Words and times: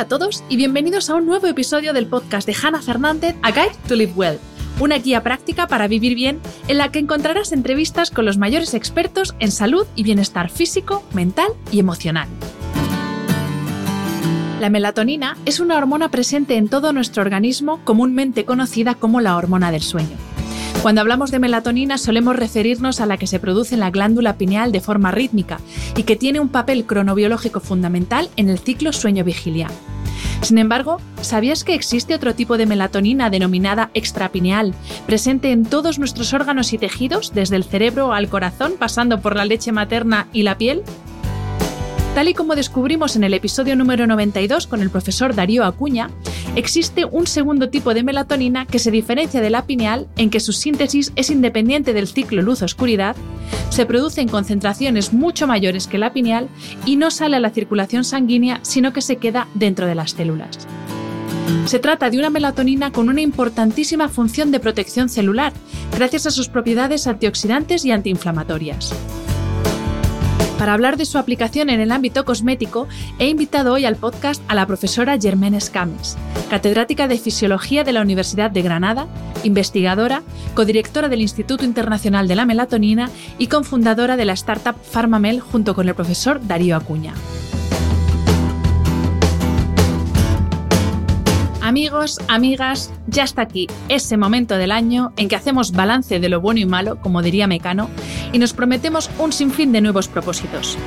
Hola 0.00 0.06
a 0.06 0.18
todos 0.18 0.42
y 0.48 0.56
bienvenidos 0.56 1.10
a 1.10 1.14
un 1.16 1.26
nuevo 1.26 1.46
episodio 1.46 1.92
del 1.92 2.06
podcast 2.06 2.46
de 2.46 2.56
Hannah 2.56 2.80
Fernández, 2.80 3.36
A 3.42 3.50
Guide 3.50 3.76
to 3.86 3.96
Live 3.96 4.14
Well, 4.16 4.38
una 4.80 4.96
guía 4.96 5.22
práctica 5.22 5.66
para 5.66 5.88
vivir 5.88 6.14
bien 6.14 6.40
en 6.68 6.78
la 6.78 6.90
que 6.90 7.00
encontrarás 7.00 7.52
entrevistas 7.52 8.10
con 8.10 8.24
los 8.24 8.38
mayores 8.38 8.72
expertos 8.72 9.34
en 9.40 9.50
salud 9.50 9.86
y 9.96 10.02
bienestar 10.02 10.48
físico, 10.48 11.04
mental 11.12 11.52
y 11.70 11.80
emocional. 11.80 12.28
La 14.58 14.70
melatonina 14.70 15.36
es 15.44 15.60
una 15.60 15.76
hormona 15.76 16.10
presente 16.10 16.56
en 16.56 16.70
todo 16.70 16.94
nuestro 16.94 17.20
organismo, 17.20 17.80
comúnmente 17.84 18.46
conocida 18.46 18.94
como 18.94 19.20
la 19.20 19.36
hormona 19.36 19.70
del 19.70 19.82
sueño. 19.82 20.16
Cuando 20.82 21.02
hablamos 21.02 21.30
de 21.30 21.38
melatonina 21.38 21.98
solemos 21.98 22.36
referirnos 22.36 23.00
a 23.00 23.06
la 23.06 23.18
que 23.18 23.26
se 23.26 23.38
produce 23.38 23.74
en 23.74 23.80
la 23.80 23.90
glándula 23.90 24.36
pineal 24.36 24.72
de 24.72 24.80
forma 24.80 25.10
rítmica 25.10 25.60
y 25.94 26.04
que 26.04 26.16
tiene 26.16 26.40
un 26.40 26.48
papel 26.48 26.86
cronobiológico 26.86 27.60
fundamental 27.60 28.30
en 28.36 28.48
el 28.48 28.58
ciclo 28.58 28.92
sueño-vigilia. 28.92 29.68
Sin 30.42 30.56
embargo, 30.56 30.98
¿sabías 31.20 31.64
que 31.64 31.74
existe 31.74 32.14
otro 32.14 32.34
tipo 32.34 32.56
de 32.56 32.64
melatonina 32.64 33.28
denominada 33.28 33.90
extrapineal, 33.92 34.74
presente 35.06 35.52
en 35.52 35.64
todos 35.64 35.98
nuestros 35.98 36.32
órganos 36.32 36.72
y 36.72 36.78
tejidos, 36.78 37.34
desde 37.34 37.56
el 37.56 37.64
cerebro 37.64 38.12
al 38.14 38.28
corazón, 38.28 38.72
pasando 38.78 39.20
por 39.20 39.36
la 39.36 39.44
leche 39.44 39.70
materna 39.70 40.28
y 40.32 40.42
la 40.42 40.56
piel? 40.56 40.82
Tal 42.14 42.28
y 42.28 42.34
como 42.34 42.56
descubrimos 42.56 43.14
en 43.14 43.22
el 43.22 43.34
episodio 43.34 43.76
número 43.76 44.06
92 44.06 44.66
con 44.66 44.82
el 44.82 44.90
profesor 44.90 45.34
Darío 45.34 45.64
Acuña, 45.64 46.10
existe 46.56 47.04
un 47.04 47.28
segundo 47.28 47.70
tipo 47.70 47.94
de 47.94 48.02
melatonina 48.02 48.66
que 48.66 48.80
se 48.80 48.90
diferencia 48.90 49.40
de 49.40 49.48
la 49.48 49.64
pineal 49.64 50.08
en 50.16 50.28
que 50.28 50.40
su 50.40 50.52
síntesis 50.52 51.12
es 51.14 51.30
independiente 51.30 51.92
del 51.92 52.08
ciclo 52.08 52.42
luz-oscuridad, 52.42 53.14
se 53.70 53.86
produce 53.86 54.20
en 54.20 54.28
concentraciones 54.28 55.12
mucho 55.12 55.46
mayores 55.46 55.86
que 55.86 55.98
la 55.98 56.12
pineal 56.12 56.48
y 56.84 56.96
no 56.96 57.12
sale 57.12 57.36
a 57.36 57.40
la 57.40 57.50
circulación 57.50 58.02
sanguínea, 58.02 58.58
sino 58.62 58.92
que 58.92 59.02
se 59.02 59.16
queda 59.16 59.46
dentro 59.54 59.86
de 59.86 59.94
las 59.94 60.10
células. 60.10 60.66
Se 61.66 61.78
trata 61.78 62.10
de 62.10 62.18
una 62.18 62.30
melatonina 62.30 62.90
con 62.90 63.08
una 63.08 63.20
importantísima 63.20 64.08
función 64.08 64.50
de 64.50 64.58
protección 64.58 65.08
celular, 65.08 65.52
gracias 65.94 66.26
a 66.26 66.30
sus 66.32 66.48
propiedades 66.48 67.06
antioxidantes 67.06 67.84
y 67.84 67.92
antiinflamatorias. 67.92 68.92
Para 70.60 70.74
hablar 70.74 70.98
de 70.98 71.06
su 71.06 71.16
aplicación 71.16 71.70
en 71.70 71.80
el 71.80 71.90
ámbito 71.90 72.26
cosmético, 72.26 72.86
he 73.18 73.28
invitado 73.28 73.72
hoy 73.72 73.86
al 73.86 73.96
podcast 73.96 74.42
a 74.46 74.54
la 74.54 74.66
profesora 74.66 75.18
Germaine 75.18 75.56
Escames, 75.56 76.18
catedrática 76.50 77.08
de 77.08 77.16
Fisiología 77.16 77.82
de 77.82 77.94
la 77.94 78.02
Universidad 78.02 78.50
de 78.50 78.60
Granada, 78.60 79.06
investigadora, 79.42 80.22
codirectora 80.52 81.08
del 81.08 81.22
Instituto 81.22 81.64
Internacional 81.64 82.28
de 82.28 82.36
la 82.36 82.44
Melatonina 82.44 83.08
y 83.38 83.46
cofundadora 83.46 84.18
de 84.18 84.26
la 84.26 84.34
startup 84.34 84.76
Pharmamel 84.84 85.40
junto 85.40 85.74
con 85.74 85.88
el 85.88 85.94
profesor 85.94 86.46
Darío 86.46 86.76
Acuña. 86.76 87.14
Amigos, 91.62 92.18
amigas, 92.26 92.90
ya 93.06 93.22
está 93.22 93.42
aquí 93.42 93.68
ese 93.88 94.16
momento 94.16 94.56
del 94.56 94.72
año 94.72 95.12
en 95.16 95.28
que 95.28 95.36
hacemos 95.36 95.72
balance 95.72 96.18
de 96.18 96.28
lo 96.28 96.40
bueno 96.40 96.58
y 96.58 96.66
malo, 96.66 97.00
como 97.00 97.22
diría 97.22 97.46
Mecano, 97.46 97.88
y 98.32 98.38
nos 98.38 98.52
prometemos 98.52 99.10
un 99.18 99.32
sinfín 99.32 99.72
de 99.72 99.80
nuevos 99.80 100.08
propósitos. 100.08 100.78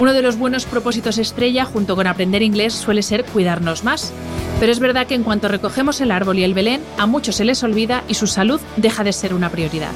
Uno 0.00 0.12
de 0.12 0.22
los 0.22 0.36
buenos 0.36 0.64
propósitos 0.64 1.18
estrella, 1.18 1.64
junto 1.64 1.96
con 1.96 2.06
aprender 2.06 2.42
inglés, 2.42 2.72
suele 2.74 3.02
ser 3.02 3.24
cuidarnos 3.24 3.84
más. 3.84 4.12
Pero 4.60 4.72
es 4.72 4.78
verdad 4.78 5.06
que 5.06 5.14
en 5.14 5.24
cuanto 5.24 5.48
recogemos 5.48 6.00
el 6.00 6.10
árbol 6.10 6.38
y 6.38 6.44
el 6.44 6.54
Belén, 6.54 6.82
a 6.98 7.06
muchos 7.06 7.36
se 7.36 7.44
les 7.44 7.62
olvida 7.62 8.04
y 8.08 8.14
su 8.14 8.26
salud 8.26 8.60
deja 8.76 9.04
de 9.04 9.12
ser 9.12 9.34
una 9.34 9.50
prioridad. 9.50 9.92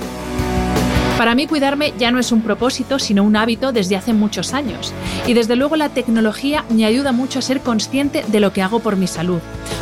Para 1.23 1.37
mí 1.37 1.47
cuidarme 1.47 1.95
ya 1.97 2.11
no 2.11 2.19
es 2.19 2.33
un 2.33 2.43
propósito, 2.43 2.99
sino 2.99 3.23
un 3.23 3.37
hábito 3.37 3.71
desde 3.71 3.95
hace 3.95 4.13
muchos 4.13 4.55
años. 4.55 4.93
Y 5.25 5.35
desde 5.35 5.55
luego 5.55 5.77
la 5.77 5.89
tecnología 5.89 6.65
me 6.69 6.85
ayuda 6.85 7.13
mucho 7.13 7.39
a 7.39 7.43
ser 7.43 7.61
consciente 7.61 8.25
de 8.27 8.41
lo 8.41 8.53
que 8.53 8.61
hago 8.61 8.81
por 8.81 8.97
mi 8.97 9.07
salud, 9.07 9.39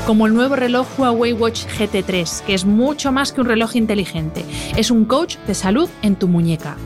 como 0.07 0.27
el 0.27 0.35
nuevo 0.35 0.55
reloj 0.55 0.87
Huawei 0.99 1.33
Watch 1.33 1.65
GT3, 1.79 2.43
que 2.43 2.53
es 2.53 2.67
mucho 2.67 3.11
más 3.11 3.33
que 3.33 3.41
un 3.41 3.47
reloj 3.47 3.75
inteligente. 3.77 4.45
Es 4.77 4.91
un 4.91 5.07
coach 5.07 5.39
de 5.47 5.55
salud 5.55 5.89
en 6.03 6.17
tu 6.17 6.29
muñeca. 6.29 6.77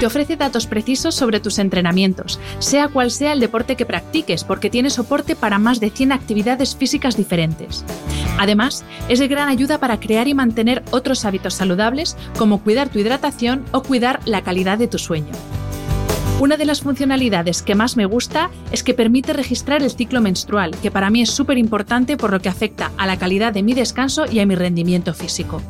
Te 0.00 0.06
ofrece 0.06 0.36
datos 0.36 0.66
precisos 0.66 1.14
sobre 1.14 1.40
tus 1.40 1.58
entrenamientos, 1.58 2.40
sea 2.58 2.88
cual 2.88 3.10
sea 3.10 3.34
el 3.34 3.40
deporte 3.40 3.76
que 3.76 3.84
practiques, 3.84 4.44
porque 4.44 4.70
tiene 4.70 4.88
soporte 4.88 5.36
para 5.36 5.58
más 5.58 5.78
de 5.78 5.90
100 5.90 6.12
actividades 6.12 6.74
físicas 6.74 7.18
diferentes. 7.18 7.84
Además, 8.38 8.82
es 9.10 9.18
de 9.18 9.28
gran 9.28 9.50
ayuda 9.50 9.78
para 9.78 10.00
crear 10.00 10.26
y 10.26 10.32
mantener 10.32 10.82
otros 10.90 11.26
hábitos 11.26 11.52
saludables, 11.52 12.16
como 12.38 12.62
cuidar 12.62 12.88
tu 12.88 12.98
hidratación 12.98 13.66
o 13.72 13.82
cuidar 13.82 14.20
la 14.24 14.40
calidad 14.40 14.78
de 14.78 14.88
tu 14.88 14.96
sueño. 14.96 15.32
Una 16.40 16.56
de 16.56 16.64
las 16.64 16.80
funcionalidades 16.80 17.60
que 17.60 17.74
más 17.74 17.98
me 17.98 18.06
gusta 18.06 18.48
es 18.72 18.82
que 18.82 18.94
permite 18.94 19.34
registrar 19.34 19.82
el 19.82 19.90
ciclo 19.90 20.22
menstrual, 20.22 20.70
que 20.80 20.90
para 20.90 21.10
mí 21.10 21.20
es 21.20 21.30
súper 21.30 21.58
importante 21.58 22.16
por 22.16 22.30
lo 22.30 22.40
que 22.40 22.48
afecta 22.48 22.90
a 22.96 23.06
la 23.06 23.18
calidad 23.18 23.52
de 23.52 23.62
mi 23.62 23.74
descanso 23.74 24.24
y 24.24 24.40
a 24.40 24.46
mi 24.46 24.54
rendimiento 24.54 25.12
físico. 25.12 25.60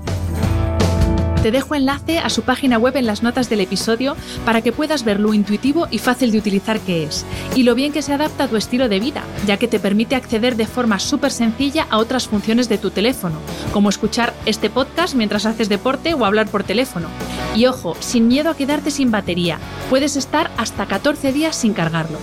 Te 1.42 1.50
dejo 1.50 1.74
enlace 1.74 2.18
a 2.18 2.28
su 2.28 2.42
página 2.42 2.76
web 2.76 2.96
en 2.96 3.06
las 3.06 3.22
notas 3.22 3.48
del 3.48 3.62
episodio 3.62 4.14
para 4.44 4.60
que 4.60 4.72
puedas 4.72 5.04
ver 5.04 5.18
lo 5.18 5.32
intuitivo 5.32 5.88
y 5.90 5.96
fácil 5.96 6.32
de 6.32 6.38
utilizar 6.38 6.80
que 6.80 7.04
es, 7.04 7.24
y 7.54 7.62
lo 7.62 7.74
bien 7.74 7.92
que 7.92 8.02
se 8.02 8.12
adapta 8.12 8.44
a 8.44 8.48
tu 8.48 8.58
estilo 8.58 8.90
de 8.90 9.00
vida, 9.00 9.24
ya 9.46 9.56
que 9.56 9.66
te 9.66 9.80
permite 9.80 10.16
acceder 10.16 10.56
de 10.56 10.66
forma 10.66 10.98
súper 10.98 11.32
sencilla 11.32 11.86
a 11.88 11.96
otras 11.96 12.28
funciones 12.28 12.68
de 12.68 12.76
tu 12.76 12.90
teléfono, 12.90 13.36
como 13.72 13.88
escuchar 13.88 14.34
este 14.44 14.68
podcast 14.68 15.14
mientras 15.14 15.46
haces 15.46 15.70
deporte 15.70 16.12
o 16.12 16.26
hablar 16.26 16.46
por 16.46 16.62
teléfono. 16.62 17.08
Y 17.56 17.64
ojo, 17.64 17.96
sin 18.00 18.28
miedo 18.28 18.50
a 18.50 18.54
quedarte 18.54 18.90
sin 18.90 19.10
batería, 19.10 19.58
puedes 19.88 20.16
estar 20.16 20.50
hasta 20.58 20.84
14 20.84 21.32
días 21.32 21.56
sin 21.56 21.72
cargarlo. 21.72 22.18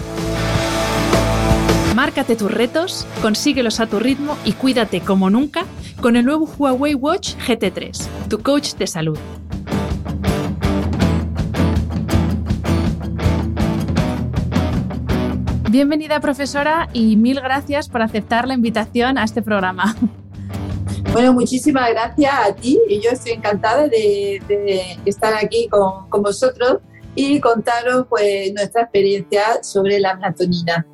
Márcate 1.96 2.36
tus 2.36 2.52
retos, 2.52 3.08
consíguelos 3.24 3.80
a 3.80 3.88
tu 3.88 3.98
ritmo 3.98 4.38
y 4.46 4.52
cuídate 4.52 5.02
como 5.02 5.32
nunca 5.32 5.66
con 6.02 6.16
el 6.16 6.26
nuevo 6.26 6.46
Huawei 6.58 6.94
Watch 6.94 7.36
GT3, 7.48 8.28
tu 8.30 8.42
coach 8.42 8.74
de 8.76 8.88
salud. 8.88 9.18
Bienvenida 15.70 16.20
profesora 16.20 16.88
y 16.94 17.18
mil 17.18 17.42
gracias 17.42 17.90
por 17.90 18.02
aceptar 18.02 18.48
la 18.48 18.54
invitación 18.54 19.18
a 19.18 19.24
este 19.24 19.42
programa. 19.42 19.96
Bueno, 21.14 21.34
muchísimas 21.34 21.90
gracias 21.90 22.34
a 22.34 22.54
ti 22.54 22.80
y 22.88 23.02
yo 23.02 23.10
estoy 23.12 23.32
encantada 23.32 23.88
de, 23.88 24.40
estar 25.06 25.34
aquí 25.34 25.68
con, 25.68 26.22
vosotros 26.22 26.80
y 27.16 27.40
contaros 27.40 28.06
pues 28.10 28.54
nuestra 28.54 28.84
experiencia 28.84 29.64
sobre 29.64 30.00
la 30.00 30.16
melatonina 30.16 30.86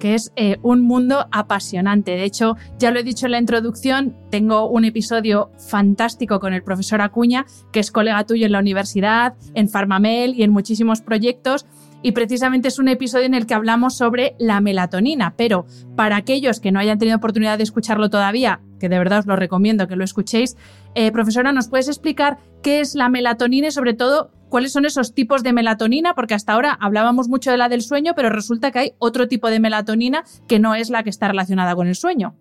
que 0.00 0.14
es 0.14 0.32
eh, 0.34 0.56
un 0.62 0.80
mundo 0.80 1.28
apasionante. 1.30 2.12
De 2.12 2.24
hecho, 2.24 2.56
ya 2.78 2.90
lo 2.90 2.98
he 2.98 3.04
dicho 3.04 3.26
en 3.26 3.32
la 3.32 3.38
introducción, 3.38 4.16
tengo 4.30 4.68
un 4.68 4.84
episodio 4.84 5.52
fantástico 5.68 6.40
con 6.40 6.52
el 6.52 6.64
profesor 6.64 7.00
Acuña, 7.02 7.46
que 7.70 7.78
es 7.78 7.92
colega 7.92 8.26
tuyo 8.26 8.46
en 8.46 8.52
la 8.52 8.58
universidad, 8.58 9.34
en 9.54 9.68
Farmamel 9.68 10.34
y 10.34 10.42
en 10.42 10.50
muchísimos 10.50 11.02
proyectos. 11.02 11.66
Y 12.02 12.12
precisamente 12.12 12.68
es 12.68 12.78
un 12.78 12.88
episodio 12.88 13.26
en 13.26 13.34
el 13.34 13.46
que 13.46 13.52
hablamos 13.52 13.94
sobre 13.94 14.34
la 14.38 14.60
melatonina. 14.62 15.34
Pero 15.36 15.66
para 15.96 16.16
aquellos 16.16 16.58
que 16.58 16.72
no 16.72 16.80
hayan 16.80 16.98
tenido 16.98 17.18
oportunidad 17.18 17.58
de 17.58 17.64
escucharlo 17.64 18.08
todavía, 18.08 18.62
que 18.78 18.88
de 18.88 18.98
verdad 18.98 19.18
os 19.18 19.26
lo 19.26 19.36
recomiendo 19.36 19.86
que 19.86 19.96
lo 19.96 20.04
escuchéis, 20.04 20.56
eh, 20.94 21.12
profesora, 21.12 21.52
¿nos 21.52 21.68
puedes 21.68 21.88
explicar 21.88 22.38
qué 22.62 22.80
es 22.80 22.94
la 22.94 23.10
melatonina 23.10 23.68
y 23.68 23.70
sobre 23.70 23.92
todo 23.92 24.30
cuáles 24.50 24.72
son 24.72 24.84
esos 24.84 25.14
tipos 25.14 25.42
de 25.42 25.54
melatonina, 25.54 26.14
porque 26.14 26.34
hasta 26.34 26.52
ahora 26.52 26.76
hablábamos 26.78 27.28
mucho 27.28 27.50
de 27.50 27.56
la 27.56 27.70
del 27.70 27.80
sueño, 27.80 28.12
pero 28.14 28.28
resulta 28.28 28.70
que 28.70 28.78
hay 28.78 28.94
otro 28.98 29.28
tipo 29.28 29.48
de 29.48 29.60
melatonina 29.60 30.24
que 30.46 30.58
no 30.58 30.74
es 30.74 30.90
la 30.90 31.02
que 31.02 31.10
está 31.10 31.28
relacionada 31.28 31.74
con 31.74 31.86
el 31.86 31.94
sueño. 31.94 32.36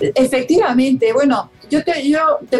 Efectivamente, 0.00 1.12
bueno, 1.12 1.50
yo 1.68 1.82
te, 1.82 1.92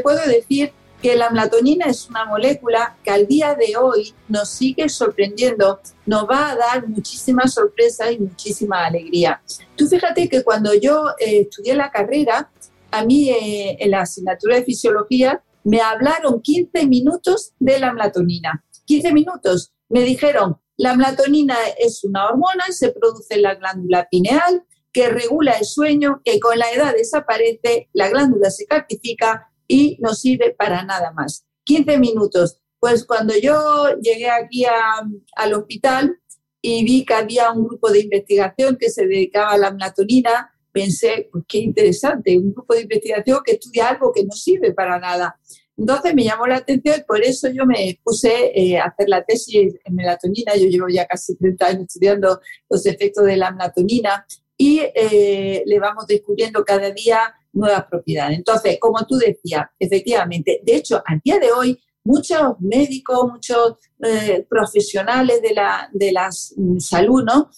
puedo 0.03 0.19
decir 0.27 0.73
que 1.01 1.15
la 1.15 1.31
melatonina 1.31 1.87
es 1.87 2.09
una 2.11 2.25
molécula 2.25 2.97
que 3.05 3.11
al 3.11 3.29
día 3.29 3.55
de 3.55 3.77
hoy 3.77 4.13
nos 4.29 4.49
sigue 4.49 4.89
sorprendiendo, 4.89 5.81
nos 6.07 6.25
va 6.29 6.51
a 6.51 6.57
dar 6.57 6.89
muchísimas 6.89 7.55
sorpresas 7.55 8.11
y 8.11 8.19
muchísima 8.19 8.87
alegría. 8.87 9.41
Tú 9.77 9.87
fíjate 9.87 10.29
que 10.29 10.43
cuando 10.43 10.75
yo 10.75 11.11
eh, 11.21 11.43
estudié 11.43 11.77
la 11.77 11.93
carrera, 11.93 12.51
a 12.91 13.05
mí 13.05 13.31
eh, 13.31 13.77
en 13.79 13.91
la 13.93 14.01
asignatura 14.01 14.57
de 14.57 14.65
fisiología 14.65 15.43
me 15.69 15.83
hablaron 15.83 16.41
15 16.41 16.87
minutos 16.87 17.53
de 17.59 17.79
la 17.79 17.93
melatonina. 17.93 18.65
15 18.87 19.13
minutos. 19.13 19.75
Me 19.91 20.01
dijeron, 20.01 20.57
la 20.79 20.95
melatonina 20.95 21.57
es 21.79 22.05
una 22.05 22.27
hormona, 22.27 22.65
se 22.71 22.91
produce 22.91 23.35
en 23.35 23.43
la 23.43 23.55
glándula 23.55 24.09
pineal, 24.11 24.65
que 24.95 25.11
regula 25.11 25.53
el 25.53 25.67
sueño, 25.67 26.23
que 26.25 26.41
con 26.41 26.59
la 26.59 26.73
edad 26.73 26.95
desaparece, 26.95 27.91
la 27.93 28.09
glándula 28.09 28.51
se 28.51 28.65
calcifica 28.65 29.53
y 29.67 29.99
no 30.01 30.15
sirve 30.15 30.55
para 30.57 30.85
nada 30.85 31.13
más. 31.13 31.45
15 31.65 31.99
minutos. 31.99 32.59
Pues 32.81 33.05
cuando 33.05 33.35
yo 33.37 33.99
llegué 34.01 34.31
aquí 34.31 34.65
al 34.65 35.53
hospital 35.53 36.19
y 36.63 36.83
vi 36.83 37.05
que 37.05 37.13
había 37.13 37.53
un 37.53 37.67
grupo 37.67 37.91
de 37.91 38.01
investigación 38.01 38.79
que 38.81 38.89
se 38.89 39.07
dedicaba 39.07 39.51
a 39.51 39.59
la 39.59 39.71
melatonina, 39.73 40.51
pensé, 40.73 41.29
pues 41.33 41.45
qué 41.49 41.59
interesante, 41.59 42.39
un 42.39 42.53
grupo 42.53 42.75
de 42.75 42.83
investigación 42.83 43.41
que 43.45 43.53
estudia 43.53 43.89
algo 43.89 44.13
que 44.13 44.25
no 44.25 44.33
sirve 44.33 44.73
para 44.73 44.99
nada. 44.99 45.39
Entonces 45.79 46.13
me 46.13 46.25
llamó 46.25 46.47
la 46.47 46.57
atención 46.57 46.97
y 46.99 47.05
por 47.05 47.23
eso 47.23 47.49
yo 47.51 47.65
me 47.65 47.99
puse 48.03 48.51
eh, 48.53 48.79
a 48.79 48.87
hacer 48.87 49.09
la 49.09 49.25
tesis 49.25 49.77
en 49.85 49.95
melatonina. 49.95 50.57
Yo 50.57 50.67
llevo 50.67 50.89
ya 50.89 51.07
casi 51.07 51.37
30 51.37 51.67
años 51.67 51.83
estudiando 51.83 52.41
los 52.69 52.85
efectos 52.85 53.25
de 53.25 53.37
la 53.37 53.53
melatonina 53.53 54.27
y 54.57 54.81
eh, 54.81 55.63
le 55.65 55.79
vamos 55.79 56.09
descubriendo 56.09 56.65
cada 56.65 56.91
día 56.91 57.33
nuevas 57.53 57.85
propiedades. 57.85 58.37
Entonces, 58.37 58.77
como 58.81 59.07
tú 59.07 59.17
decías, 59.19 59.67
efectivamente, 59.79 60.61
de 60.65 60.77
hecho, 60.77 61.01
al 61.07 61.21
día 61.25 61.39
de 61.39 61.53
hoy, 61.53 61.79
muchos 62.03 62.59
médicos, 62.59 63.31
muchos 63.31 63.75
eh, 64.03 64.45
profesionales 64.51 65.41
de 65.43 65.55
la, 65.55 65.89
de 65.93 66.11
la 66.11 66.29
salud, 66.79 67.23
¿no? 67.23 67.51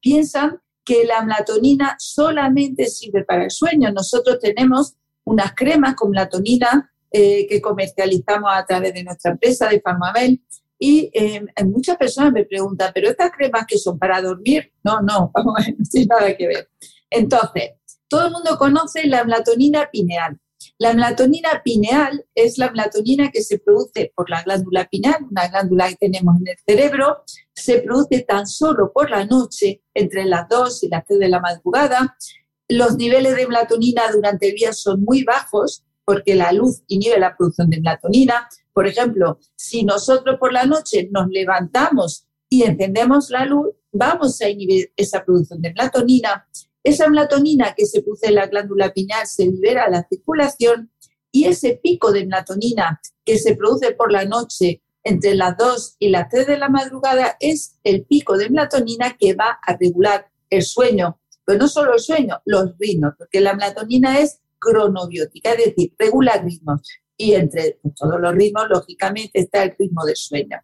piensan 0.00 0.60
que 0.84 1.04
la 1.04 1.22
melatonina 1.22 1.96
solamente 1.98 2.86
sirve 2.86 3.24
para 3.24 3.44
el 3.44 3.50
sueño. 3.50 3.90
Nosotros 3.90 4.38
tenemos 4.38 4.96
unas 5.24 5.54
cremas 5.54 5.94
con 5.94 6.10
melatonina 6.10 6.90
eh, 7.10 7.46
que 7.48 7.60
comercializamos 7.60 8.50
a 8.52 8.64
través 8.66 8.94
de 8.94 9.04
nuestra 9.04 9.32
empresa 9.32 9.68
de 9.68 9.80
Farmabel. 9.80 10.42
Y 10.78 11.10
eh, 11.12 11.44
muchas 11.64 11.96
personas 11.96 12.32
me 12.32 12.44
preguntan, 12.44 12.92
¿pero 12.94 13.10
estas 13.10 13.32
cremas 13.32 13.66
que 13.66 13.78
son 13.78 13.98
para 13.98 14.22
dormir? 14.22 14.72
No, 14.84 15.00
no, 15.00 15.32
no 15.44 15.54
tiene 15.90 16.06
nada 16.06 16.36
que 16.36 16.46
ver. 16.46 16.70
Entonces, 17.10 17.72
todo 18.08 18.26
el 18.26 18.32
mundo 18.32 18.56
conoce 18.58 19.06
la 19.06 19.24
melatonina 19.24 19.88
pineal. 19.90 20.38
La 20.78 20.92
melatonina 20.92 21.62
pineal 21.64 22.24
es 22.34 22.58
la 22.58 22.70
melatonina 22.70 23.30
que 23.30 23.42
se 23.42 23.58
produce 23.58 24.12
por 24.14 24.28
la 24.30 24.42
glándula 24.42 24.88
pineal, 24.88 25.26
una 25.30 25.48
glándula 25.48 25.88
que 25.88 25.96
tenemos 25.96 26.36
en 26.40 26.48
el 26.48 26.56
cerebro, 26.66 27.24
se 27.54 27.80
produce 27.80 28.20
tan 28.20 28.46
solo 28.46 28.92
por 28.92 29.10
la 29.10 29.24
noche, 29.24 29.82
entre 29.94 30.24
las 30.24 30.48
2 30.48 30.84
y 30.84 30.88
las 30.88 31.04
3 31.06 31.18
de 31.18 31.28
la 31.28 31.40
madrugada. 31.40 32.16
Los 32.68 32.96
niveles 32.96 33.34
de 33.36 33.46
melatonina 33.46 34.10
durante 34.12 34.48
el 34.48 34.54
día 34.54 34.72
son 34.72 35.02
muy 35.02 35.24
bajos 35.24 35.84
porque 36.08 36.34
la 36.34 36.52
luz 36.52 36.84
inhibe 36.86 37.18
la 37.18 37.36
producción 37.36 37.68
de 37.68 37.80
melatonina. 37.80 38.48
Por 38.72 38.86
ejemplo, 38.86 39.38
si 39.56 39.84
nosotros 39.84 40.38
por 40.40 40.54
la 40.54 40.64
noche 40.64 41.10
nos 41.12 41.28
levantamos 41.28 42.26
y 42.48 42.62
encendemos 42.62 43.28
la 43.28 43.44
luz, 43.44 43.74
vamos 43.92 44.40
a 44.40 44.48
inhibir 44.48 44.90
esa 44.96 45.22
producción 45.22 45.60
de 45.60 45.68
melatonina 45.74 46.46
esa 46.82 47.10
melatonina 47.10 47.74
que 47.76 47.84
se 47.84 48.00
produce 48.00 48.28
en 48.28 48.36
la 48.36 48.46
glándula 48.46 48.94
pineal 48.94 49.26
se 49.26 49.44
libera 49.44 49.84
a 49.84 49.90
la 49.90 50.06
circulación 50.08 50.90
y 51.30 51.44
ese 51.44 51.78
pico 51.82 52.10
de 52.12 52.24
melatonina 52.24 53.02
que 53.26 53.38
se 53.38 53.54
produce 53.54 53.92
por 53.92 54.10
la 54.10 54.24
noche 54.24 54.80
entre 55.04 55.34
las 55.34 55.58
2 55.58 55.96
y 55.98 56.08
las 56.08 56.30
3 56.30 56.46
de 56.46 56.56
la 56.56 56.70
madrugada 56.70 57.36
es 57.40 57.78
el 57.84 58.06
pico 58.06 58.38
de 58.38 58.48
melatonina 58.48 59.18
que 59.18 59.34
va 59.34 59.58
a 59.62 59.76
regular 59.76 60.30
el 60.48 60.62
sueño, 60.62 61.20
pero 61.44 61.58
no 61.58 61.68
solo 61.68 61.92
el 61.92 62.00
sueño, 62.00 62.40
los 62.46 62.78
ritmos, 62.78 63.12
porque 63.18 63.42
la 63.42 63.52
melatonina 63.52 64.20
es 64.20 64.40
cronobiótica, 64.58 65.52
es 65.52 65.66
decir, 65.66 65.94
regula 65.98 66.40
ritmos. 66.42 66.82
Y 67.16 67.34
entre 67.34 67.80
todos 67.96 68.20
los 68.20 68.34
ritmos, 68.34 68.68
lógicamente, 68.68 69.40
está 69.40 69.64
el 69.64 69.74
ritmo 69.78 70.04
del 70.04 70.16
sueño. 70.16 70.58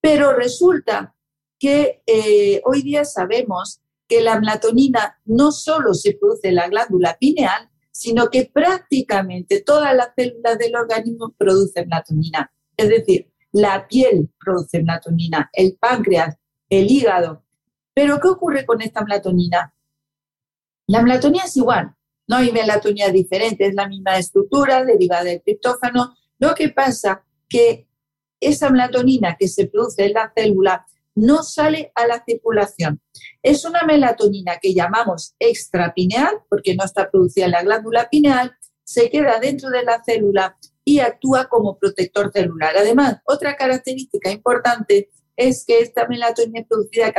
Pero 0.00 0.32
resulta 0.32 1.14
que 1.58 2.02
eh, 2.06 2.62
hoy 2.64 2.82
día 2.82 3.04
sabemos 3.04 3.80
que 4.08 4.20
la 4.20 4.38
melatonina 4.38 5.18
no 5.24 5.50
solo 5.52 5.94
se 5.94 6.16
produce 6.16 6.48
en 6.48 6.54
la 6.56 6.68
glándula 6.68 7.16
pineal, 7.18 7.70
sino 7.90 8.28
que 8.28 8.50
prácticamente 8.52 9.62
todas 9.62 9.94
las 9.96 10.10
células 10.14 10.58
del 10.58 10.76
organismo 10.76 11.34
producen 11.36 11.88
melatonina. 11.88 12.52
Es 12.76 12.88
decir, 12.88 13.32
la 13.52 13.88
piel 13.88 14.30
produce 14.38 14.80
melatonina, 14.80 15.50
el 15.52 15.76
páncreas, 15.80 16.36
el 16.68 16.90
hígado. 16.90 17.42
Pero 17.94 18.20
¿qué 18.20 18.28
ocurre 18.28 18.66
con 18.66 18.82
esta 18.82 19.02
melatonina? 19.02 19.74
La 20.86 21.02
melatonina 21.02 21.44
es 21.44 21.56
igual, 21.56 21.95
no 22.28 22.36
hay 22.36 22.52
melatonina 22.52 23.08
diferente, 23.08 23.66
es 23.66 23.74
la 23.74 23.88
misma 23.88 24.18
estructura 24.18 24.84
derivada 24.84 25.24
del 25.24 25.42
triptófano. 25.42 26.16
Lo 26.38 26.54
que 26.54 26.68
pasa 26.70 27.24
que 27.48 27.88
esa 28.40 28.70
melatonina 28.70 29.36
que 29.38 29.48
se 29.48 29.66
produce 29.66 30.06
en 30.06 30.12
la 30.12 30.32
célula 30.34 30.86
no 31.14 31.42
sale 31.42 31.92
a 31.94 32.06
la 32.06 32.22
circulación. 32.24 33.00
Es 33.42 33.64
una 33.64 33.84
melatonina 33.84 34.58
que 34.60 34.74
llamamos 34.74 35.34
extrapineal, 35.38 36.42
porque 36.48 36.74
no 36.74 36.84
está 36.84 37.10
producida 37.10 37.46
en 37.46 37.52
la 37.52 37.62
glándula 37.62 38.08
pineal, 38.10 38.54
se 38.84 39.10
queda 39.10 39.40
dentro 39.40 39.70
de 39.70 39.82
la 39.82 40.02
célula 40.04 40.56
y 40.84 41.00
actúa 41.00 41.48
como 41.48 41.78
protector 41.78 42.30
celular. 42.32 42.76
Además, 42.76 43.16
otra 43.24 43.56
característica 43.56 44.30
importante 44.30 45.10
es 45.36 45.64
que 45.66 45.80
esta 45.80 46.06
melatonina 46.06 46.60
es 46.60 46.66
producida 46.66 47.12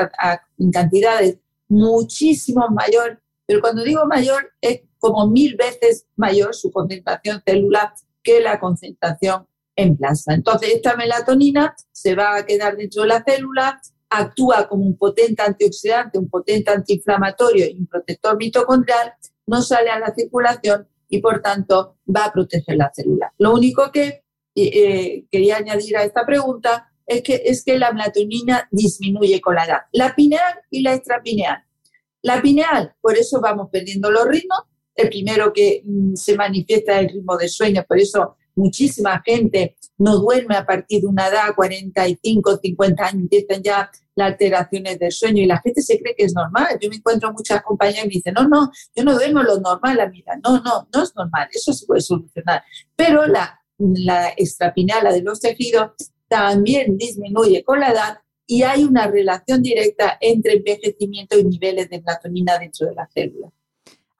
en 0.57 0.71
cantidades 0.71 1.39
muchísimo 1.67 2.67
mayor, 2.69 3.21
pero 3.45 3.61
cuando 3.61 3.83
digo 3.83 4.05
mayor 4.05 4.53
es 4.61 4.81
como 4.99 5.27
mil 5.27 5.55
veces 5.55 6.05
mayor 6.15 6.55
su 6.55 6.71
concentración 6.71 7.41
celular 7.45 7.93
que 8.23 8.41
la 8.41 8.59
concentración 8.59 9.47
en 9.75 9.95
plasma. 9.95 10.33
Entonces, 10.33 10.73
esta 10.73 10.95
melatonina 10.95 11.75
se 11.91 12.15
va 12.15 12.35
a 12.35 12.45
quedar 12.45 12.75
dentro 12.75 13.03
de 13.03 13.09
la 13.09 13.23
célula, 13.23 13.81
actúa 14.09 14.67
como 14.67 14.83
un 14.83 14.97
potente 14.97 15.43
antioxidante, 15.43 16.17
un 16.17 16.29
potente 16.29 16.71
antiinflamatorio 16.71 17.65
y 17.69 17.77
un 17.77 17.87
protector 17.87 18.37
mitocondrial, 18.37 19.13
no 19.45 19.61
sale 19.61 19.89
a 19.89 19.99
la 19.99 20.13
circulación 20.13 20.87
y 21.09 21.19
por 21.21 21.41
tanto 21.41 21.97
va 22.13 22.25
a 22.25 22.33
proteger 22.33 22.75
la 22.75 22.91
célula. 22.93 23.33
Lo 23.37 23.53
único 23.53 23.91
que 23.91 24.23
eh, 24.55 25.25
quería 25.31 25.57
añadir 25.57 25.97
a 25.97 26.03
esta 26.03 26.25
pregunta 26.25 26.91
es 27.05 27.21
que, 27.21 27.41
es 27.45 27.63
que 27.63 27.77
la 27.77 27.93
melatonina 27.93 28.67
disminuye 28.71 29.39
con 29.39 29.55
la 29.55 29.65
edad. 29.65 29.81
La 29.93 30.13
pineal 30.15 30.61
y 30.69 30.81
la 30.81 30.93
extrapineal. 30.93 31.63
La 32.21 32.41
pineal, 32.41 32.95
por 32.99 33.17
eso 33.17 33.39
vamos 33.39 33.69
perdiendo 33.71 34.11
los 34.11 34.25
ritmos. 34.25 34.59
El 34.97 35.09
primero 35.09 35.53
que 35.53 35.81
mm, 35.85 36.15
se 36.15 36.35
manifiesta 36.35 36.95
es 36.99 37.07
el 37.07 37.13
ritmo 37.13 37.37
de 37.37 37.47
sueño, 37.47 37.85
por 37.87 37.99
eso 37.99 38.35
muchísima 38.55 39.21
gente 39.23 39.77
no 39.99 40.17
duerme 40.17 40.55
a 40.55 40.65
partir 40.65 41.01
de 41.01 41.07
una 41.07 41.27
edad, 41.27 41.55
45, 41.55 42.57
50 42.57 43.05
años, 43.05 43.21
empiezan 43.21 43.63
ya 43.63 43.89
las 44.15 44.31
alteraciones 44.31 44.99
del 44.99 45.11
sueño 45.11 45.43
y 45.43 45.45
la 45.45 45.61
gente 45.61 45.81
se 45.81 45.99
cree 45.99 46.15
que 46.15 46.25
es 46.25 46.33
normal. 46.33 46.77
Yo 46.81 46.89
me 46.89 46.95
encuentro 46.95 47.31
muchas 47.31 47.61
compañías 47.61 48.03
y 48.03 48.07
me 48.07 48.13
dicen, 48.15 48.33
no, 48.33 48.47
no, 48.47 48.71
yo 48.95 49.03
no 49.03 49.13
duermo 49.13 49.43
lo 49.43 49.59
normal, 49.59 49.97
la 49.97 50.07
vida. 50.07 50.39
No, 50.43 50.59
no, 50.61 50.87
no 50.93 51.03
es 51.03 51.15
normal, 51.15 51.47
eso 51.51 51.71
se 51.71 51.85
puede 51.85 52.01
solucionar. 52.01 52.63
Pero 52.95 53.27
la, 53.27 53.61
la 53.77 54.29
extrapineal, 54.29 55.03
la 55.03 55.13
de 55.13 55.21
los 55.21 55.39
tejidos, 55.39 55.91
también 56.27 56.97
disminuye 56.97 57.63
con 57.63 57.79
la 57.79 57.91
edad 57.91 58.17
y 58.45 58.63
hay 58.63 58.83
una 58.83 59.07
relación 59.07 59.61
directa 59.61 60.17
entre 60.19 60.53
envejecimiento 60.53 61.37
y 61.37 61.43
niveles 61.43 61.89
de 61.89 61.99
melatonina 61.99 62.57
dentro 62.57 62.87
de 62.87 62.95
la 62.95 63.07
célula. 63.13 63.51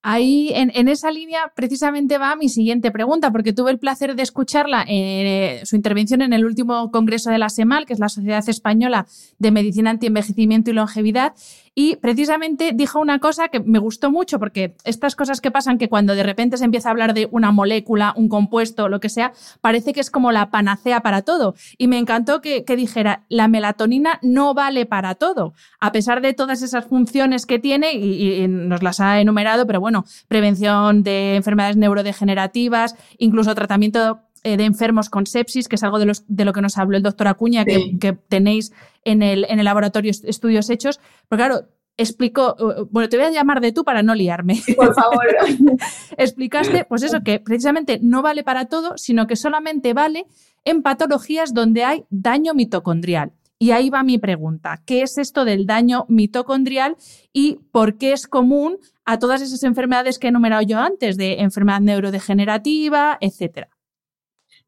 Ahí, 0.04 0.51
en, 0.54 0.88
esa 0.88 1.12
línea, 1.12 1.51
precisamente 1.56 2.18
va 2.18 2.36
mi 2.36 2.50
siguiente 2.50 2.92
pregunta, 2.92 3.32
porque 3.32 3.51
tuve 3.51 3.72
el 3.72 3.80
placer 3.80 4.16
de 4.16 4.24
escucharla 4.24 4.84
en 4.84 5.27
eh, 5.27 5.62
su 5.66 5.75
intervención 5.75 6.22
en 6.22 6.34
el 6.34 6.46
último 6.46 6.92
congreso 6.92 7.30
de 7.30 7.39
la 7.39 7.50
SEMAL, 7.50 7.86
que 7.86 7.94
es 7.94 8.00
la 8.00 8.08
Sociedad 8.08 8.48
Española 8.48 9.06
de 9.38 9.51
Medicina 9.51 9.89
Antienvejecimiento 9.89 10.70
y 10.70 10.74
Longevidad, 10.74 11.34
y 11.80 11.96
precisamente 11.98 12.72
dijo 12.74 13.00
una 13.00 13.20
cosa 13.20 13.50
que 13.50 13.60
me 13.60 13.78
gustó 13.78 14.10
mucho, 14.10 14.40
porque 14.40 14.76
estas 14.84 15.16
cosas 15.16 15.42
que 15.42 15.52
pasan 15.52 15.78
que 15.78 15.90
cuando 15.90 16.16
de 16.16 16.24
repente 16.24 16.58
se 16.58 16.66
empieza 16.66 16.90
a 16.90 16.92
hablar 16.92 17.14
de 17.14 17.28
una 17.30 17.52
molécula, 17.52 18.14
un 18.16 18.30
compuesto, 18.30 18.90
lo 18.90 19.00
que 19.00 19.10
sea, 19.10 19.32
parece 19.62 19.94
que 19.94 20.00
es 20.00 20.10
como 20.10 20.32
la 20.32 20.50
panacea 20.50 21.02
para 21.02 21.22
todo. 21.22 21.54
Y 21.78 21.88
me 21.88 22.00
encantó 22.00 22.42
que, 22.42 22.64
dijera, 22.76 23.26
la 23.30 23.48
melatonina 23.48 24.18
no 24.24 24.56
vale 24.56 24.88
para 24.88 25.14
todo, 25.14 25.54
a 25.80 25.92
pesar 25.92 26.22
de 26.22 26.34
todas 26.34 26.64
esas 26.64 26.84
funciones 26.84 27.46
que 27.46 27.60
tiene, 27.60 27.94
y, 27.94 28.48
nos 28.48 28.82
las 28.82 29.00
ha 29.00 29.22
enumerado, 29.22 29.68
pero 29.68 29.80
bueno, 29.80 30.04
prevención 30.28 31.04
de 31.04 31.36
enfermedades 31.36 31.78
neurodegenerativas, 31.78 32.96
incluso 33.20 33.54
tratamiento 33.54 34.22
de 34.44 34.63
enfermos 34.63 35.10
con 35.10 35.25
sepsis, 35.25 35.67
que 35.67 35.75
es 35.75 35.84
algo 35.84 36.00
de, 36.00 36.06
los, 36.06 36.24
de 36.27 36.46
lo 36.46 36.53
que 36.53 36.62
nos 36.62 36.77
habló 36.77 36.98
el 36.98 37.03
doctor 37.03 37.27
Acuña, 37.27 37.65
que, 37.65 37.98
que, 38.00 38.13
tenéis 38.13 38.72
en 39.03 39.22
el, 39.22 39.46
en 39.50 39.60
el 39.60 39.65
laboratorio 39.65 40.12
estudios 40.12 40.70
hechos. 40.70 41.00
Pero 41.27 41.39
claro, 41.39 41.67
explicó, 41.98 42.56
bueno, 42.91 43.10
te 43.10 43.17
voy 43.17 43.25
a 43.25 43.32
llamar 43.32 43.60
de 43.60 43.72
tú 43.72 43.84
para 43.84 44.03
no 44.03 44.15
liarme. 44.15 44.62
Por 44.75 44.94
favor. 44.94 45.25
Explicaste, 46.17 46.86
pues 46.86 47.03
eso, 47.03 47.22
que 47.24 47.39
precisamente 47.39 48.00
no 48.01 48.22
vale 48.22 48.44
para 48.44 48.65
todo, 48.65 48.98
sino 48.98 49.27
que 49.27 49.36
solamente 49.36 49.94
vale 49.94 50.25
en 50.63 50.84
patologías 50.84 51.53
donde 51.53 51.84
hay 51.84 52.06
daño 52.10 52.53
mitocondrial. 52.53 53.34
Y 53.60 53.72
ahí 53.72 53.89
va 53.89 54.03
mi 54.03 54.20
pregunta, 54.20 54.84
¿qué 54.86 55.01
es 55.01 55.17
esto 55.17 55.44
del 55.44 55.65
daño 55.65 56.06
mitocondrial 56.10 56.96
y 57.34 57.56
por 57.72 57.98
qué 57.98 58.13
es 58.13 58.27
común 58.27 58.77
a 59.03 59.17
todas 59.17 59.41
esas 59.41 59.63
enfermedades 59.63 60.20
que 60.20 60.27
he 60.27 60.29
enumerado 60.29 60.62
yo 60.62 60.77
antes, 60.77 61.17
de 61.17 61.39
enfermedad 61.39 61.82
neurodegenerativa, 61.82 63.17
etcétera? 63.20 63.70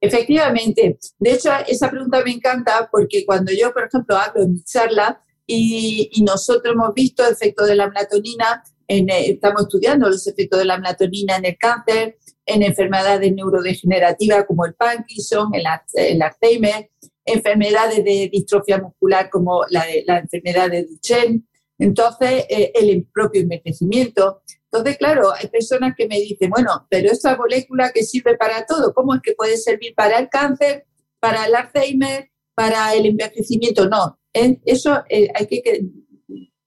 Efectivamente. 0.02 0.98
De 1.18 1.32
hecho, 1.32 1.52
esa 1.68 1.90
pregunta 1.90 2.24
me 2.24 2.32
encanta 2.32 2.90
porque 2.92 3.26
cuando 3.26 3.52
yo, 3.52 3.74
por 3.74 3.86
ejemplo, 3.86 4.16
hablo 4.16 4.44
en 4.44 4.54
mi 4.54 4.64
charla 4.64 5.22
y, 5.46 6.24
nosotros 6.26 6.74
hemos 6.74 6.94
visto 6.94 7.28
efectos 7.28 7.68
de 7.68 7.76
la 7.76 7.88
melatonina, 7.88 8.64
en, 8.88 9.10
eh, 9.10 9.32
estamos 9.32 9.64
estudiando 9.64 10.10
los 10.10 10.26
efectos 10.28 10.60
de 10.60 10.66
la 10.66 10.78
melatonina 10.78 11.38
en 11.38 11.46
el 11.46 11.58
cáncer, 11.58 12.18
en 12.46 12.64
enfermedades 12.64 13.32
neurodegenerativas 13.34 14.46
como 14.46 14.66
el 14.66 14.74
Parkinson, 14.74 15.54
el, 15.54 15.64
el 15.96 16.22
Alzheimer, 16.22 16.90
enfermedades 17.26 18.04
de 18.04 18.30
distrofia 18.32 18.80
muscular 18.80 19.30
como 19.30 19.64
la, 19.70 19.86
la 20.06 20.20
enfermedad 20.20 20.70
de 20.70 20.86
Duchenne, 20.86 21.44
entonces 21.80 22.46
eh, 22.50 22.72
el 22.76 23.08
propio 23.12 23.42
envejecimiento. 23.42 24.42
Entonces, 24.72 24.98
claro, 24.98 25.34
hay 25.34 25.48
personas 25.48 25.96
que 25.98 26.08
me 26.08 26.20
dicen, 26.20 26.52
bueno, 26.52 26.86
pero 26.90 27.12
esta 27.12 27.36
molécula 27.36 27.92
que 27.92 28.04
sirve 28.04 28.38
para 28.38 28.66
todo, 28.66 28.94
¿cómo 28.94 29.16
es 29.16 29.22
que 29.22 29.34
puede 29.34 29.58
servir 29.58 29.96
para 29.96 30.20
el 30.20 30.30
cáncer, 30.30 30.86
para 31.20 31.46
el 31.46 31.56
Alzheimer, 31.56 32.30
para 32.54 32.94
el 32.94 33.08
envejecimiento? 33.08 33.90
No, 33.90 34.20
eso 34.34 35.04
eh, 35.10 35.30
hay 35.34 35.48
que, 35.48 35.90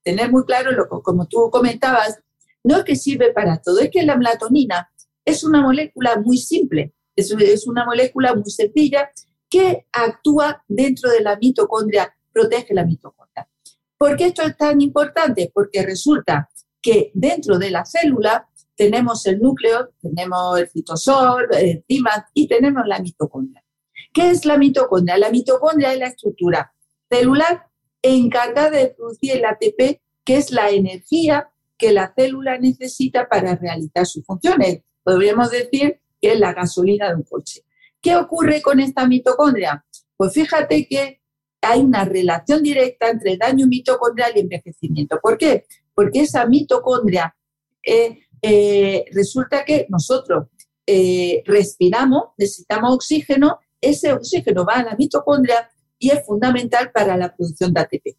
tener 0.03 0.33
muy 0.33 0.45
claro, 0.45 0.73
lo, 0.73 0.89
como 0.89 1.29
tú 1.29 1.49
comentabas, 1.51 2.19
no 2.65 2.79
es 2.79 2.85
que 2.85 2.97
sirve 2.97 3.33
para 3.33 3.61
todo, 3.61 3.79
es 3.79 3.91
que 3.91 4.03
la 4.03 4.17
melatonina 4.17 4.91
es 5.25 5.45
una 5.45 5.63
molécula 5.63 6.21
muy 6.21 6.39
simple, 6.39 6.95
es, 7.15 7.31
es 7.31 7.67
una 7.69 7.85
molécula 7.85 8.35
muy 8.35 8.51
sencilla 8.51 9.11
que 9.49 9.87
actúa 9.93 10.65
dentro 10.67 11.11
de 11.11 11.21
la 11.21 11.37
mitocondria, 11.37 12.13
protege 12.33 12.75
la 12.75 12.85
mitocondria. 12.85 13.49
¿Por 13.97 14.17
qué 14.17 14.27
esto 14.27 14.43
es 14.43 14.57
tan 14.57 14.81
importante? 14.81 15.53
Porque 15.55 15.85
resulta 15.85 16.51
que 16.83 17.13
dentro 17.15 17.59
de 17.59 17.71
la 17.71 17.85
célula 17.85 18.49
tenemos 18.75 19.25
el 19.27 19.41
núcleo, 19.41 19.91
tenemos 20.01 20.59
el 20.59 20.69
citosol, 20.69 21.47
enzimas 21.53 22.25
y 22.35 22.49
tenemos 22.49 22.83
la 22.87 22.99
mitocondria. 22.99 23.65
¿Qué 24.13 24.31
es 24.31 24.45
la 24.45 24.59
mitocondria? 24.59 25.17
La 25.17 25.31
mitocondria 25.31 25.93
es 25.93 25.99
la 25.99 26.09
estructura 26.09 26.75
celular 27.09 27.67
encargada 28.03 28.71
de 28.71 28.89
producir 28.89 29.37
el 29.37 29.45
ATP, 29.45 30.01
que 30.25 30.37
es 30.37 30.51
la 30.51 30.71
energía 30.71 31.51
que 31.79 31.93
la 31.93 32.13
célula 32.15 32.59
necesita 32.59 33.29
para 33.29 33.55
realizar 33.55 34.07
sus 34.07 34.25
funciones. 34.25 34.83
Podríamos 35.03 35.51
decir 35.51 36.01
que 36.21 36.33
es 36.33 36.41
la 36.41 36.53
gasolina 36.53 37.09
de 37.09 37.17
un 37.17 37.23
coche. 37.23 37.63
¿Qué 38.01 38.17
ocurre 38.17 38.63
con 38.63 38.81
esta 38.81 39.07
mitocondria? 39.07 39.85
Pues 40.17 40.33
fíjate 40.33 40.87
que 40.89 41.21
hay 41.61 41.81
una 41.81 42.05
relación 42.05 42.63
directa 42.63 43.09
entre 43.09 43.37
daño 43.37 43.67
mitocondrial 43.67 44.33
y 44.35 44.41
envejecimiento. 44.41 45.19
¿Por 45.23 45.39
qué? 45.39 45.65
Porque 45.95 46.21
esa 46.21 46.47
mitocondria 46.47 47.35
eh, 47.83 48.21
eh, 48.41 49.05
resulta 49.13 49.65
que 49.65 49.87
nosotros 49.89 50.49
eh, 50.87 51.43
respiramos, 51.47 52.31
necesitamos 52.37 52.95
oxígeno, 52.95 53.59
ese 53.81 54.13
oxígeno 54.13 54.65
va 54.65 54.75
a 54.75 54.85
la 54.85 54.97
mitocondria 54.97 55.71
y 55.99 56.11
es 56.11 56.25
fundamental 56.27 56.91
para 56.93 57.17
la 57.17 57.35
producción 57.35 57.73
de 57.73 57.81
ATP. 57.81 58.17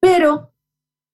Pero 0.00 0.52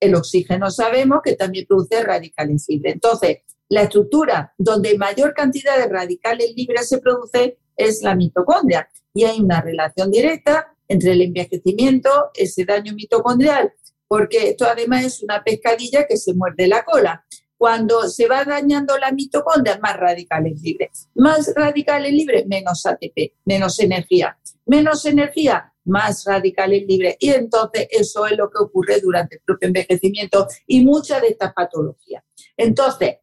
el 0.00 0.14
oxígeno 0.16 0.70
sabemos 0.70 1.20
que 1.22 1.36
también 1.36 1.66
produce 1.66 2.02
radicales 2.02 2.66
libres. 2.68 2.94
Entonces, 2.94 3.38
la 3.68 3.82
estructura 3.82 4.52
donde 4.58 4.98
mayor 4.98 5.32
cantidad 5.34 5.78
de 5.78 5.86
radicales 5.86 6.52
libres 6.56 6.88
se 6.88 6.98
produce 6.98 7.58
es 7.76 8.02
la 8.02 8.14
mitocondria. 8.14 8.88
Y 9.14 9.24
hay 9.24 9.40
una 9.40 9.60
relación 9.60 10.10
directa 10.10 10.74
entre 10.88 11.12
el 11.12 11.22
envejecimiento, 11.22 12.10
ese 12.34 12.64
daño 12.64 12.92
mitocondrial, 12.94 13.72
porque 14.12 14.50
esto 14.50 14.66
además 14.66 15.06
es 15.06 15.22
una 15.22 15.42
pescadilla 15.42 16.06
que 16.06 16.18
se 16.18 16.34
muerde 16.34 16.66
la 16.66 16.84
cola. 16.84 17.24
Cuando 17.56 18.06
se 18.10 18.28
va 18.28 18.44
dañando 18.44 18.98
la 18.98 19.10
mitocondria, 19.10 19.78
más 19.78 19.96
radicales 19.96 20.60
libres. 20.60 21.08
Más 21.14 21.50
radicales 21.56 22.12
libres, 22.12 22.46
menos 22.46 22.84
ATP, 22.84 23.32
menos 23.46 23.80
energía. 23.80 24.38
Menos 24.66 25.06
energía, 25.06 25.72
más 25.86 26.26
radicales 26.26 26.84
libres. 26.86 27.16
Y 27.20 27.30
entonces 27.30 27.88
eso 27.90 28.26
es 28.26 28.36
lo 28.36 28.50
que 28.50 28.62
ocurre 28.62 29.00
durante 29.00 29.36
el 29.36 29.42
propio 29.46 29.68
envejecimiento 29.68 30.46
y 30.66 30.84
muchas 30.84 31.22
de 31.22 31.28
estas 31.28 31.54
patologías. 31.54 32.22
Entonces, 32.54 33.16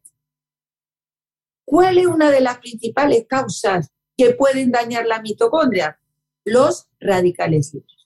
¿cuál 1.64 1.98
es 1.98 2.06
una 2.06 2.32
de 2.32 2.40
las 2.40 2.58
principales 2.58 3.26
causas 3.28 3.92
que 4.16 4.30
pueden 4.30 4.72
dañar 4.72 5.06
la 5.06 5.22
mitocondria? 5.22 6.00
Los 6.44 6.88
radicales 6.98 7.74
libres. 7.74 7.99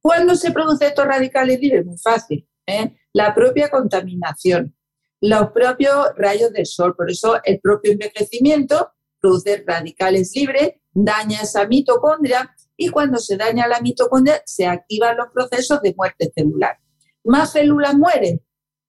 ¿Cuándo 0.00 0.34
se 0.34 0.50
producen 0.50 0.88
estos 0.88 1.04
radicales 1.04 1.60
libres? 1.60 1.84
Muy 1.84 1.98
fácil. 1.98 2.48
¿eh? 2.66 2.96
La 3.12 3.34
propia 3.34 3.68
contaminación, 3.70 4.74
los 5.20 5.50
propios 5.50 6.08
rayos 6.16 6.52
del 6.52 6.66
sol. 6.66 6.94
Por 6.96 7.10
eso 7.10 7.38
el 7.44 7.60
propio 7.60 7.92
envejecimiento 7.92 8.92
produce 9.20 9.62
radicales 9.66 10.32
libres, 10.34 10.72
daña 10.92 11.42
esa 11.42 11.66
mitocondria 11.66 12.54
y 12.76 12.88
cuando 12.88 13.18
se 13.18 13.36
daña 13.36 13.68
la 13.68 13.80
mitocondria 13.80 14.42
se 14.46 14.66
activan 14.66 15.16
los 15.16 15.28
procesos 15.32 15.82
de 15.82 15.94
muerte 15.94 16.32
celular. 16.34 16.78
Más 17.24 17.52
células 17.52 17.94
mueren, 17.94 18.40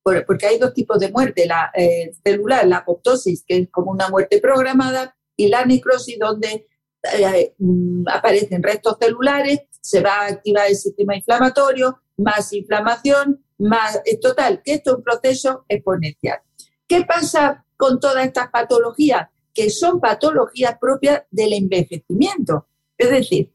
porque 0.04 0.46
hay 0.48 0.58
dos 0.58 0.74
tipos 0.74 1.00
de 1.00 1.12
muerte, 1.12 1.46
la 1.46 1.70
eh, 1.76 2.12
celular, 2.24 2.66
la 2.66 2.78
apoptosis, 2.78 3.44
que 3.46 3.58
es 3.58 3.70
como 3.70 3.92
una 3.92 4.10
muerte 4.10 4.40
programada, 4.40 5.16
y 5.36 5.48
la 5.48 5.66
necrosis, 5.66 6.18
donde 6.20 6.68
eh, 7.14 7.54
mm, 7.58 8.08
aparecen 8.08 8.64
restos 8.64 8.96
celulares, 9.00 9.62
se 9.82 10.02
va 10.02 10.22
a 10.22 10.28
activar 10.28 10.68
el 10.70 10.76
sistema 10.76 11.16
inflamatorio, 11.16 12.02
más 12.18 12.54
inflamación, 12.54 13.44
más 13.58 14.00
eh, 14.06 14.20
total, 14.20 14.62
que 14.64 14.74
esto 14.74 14.92
es 14.92 14.98
un 14.98 15.04
proceso 15.04 15.66
exponencial. 15.68 16.40
¿Qué 16.88 17.04
pasa 17.04 17.66
con 17.78 18.00
todas 18.00 18.26
estas 18.26 18.50
patologías? 18.50 19.30
Que 19.54 19.70
son 19.70 20.00
patologías 20.00 20.78
propias 20.80 21.24
del 21.32 21.54
envejecimiento. 21.54 22.68
Es 22.98 23.10
decir, 23.10 23.52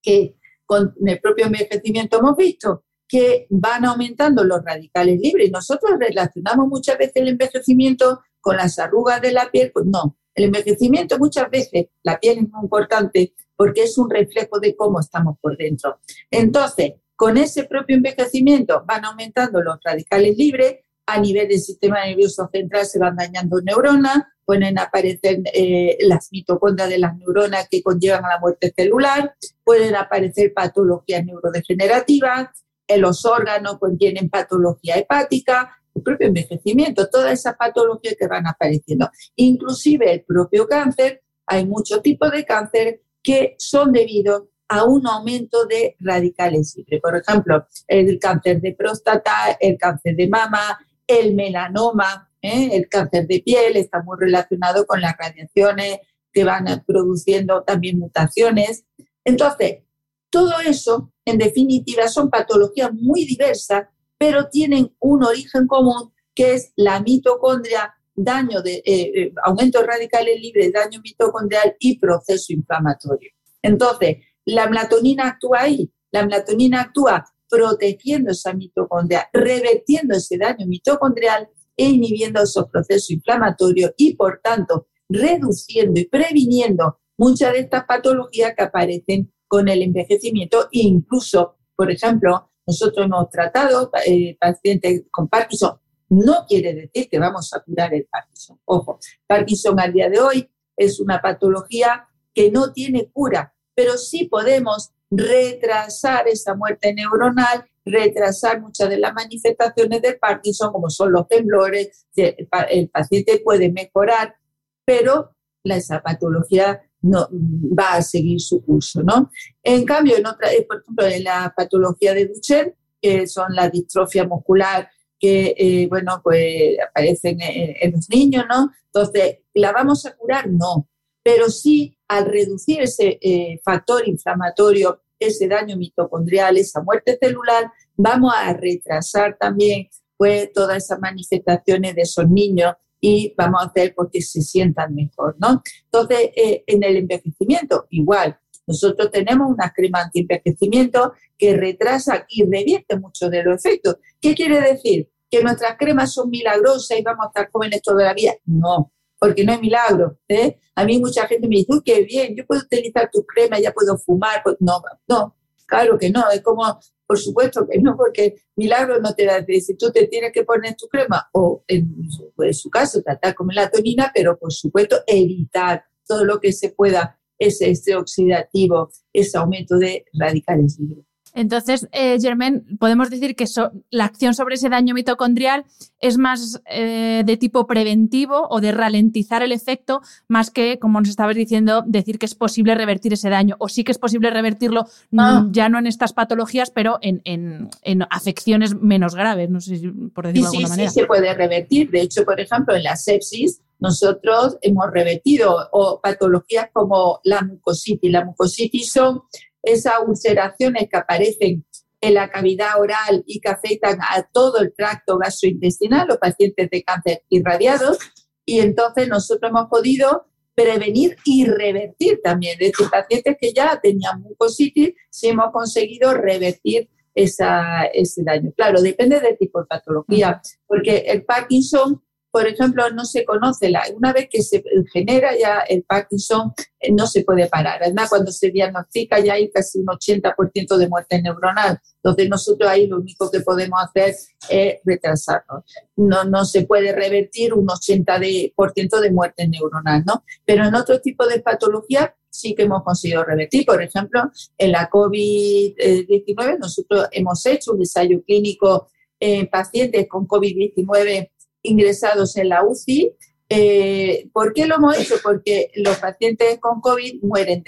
que 0.00 0.36
con 0.64 0.94
el 1.04 1.20
propio 1.20 1.46
envejecimiento 1.46 2.18
hemos 2.18 2.36
visto 2.36 2.84
que 3.06 3.46
van 3.50 3.84
aumentando 3.84 4.42
los 4.42 4.64
radicales 4.64 5.20
libres. 5.20 5.50
Nosotros 5.50 5.92
relacionamos 5.98 6.66
muchas 6.66 6.96
veces 6.96 7.16
el 7.16 7.28
envejecimiento 7.28 8.22
con 8.40 8.56
las 8.56 8.78
arrugas 8.78 9.20
de 9.20 9.32
la 9.32 9.50
piel. 9.50 9.70
Pues 9.72 9.84
no, 9.86 10.16
el 10.34 10.44
envejecimiento 10.44 11.18
muchas 11.18 11.50
veces, 11.50 11.88
la 12.02 12.18
piel 12.18 12.38
es 12.38 12.48
muy 12.48 12.62
importante 12.62 13.34
porque 13.62 13.84
es 13.84 13.96
un 13.96 14.10
reflejo 14.10 14.58
de 14.58 14.74
cómo 14.74 14.98
estamos 14.98 15.38
por 15.40 15.56
dentro. 15.56 16.00
Entonces, 16.32 16.94
con 17.14 17.36
ese 17.36 17.62
propio 17.62 17.94
envejecimiento 17.94 18.82
van 18.84 19.04
aumentando 19.04 19.62
los 19.62 19.78
radicales 19.84 20.36
libres, 20.36 20.80
a 21.06 21.20
nivel 21.20 21.46
del 21.46 21.60
sistema 21.60 22.04
nervioso 22.04 22.50
central 22.52 22.86
se 22.86 22.98
van 22.98 23.14
dañando 23.14 23.60
neuronas, 23.60 24.18
pueden 24.44 24.80
aparecer 24.80 25.42
eh, 25.54 25.96
las 26.00 26.32
mitocondrias 26.32 26.88
de 26.88 26.98
las 26.98 27.16
neuronas 27.16 27.68
que 27.70 27.84
conllevan 27.84 28.24
a 28.24 28.30
la 28.30 28.40
muerte 28.40 28.72
celular, 28.76 29.32
pueden 29.62 29.94
aparecer 29.94 30.52
patologías 30.52 31.24
neurodegenerativas, 31.24 32.48
en 32.88 33.00
los 33.00 33.24
órganos 33.24 33.78
contienen 33.78 34.28
patología 34.28 34.96
hepática, 34.96 35.70
el 35.94 36.02
propio 36.02 36.26
envejecimiento, 36.26 37.08
todas 37.08 37.32
esas 37.38 37.54
patologías 37.54 38.16
que 38.18 38.26
van 38.26 38.48
apareciendo. 38.48 39.08
Inclusive 39.36 40.14
el 40.14 40.22
propio 40.22 40.66
cáncer, 40.66 41.22
hay 41.46 41.64
muchos 41.64 42.02
tipos 42.02 42.32
de 42.32 42.44
cáncer 42.44 43.02
que 43.22 43.54
son 43.58 43.92
debidos 43.92 44.44
a 44.68 44.84
un 44.84 45.06
aumento 45.06 45.66
de 45.66 45.96
radicales 46.00 46.74
libres. 46.76 47.00
Por 47.00 47.16
ejemplo, 47.16 47.66
el 47.86 48.18
cáncer 48.18 48.60
de 48.60 48.74
próstata, 48.74 49.56
el 49.60 49.76
cáncer 49.76 50.16
de 50.16 50.28
mama, 50.28 50.78
el 51.06 51.34
melanoma, 51.34 52.30
¿eh? 52.40 52.70
el 52.72 52.88
cáncer 52.88 53.26
de 53.26 53.42
piel 53.44 53.76
está 53.76 54.02
muy 54.02 54.16
relacionado 54.18 54.86
con 54.86 55.00
las 55.00 55.16
radiaciones 55.16 55.98
que 56.32 56.44
van 56.44 56.64
produciendo 56.86 57.62
también 57.62 57.98
mutaciones. 57.98 58.84
Entonces, 59.24 59.82
todo 60.30 60.60
eso, 60.60 61.12
en 61.26 61.36
definitiva, 61.36 62.08
son 62.08 62.30
patologías 62.30 62.90
muy 62.94 63.26
diversas 63.26 63.84
pero 64.22 64.48
tienen 64.48 64.94
un 65.00 65.24
origen 65.24 65.66
común 65.66 66.12
que 66.32 66.54
es 66.54 66.72
la 66.76 67.00
mitocondria, 67.00 67.92
daño 68.14 68.62
de 68.62 68.82
eh, 68.84 69.12
eh, 69.14 69.32
aumento 69.44 69.80
de 69.80 69.86
radicales 69.86 70.40
libres, 70.40 70.72
daño 70.72 71.00
mitocondrial 71.02 71.76
y 71.78 71.98
proceso 71.98 72.52
inflamatorio. 72.52 73.30
Entonces, 73.62 74.18
la 74.44 74.68
melatonina 74.68 75.28
actúa 75.28 75.62
ahí, 75.62 75.90
la 76.10 76.24
melatonina 76.24 76.82
actúa 76.82 77.24
protegiendo 77.48 78.32
esa 78.32 78.54
mitocondria, 78.54 79.28
revertiendo 79.32 80.16
ese 80.16 80.38
daño 80.38 80.66
mitocondrial 80.66 81.48
e 81.76 81.84
inhibiendo 81.84 82.42
esos 82.42 82.66
procesos 82.70 83.10
inflamatorios 83.10 83.92
y, 83.96 84.14
por 84.16 84.40
tanto, 84.42 84.88
reduciendo 85.08 86.00
y 86.00 86.06
previniendo 86.06 86.98
muchas 87.18 87.52
de 87.52 87.60
estas 87.60 87.84
patologías 87.84 88.54
que 88.56 88.62
aparecen 88.62 89.32
con 89.46 89.68
el 89.68 89.82
envejecimiento 89.82 90.64
e 90.72 90.80
incluso, 90.80 91.56
por 91.76 91.90
ejemplo, 91.90 92.50
nosotros 92.66 93.04
hemos 93.04 93.28
tratado 93.28 93.90
eh, 94.06 94.36
pacientes 94.40 95.04
con 95.10 95.28
Parkinson. 95.28 95.78
No 96.12 96.44
quiere 96.46 96.74
decir 96.74 97.08
que 97.08 97.18
vamos 97.18 97.54
a 97.54 97.60
curar 97.60 97.94
el 97.94 98.04
Parkinson. 98.04 98.60
Ojo, 98.66 98.98
Parkinson 99.26 99.80
al 99.80 99.94
día 99.94 100.10
de 100.10 100.20
hoy 100.20 100.50
es 100.76 101.00
una 101.00 101.22
patología 101.22 102.06
que 102.34 102.50
no 102.50 102.70
tiene 102.70 103.10
cura, 103.10 103.54
pero 103.74 103.96
sí 103.96 104.26
podemos 104.26 104.90
retrasar 105.10 106.28
esa 106.28 106.54
muerte 106.54 106.92
neuronal, 106.92 107.64
retrasar 107.86 108.60
muchas 108.60 108.90
de 108.90 108.98
las 108.98 109.14
manifestaciones 109.14 110.02
del 110.02 110.18
Parkinson, 110.18 110.70
como 110.70 110.90
son 110.90 111.12
los 111.12 111.26
temblores, 111.28 112.06
el 112.14 112.90
paciente 112.90 113.40
puede 113.42 113.72
mejorar, 113.72 114.36
pero 114.84 115.34
esa 115.64 116.02
patología 116.02 116.82
no 117.00 117.26
va 117.30 117.94
a 117.94 118.02
seguir 118.02 118.38
su 118.38 118.62
curso, 118.62 119.02
¿no? 119.02 119.30
En 119.62 119.86
cambio, 119.86 120.18
en 120.18 120.26
otra, 120.26 120.50
por 120.68 120.82
ejemplo, 120.82 121.06
en 121.06 121.24
la 121.24 121.54
patología 121.56 122.12
de 122.12 122.26
Duchenne, 122.26 122.74
que 123.00 123.26
son 123.26 123.54
la 123.54 123.70
distrofia 123.70 124.26
muscular 124.26 124.90
que, 125.22 125.54
eh, 125.56 125.86
bueno, 125.88 126.20
pues 126.20 126.76
aparecen 126.84 127.38
en, 127.40 127.92
los 127.92 128.10
niños, 128.10 128.44
¿no? 128.50 128.72
Entonces, 128.86 129.38
¿la 129.54 129.70
vamos 129.70 130.04
a 130.04 130.16
curar? 130.16 130.50
No, 130.50 130.88
pero 131.22 131.48
sí 131.48 131.96
al 132.08 132.26
reducir 132.26 132.82
ese 132.82 133.20
eh, 133.22 133.60
factor 133.64 134.06
inflamatorio, 134.08 135.00
ese 135.20 135.46
daño 135.46 135.76
mitocondrial, 135.76 136.56
esa 136.56 136.82
muerte 136.82 137.16
celular, 137.22 137.70
vamos 137.96 138.32
a 138.36 138.52
retrasar 138.52 139.36
también 139.38 139.86
pues 140.16 140.52
todas 140.52 140.78
esas 140.78 140.98
manifestaciones 140.98 141.94
de 141.94 142.02
esos 142.02 142.28
niños 142.28 142.74
y 143.00 143.32
vamos 143.38 143.62
a 143.62 143.66
hacer 143.66 143.94
porque 143.94 144.22
se 144.22 144.42
sientan 144.42 144.92
mejor, 144.92 145.36
¿no? 145.38 145.62
Entonces, 145.84 146.30
eh, 146.34 146.64
en 146.66 146.82
el 146.82 146.96
envejecimiento, 146.96 147.86
igual, 147.90 148.36
nosotros 148.66 149.10
tenemos 149.10 149.50
una 149.50 149.72
crema 149.72 150.02
anti-envejecimiento 150.02 151.12
que 151.38 151.56
retrasa 151.56 152.26
y 152.28 152.44
revierte 152.44 152.98
mucho 152.98 153.28
de 153.28 153.42
los 153.44 153.64
efectos. 153.64 153.96
¿Qué 154.20 154.34
quiere 154.34 154.60
decir? 154.60 155.11
¿Que 155.32 155.42
nuestras 155.42 155.78
cremas 155.78 156.12
son 156.12 156.28
milagrosas 156.28 156.98
y 156.98 157.02
vamos 157.02 157.24
a 157.24 157.28
estar 157.28 157.50
jóvenes 157.50 157.80
toda 157.80 158.04
la 158.04 158.12
vida? 158.12 158.34
No, 158.44 158.92
porque 159.18 159.44
no 159.44 159.54
es 159.54 159.62
milagro. 159.62 160.18
¿eh? 160.28 160.58
A 160.74 160.84
mí 160.84 160.98
mucha 160.98 161.26
gente 161.26 161.48
me 161.48 161.56
dice, 161.56 161.72
qué 161.82 162.02
bien, 162.02 162.36
yo 162.36 162.46
puedo 162.46 162.60
utilizar 162.60 163.08
tu 163.10 163.24
crema, 163.24 163.58
ya 163.58 163.72
puedo 163.72 163.96
fumar. 163.96 164.42
Pues 164.44 164.56
no, 164.60 164.82
no, 165.08 165.34
claro 165.64 165.96
que 165.96 166.10
no. 166.10 166.30
Es 166.30 166.42
como, 166.42 166.78
por 167.06 167.18
supuesto 167.18 167.66
que 167.66 167.78
no, 167.78 167.96
porque 167.96 168.34
milagro 168.56 169.00
no 169.00 169.14
te 169.14 169.24
da. 169.24 169.42
Si 169.46 169.74
tú 169.74 169.90
te 169.90 170.06
tienes 170.06 170.32
que 170.32 170.44
poner 170.44 170.76
tu 170.76 170.86
crema, 170.86 171.26
o 171.32 171.64
en 171.66 172.10
su, 172.10 172.30
en 172.38 172.52
su 172.52 172.68
caso, 172.68 173.00
tratar 173.02 173.34
con 173.34 173.46
melatonina, 173.46 174.12
pero 174.14 174.38
por 174.38 174.52
supuesto 174.52 174.98
evitar 175.06 175.82
todo 176.06 176.26
lo 176.26 176.40
que 176.40 176.52
se 176.52 176.68
pueda 176.72 177.18
ese 177.38 177.70
estrés 177.70 177.96
oxidativo, 177.96 178.90
ese 179.14 179.38
aumento 179.38 179.78
de 179.78 180.04
radicales 180.12 180.78
libres. 180.78 181.06
Entonces, 181.34 181.88
eh, 181.92 182.18
Germain, 182.20 182.64
podemos 182.78 183.08
decir 183.08 183.34
que 183.34 183.46
la 183.90 184.04
acción 184.04 184.34
sobre 184.34 184.56
ese 184.56 184.68
daño 184.68 184.94
mitocondrial 184.94 185.64
es 185.98 186.18
más 186.18 186.60
eh, 186.66 187.22
de 187.24 187.36
tipo 187.36 187.66
preventivo 187.66 188.46
o 188.50 188.60
de 188.60 188.72
ralentizar 188.72 189.42
el 189.42 189.52
efecto, 189.52 190.02
más 190.28 190.50
que, 190.50 190.78
como 190.78 191.00
nos 191.00 191.08
estabas 191.08 191.34
diciendo, 191.34 191.84
decir 191.86 192.18
que 192.18 192.26
es 192.26 192.34
posible 192.34 192.74
revertir 192.74 193.12
ese 193.14 193.30
daño. 193.30 193.56
O 193.58 193.68
sí 193.68 193.82
que 193.84 193.92
es 193.92 193.98
posible 193.98 194.30
revertirlo, 194.30 194.84
ah. 195.16 195.46
ya 195.50 195.68
no 195.68 195.78
en 195.78 195.86
estas 195.86 196.12
patologías, 196.12 196.70
pero 196.70 196.98
en, 197.00 197.70
afecciones 198.10 198.74
menos 198.74 199.14
graves, 199.14 199.48
no 199.48 199.60
sé 199.60 199.76
si 199.76 199.88
por 199.88 200.26
decirlo 200.26 200.50
de 200.50 200.56
alguna 200.56 200.68
manera. 200.68 200.90
Sí, 200.90 201.00
se 201.00 201.06
puede 201.06 201.32
revertir. 201.34 201.90
De 201.90 202.02
hecho, 202.02 202.24
por 202.24 202.40
ejemplo, 202.40 202.74
en 202.74 202.82
la 202.82 202.96
sepsis, 202.96 203.60
nosotros 203.78 204.58
hemos 204.60 204.90
revertido 204.92 205.56
o 205.72 206.00
patologías 206.00 206.68
como 206.72 207.20
la 207.24 207.42
mucositis. 207.42 208.12
La 208.12 208.24
mucositis 208.24 208.92
son 208.92 209.22
esas 209.62 209.94
ulceraciones 210.06 210.88
que 210.90 210.96
aparecen 210.96 211.64
en 212.00 212.14
la 212.14 212.30
cavidad 212.30 212.80
oral 212.80 213.22
y 213.26 213.40
que 213.40 213.48
afectan 213.48 213.98
a 214.00 214.26
todo 214.32 214.58
el 214.58 214.74
tracto 214.74 215.18
gastrointestinal, 215.18 216.08
los 216.08 216.18
pacientes 216.18 216.68
de 216.68 216.82
cáncer 216.82 217.22
irradiados, 217.28 217.98
y 218.44 218.58
entonces 218.60 219.08
nosotros 219.08 219.50
hemos 219.50 219.68
podido 219.68 220.26
prevenir 220.54 221.16
y 221.24 221.46
revertir 221.46 222.20
también. 222.22 222.58
De 222.58 222.66
estos 222.66 222.90
pacientes 222.90 223.36
que 223.40 223.52
ya 223.52 223.78
tenían 223.80 224.20
mucositis, 224.20 224.94
si 225.10 225.28
hemos 225.28 225.52
conseguido 225.52 226.12
revertir 226.14 226.90
esa, 227.14 227.84
ese 227.84 228.22
daño. 228.24 228.52
Claro, 228.56 228.82
depende 228.82 229.20
del 229.20 229.38
tipo 229.38 229.60
de 229.60 229.66
patología, 229.66 230.40
porque 230.66 231.04
el 231.06 231.24
Parkinson 231.24 232.02
por 232.32 232.48
ejemplo, 232.48 232.88
no 232.90 233.04
se 233.04 233.26
conoce, 233.26 233.68
la, 233.68 233.84
una 233.94 234.10
vez 234.14 234.26
que 234.30 234.42
se 234.42 234.64
genera 234.90 235.38
ya 235.38 235.58
el 235.68 235.82
Parkinson, 235.82 236.54
eh, 236.80 236.90
no 236.90 237.06
se 237.06 237.24
puede 237.24 237.46
parar. 237.46 237.82
Además, 237.82 238.08
cuando 238.08 238.32
se 238.32 238.50
diagnostica 238.50 239.20
ya 239.20 239.34
hay 239.34 239.50
casi 239.50 239.80
un 239.80 239.86
80% 239.86 240.78
de 240.78 240.88
muerte 240.88 241.20
neuronal. 241.20 241.78
Entonces, 241.96 242.30
nosotros 242.30 242.70
ahí 242.70 242.86
lo 242.86 243.00
único 243.00 243.30
que 243.30 243.40
podemos 243.40 243.78
hacer 243.82 244.14
es 244.48 244.76
retrasarnos. 244.82 245.62
No, 245.96 246.24
no 246.24 246.46
se 246.46 246.62
puede 246.62 246.94
revertir 246.94 247.52
un 247.52 247.66
80% 247.66 249.00
de, 249.00 249.10
muerte 249.10 249.46
neuronal, 249.46 250.02
¿no? 250.06 250.24
Pero 250.46 250.64
en 250.64 250.74
otro 250.74 251.02
tipo 251.02 251.26
de 251.26 251.40
patología 251.40 252.16
sí 252.30 252.54
que 252.54 252.62
hemos 252.62 252.82
conseguido 252.82 253.24
revertir. 253.24 253.66
Por 253.66 253.82
ejemplo, 253.82 254.22
en 254.56 254.72
la 254.72 254.88
COVID-19 254.88 256.58
nosotros 256.58 257.08
hemos 257.12 257.44
hecho 257.44 257.72
un 257.72 257.80
ensayo 257.80 258.22
clínico 258.24 258.88
en 259.20 259.48
pacientes 259.48 260.08
con 260.08 260.26
COVID-19 260.26 261.30
ingresados 261.62 262.36
en 262.36 262.48
la 262.48 262.64
UCI. 262.64 263.12
Eh, 263.48 264.28
¿Por 264.32 264.52
qué 264.54 264.66
lo 264.66 264.76
hemos 264.76 264.98
hecho? 264.98 265.16
Porque 265.22 265.70
los 265.76 265.98
pacientes 265.98 266.58
con 266.58 266.80
COVID 266.80 267.22
mueren 267.22 267.62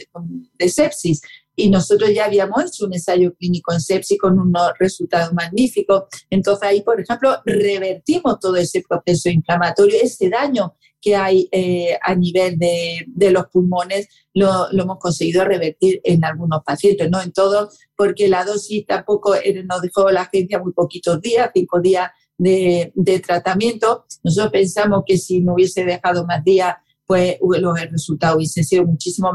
de, 0.54 0.68
sepsis 0.68 1.20
y 1.56 1.68
nosotros 1.68 2.10
ya 2.14 2.24
habíamos 2.24 2.64
hecho 2.64 2.86
un 2.86 2.94
ensayo 2.94 3.34
clínico 3.34 3.72
en 3.72 3.80
sepsis 3.80 4.18
con 4.18 4.38
unos 4.38 4.72
resultados 4.78 5.32
magníficos. 5.34 6.04
Entonces 6.30 6.68
ahí, 6.68 6.82
por 6.82 7.00
ejemplo, 7.00 7.36
revertimos 7.44 8.40
todo 8.40 8.56
ese 8.56 8.82
proceso 8.88 9.28
inflamatorio, 9.28 9.98
ese 10.02 10.30
daño 10.30 10.74
que 11.02 11.14
hay 11.16 11.48
eh, 11.52 11.98
a 12.00 12.14
nivel 12.14 12.58
de, 12.58 13.30
los 13.30 13.46
pulmones, 13.48 14.08
lo, 14.32 14.72
lo, 14.72 14.84
hemos 14.84 14.98
conseguido 14.98 15.44
revertir 15.44 16.00
en 16.02 16.24
algunos 16.24 16.62
pacientes, 16.64 17.10
no 17.10 17.20
en 17.20 17.30
todos, 17.30 17.78
porque 17.94 18.26
la 18.26 18.42
dosis 18.42 18.86
tampoco 18.86 19.34
eh, 19.34 19.62
nos 19.64 19.82
dejó 19.82 20.10
la 20.10 20.22
agencia 20.22 20.58
muy 20.60 20.72
poquitos 20.72 21.20
días, 21.20 21.50
cinco 21.52 21.78
días 21.78 22.10
de, 22.38 23.22
tratamiento. 23.24 24.06
Nosotros 24.22 24.52
pensamos 24.52 25.02
que 25.06 25.18
si 25.18 25.40
no 25.40 25.54
hubiese 25.54 25.84
dejado 25.84 26.26
más 26.26 26.42
días, 26.44 26.74
pues 27.06 27.36
los 27.40 27.80
resultados 27.90 28.36
hubiesen 28.36 28.64
sido 28.64 28.84
muchísimo 28.86 29.30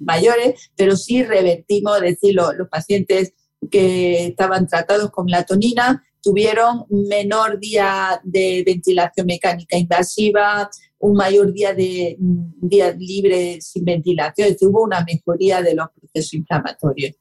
mayores, 0.00 0.70
pero 0.76 0.96
sí 0.96 1.22
revertimos, 1.22 1.96
es 1.96 2.02
decir, 2.02 2.34
los, 2.34 2.52
pacientes 2.70 3.32
que 3.70 4.26
estaban 4.28 4.66
tratados 4.66 5.10
con 5.10 5.24
melatonina 5.24 6.04
tuvieron 6.22 6.84
menor 6.90 7.58
día 7.58 8.20
de 8.24 8.62
ventilación 8.66 9.26
mecánica 9.26 9.78
invasiva, 9.78 10.68
un 10.98 11.14
mayor 11.14 11.52
día 11.52 11.72
de 11.72 12.16
día 12.18 12.92
libre 12.92 13.60
sin 13.60 13.84
ventilación, 13.84 14.48
es 14.48 14.62
hubo 14.62 14.82
una 14.82 15.04
mejoría 15.04 15.62
de 15.62 15.74
los 15.74 15.86
procesos 15.94 16.34
inflamatorios. 16.34 17.14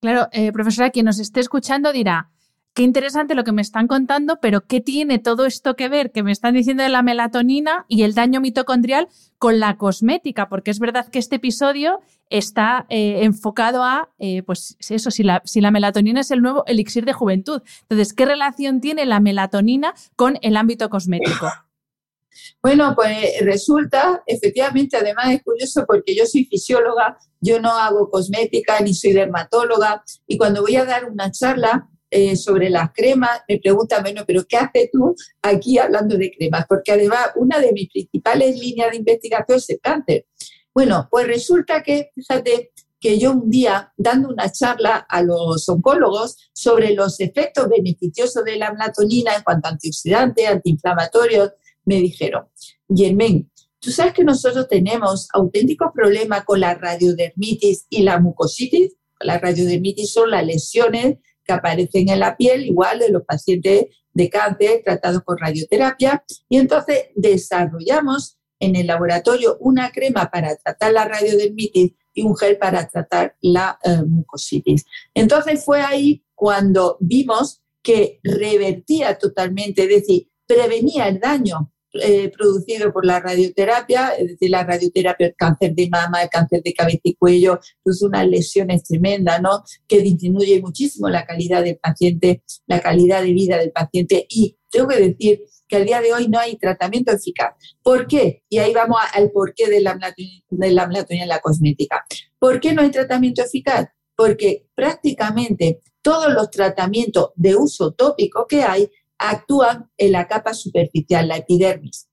Claro, 0.00 0.28
eh, 0.32 0.50
profesora, 0.50 0.90
quien 0.90 1.06
nos 1.06 1.20
esté 1.20 1.38
escuchando 1.38 1.92
dirá, 1.92 2.31
qué 2.74 2.82
interesante 2.82 3.34
lo 3.34 3.44
que 3.44 3.52
me 3.52 3.62
están 3.62 3.86
contando, 3.86 4.38
pero 4.40 4.62
¿qué 4.62 4.80
tiene 4.80 5.18
todo 5.18 5.46
esto 5.46 5.76
que 5.76 5.88
ver 5.88 6.10
que 6.10 6.22
me 6.22 6.32
están 6.32 6.54
diciendo 6.54 6.82
de 6.82 6.88
la 6.88 7.02
melatonina 7.02 7.84
y 7.88 8.02
el 8.02 8.14
daño 8.14 8.40
mitocondrial 8.40 9.08
con 9.38 9.60
la 9.60 9.76
cosmética? 9.76 10.48
Porque 10.48 10.70
es 10.70 10.78
verdad 10.78 11.08
que 11.08 11.18
este 11.18 11.36
episodio 11.36 12.00
está 12.30 12.86
eh, 12.88 13.24
enfocado 13.24 13.82
a, 13.84 14.10
eh, 14.18 14.42
pues 14.42 14.76
eso, 14.88 15.10
si 15.10 15.22
la, 15.22 15.42
si 15.44 15.60
la 15.60 15.70
melatonina 15.70 16.20
es 16.20 16.30
el 16.30 16.40
nuevo 16.40 16.64
elixir 16.66 17.04
de 17.04 17.12
juventud. 17.12 17.62
Entonces, 17.82 18.14
¿qué 18.14 18.24
relación 18.24 18.80
tiene 18.80 19.04
la 19.04 19.20
melatonina 19.20 19.94
con 20.16 20.38
el 20.40 20.56
ámbito 20.56 20.88
cosmético? 20.88 21.48
Bueno, 22.62 22.94
pues 22.94 23.34
resulta, 23.42 24.22
efectivamente, 24.26 24.96
además 24.96 25.32
es 25.32 25.42
curioso 25.42 25.84
porque 25.86 26.14
yo 26.16 26.24
soy 26.24 26.44
fisióloga, 26.44 27.18
yo 27.40 27.60
no 27.60 27.70
hago 27.70 28.08
cosmética 28.08 28.80
ni 28.80 28.94
soy 28.94 29.12
dermatóloga 29.12 30.02
y 30.26 30.38
cuando 30.38 30.62
voy 30.62 30.76
a 30.76 30.84
dar 30.84 31.10
una 31.10 31.30
charla 31.30 31.88
eh, 32.14 32.36
sobre 32.36 32.68
las 32.68 32.92
cremas, 32.92 33.40
me 33.48 33.58
preguntan, 33.58 34.02
bueno, 34.02 34.24
pero 34.26 34.44
¿qué 34.46 34.58
haces 34.58 34.90
tú 34.92 35.16
aquí 35.40 35.78
hablando 35.78 36.18
de 36.18 36.30
cremas? 36.30 36.66
Porque 36.68 36.92
además 36.92 37.30
una 37.36 37.58
de 37.58 37.72
mis 37.72 37.88
principales 37.88 38.58
líneas 38.58 38.90
de 38.90 38.98
investigación 38.98 39.56
es 39.56 39.70
el 39.70 39.80
cáncer. 39.80 40.26
Bueno, 40.74 41.08
pues 41.10 41.26
resulta 41.26 41.82
que, 41.82 42.10
fíjate, 42.14 42.70
que 43.00 43.18
yo 43.18 43.32
un 43.32 43.48
día, 43.48 43.94
dando 43.96 44.28
una 44.28 44.52
charla 44.52 45.06
a 45.08 45.22
los 45.22 45.66
oncólogos 45.70 46.36
sobre 46.52 46.92
los 46.92 47.18
efectos 47.18 47.66
beneficiosos 47.70 48.44
de 48.44 48.56
la 48.56 48.72
melatonina 48.72 49.34
en 49.34 49.42
cuanto 49.42 49.68
a 49.68 49.72
antioxidantes, 49.72 50.46
antiinflamatorios, 50.46 51.52
me 51.86 51.96
dijeron, 51.96 52.44
Germán, 52.94 53.50
tú 53.80 53.90
sabes 53.90 54.12
que 54.12 54.22
nosotros 54.22 54.68
tenemos 54.68 55.28
auténticos 55.32 55.92
problemas 55.94 56.44
con 56.44 56.60
la 56.60 56.74
radiodermitis 56.74 57.86
y 57.88 58.02
la 58.02 58.20
mucositis. 58.20 58.96
La 59.18 59.38
radiodermitis 59.38 60.12
son 60.12 60.30
las 60.30 60.44
lesiones 60.44 61.16
que 61.44 61.52
aparecen 61.52 62.08
en 62.08 62.20
la 62.20 62.36
piel, 62.36 62.66
igual 62.66 62.98
de 62.98 63.10
los 63.10 63.24
pacientes 63.24 63.86
de 64.12 64.28
cáncer 64.28 64.82
tratados 64.84 65.22
con 65.22 65.38
radioterapia. 65.38 66.24
Y 66.48 66.58
entonces 66.58 67.06
desarrollamos 67.14 68.38
en 68.60 68.76
el 68.76 68.86
laboratorio 68.86 69.56
una 69.60 69.90
crema 69.90 70.30
para 70.30 70.56
tratar 70.56 70.92
la 70.92 71.04
radiodermitis 71.04 71.94
y 72.14 72.22
un 72.22 72.36
gel 72.36 72.58
para 72.58 72.86
tratar 72.86 73.36
la 73.40 73.78
eh, 73.82 74.02
mucositis. 74.06 74.84
Entonces 75.14 75.64
fue 75.64 75.80
ahí 75.80 76.24
cuando 76.34 76.96
vimos 77.00 77.62
que 77.82 78.20
revertía 78.22 79.18
totalmente, 79.18 79.82
es 79.82 79.88
decir, 79.88 80.28
prevenía 80.46 81.08
el 81.08 81.18
daño 81.18 81.72
eh, 81.94 82.30
producido 82.30 82.92
por 82.92 83.04
la 83.04 83.20
radioterapia, 83.20 84.10
es 84.10 84.28
decir, 84.28 84.50
la 84.50 84.64
radioterapia, 84.64 85.26
el 85.28 85.34
cáncer 85.36 85.74
de 85.74 85.88
mama, 85.90 86.22
el 86.22 86.28
cáncer 86.28 86.62
de 86.62 86.72
cabeza 86.72 87.00
y 87.04 87.14
cuello, 87.14 87.60
pues 87.82 88.02
unas 88.02 88.26
lesiones 88.26 88.84
tremendas, 88.84 89.40
¿no? 89.42 89.62
Que 89.86 90.00
disminuye 90.00 90.60
muchísimo 90.60 91.08
la 91.08 91.24
calidad 91.26 91.62
del 91.62 91.76
paciente, 91.76 92.42
la 92.66 92.80
calidad 92.80 93.22
de 93.22 93.32
vida 93.32 93.58
del 93.58 93.72
paciente 93.72 94.26
y 94.28 94.56
tengo 94.72 94.88
que 94.88 95.00
decir 95.00 95.44
que 95.68 95.76
al 95.76 95.84
día 95.84 96.00
de 96.00 96.12
hoy 96.12 96.28
no 96.28 96.38
hay 96.38 96.56
tratamiento 96.56 97.12
eficaz. 97.12 97.54
¿Por 97.82 98.06
qué? 98.06 98.42
Y 98.48 98.58
ahí 98.58 98.72
vamos 98.72 98.98
al 99.14 99.30
porqué 99.30 99.68
de 99.68 99.80
la, 99.80 99.98
melatonina 100.50 101.22
en 101.22 101.28
la 101.28 101.40
cosmética. 101.40 102.04
¿Por 102.38 102.58
qué 102.58 102.72
no 102.72 102.82
hay 102.82 102.90
tratamiento 102.90 103.42
eficaz? 103.42 103.88
Porque 104.16 104.66
prácticamente 104.74 105.80
todos 106.00 106.32
los 106.32 106.50
tratamientos 106.50 107.30
de 107.36 107.54
uso 107.54 107.92
tópico 107.92 108.46
que 108.46 108.62
hay 108.62 108.90
actúan 109.30 109.90
en 109.96 110.12
la 110.12 110.26
capa 110.26 110.54
superficial, 110.54 111.28
la 111.28 111.36
epidermis. 111.36 112.08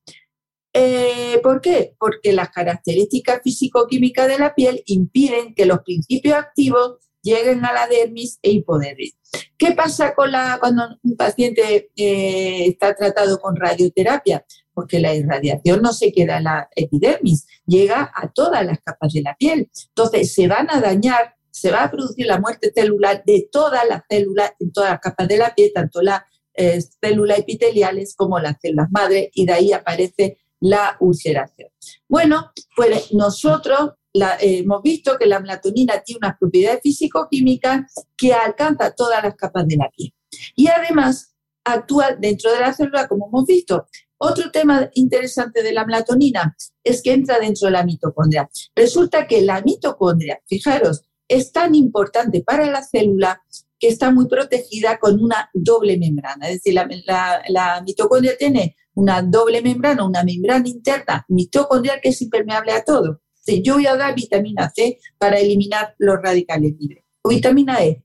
Eh, 0.74 1.40
¿Por 1.42 1.62
qué? 1.62 1.96
Porque 1.98 2.32
las 2.32 2.50
características 2.50 3.42
físico-químicas 3.44 4.28
de 4.28 4.38
la 4.38 4.54
piel 4.54 4.84
impiden 4.86 5.56
que 5.56 5.66
los 5.66 5.80
principios 5.80 6.36
activos 6.36 6.98
lleguen 7.22 7.66
a 7.66 7.74
la 7.74 7.88
dermis 7.88 8.40
e 8.42 8.52
hipodermis. 8.52 9.16
¿Qué 9.58 9.72
pasa 9.74 10.16
con 10.16 10.32
la, 10.32 10.58
cuando 10.60 10.84
un 11.04 11.18
paciente 11.18 11.92
eh, 11.96 12.66
está 12.68 12.96
tratado 12.96 13.40
con 13.40 13.56
radioterapia? 13.56 14.46
Porque 14.74 15.00
la 15.00 15.14
irradiación 15.14 15.82
no 15.82 15.92
se 15.92 16.12
queda 16.12 16.38
en 16.38 16.46
la 16.46 16.70
epidermis, 16.76 17.46
llega 17.66 18.12
a 18.16 18.32
todas 18.32 18.66
las 18.66 18.80
capas 18.80 19.14
de 19.14 19.22
la 19.22 19.36
piel. 19.36 19.70
Entonces 19.90 20.34
se 20.34 20.48
van 20.48 20.70
a 20.70 20.80
dañar, 20.80 21.36
se 21.52 21.72
va 21.72 21.84
a 21.84 21.92
producir 21.92 22.26
la 22.26 22.40
muerte 22.40 22.72
celular 22.74 23.24
de 23.26 23.50
todas 23.52 23.88
las 23.88 24.04
células 24.10 24.54
en 24.60 24.72
todas 24.72 24.92
las 24.92 25.00
capas 25.00 25.28
de 25.28 25.38
la 25.38 25.54
piel, 25.54 25.72
tanto 25.74 26.02
las 26.02 26.22
eh, 26.60 26.82
células 27.02 27.40
epiteliales 27.40 28.16
como 28.18 28.38
las 28.38 28.58
células 28.62 28.92
madre, 28.92 29.32
y 29.34 29.46
de 29.46 29.54
ahí 29.54 29.72
aparece 29.72 30.40
la 30.60 30.98
ulceración. 31.00 31.70
Bueno, 32.10 32.52
pues 32.76 33.14
nosotros 33.14 33.92
eh, 34.14 34.60
hemos 34.60 34.82
visto 34.82 35.18
que 35.18 35.26
la 35.26 35.40
melatonina 35.40 36.02
tiene 36.02 36.20
unas 36.22 36.38
propiedades 36.38 36.82
físico-químicas 36.84 37.94
que 38.18 38.34
alcanza 38.34 38.94
todas 38.94 39.24
las 39.24 39.36
capas 39.36 39.66
de 39.68 39.78
la 39.78 39.90
piel. 39.90 40.14
Y 40.54 40.68
además 40.68 41.34
actúa 41.64 42.16
dentro 42.20 42.52
de 42.52 42.60
la 42.60 42.74
célula, 42.74 43.08
como 43.08 43.28
hemos 43.28 43.46
visto. 43.46 43.86
Otro 44.18 44.52
tema 44.52 44.90
interesante 44.96 45.64
de 45.64 45.72
la 45.72 45.86
melatonina 45.86 46.58
es 46.84 47.02
que 47.02 47.14
entra 47.14 47.40
dentro 47.40 47.68
de 47.68 47.72
la 47.72 47.86
mitocondria. 47.86 48.50
Resulta 48.76 49.28
que 49.28 49.42
la 49.42 49.62
mitocondria, 49.62 50.42
fijaros, 50.46 51.04
es 51.30 51.54
tan 51.54 51.74
importante 51.74 52.44
para 52.44 52.66
la 52.66 52.84
célula 52.84 53.42
que 53.80 53.88
está 53.88 54.12
muy 54.12 54.28
protegida 54.28 55.00
con 55.00 55.24
una 55.24 55.50
doble 55.54 55.98
membrana. 55.98 56.50
Es 56.50 56.56
decir, 56.56 56.74
la 56.74 57.82
mitocondria 57.86 58.38
tiene 58.38 58.76
una 59.00 59.22
doble 59.22 59.62
membrana, 59.62 60.04
una 60.04 60.24
membrana 60.24 60.68
interna 60.68 61.26
mitocondrial 61.30 62.00
que 62.02 62.10
es 62.10 62.22
impermeable 62.22 62.74
a 62.74 62.84
todo. 62.84 63.22
yo 63.64 63.76
voy 63.76 63.88
a 63.88 63.96
dar 63.96 64.14
vitamina 64.14 64.70
C 64.76 65.00
para 65.18 65.40
eliminar 65.40 65.96
los 65.98 66.18
radicales 66.22 66.74
libres. 66.78 67.04
O 67.24 67.30
vitamina 67.30 67.84
E. 67.84 68.04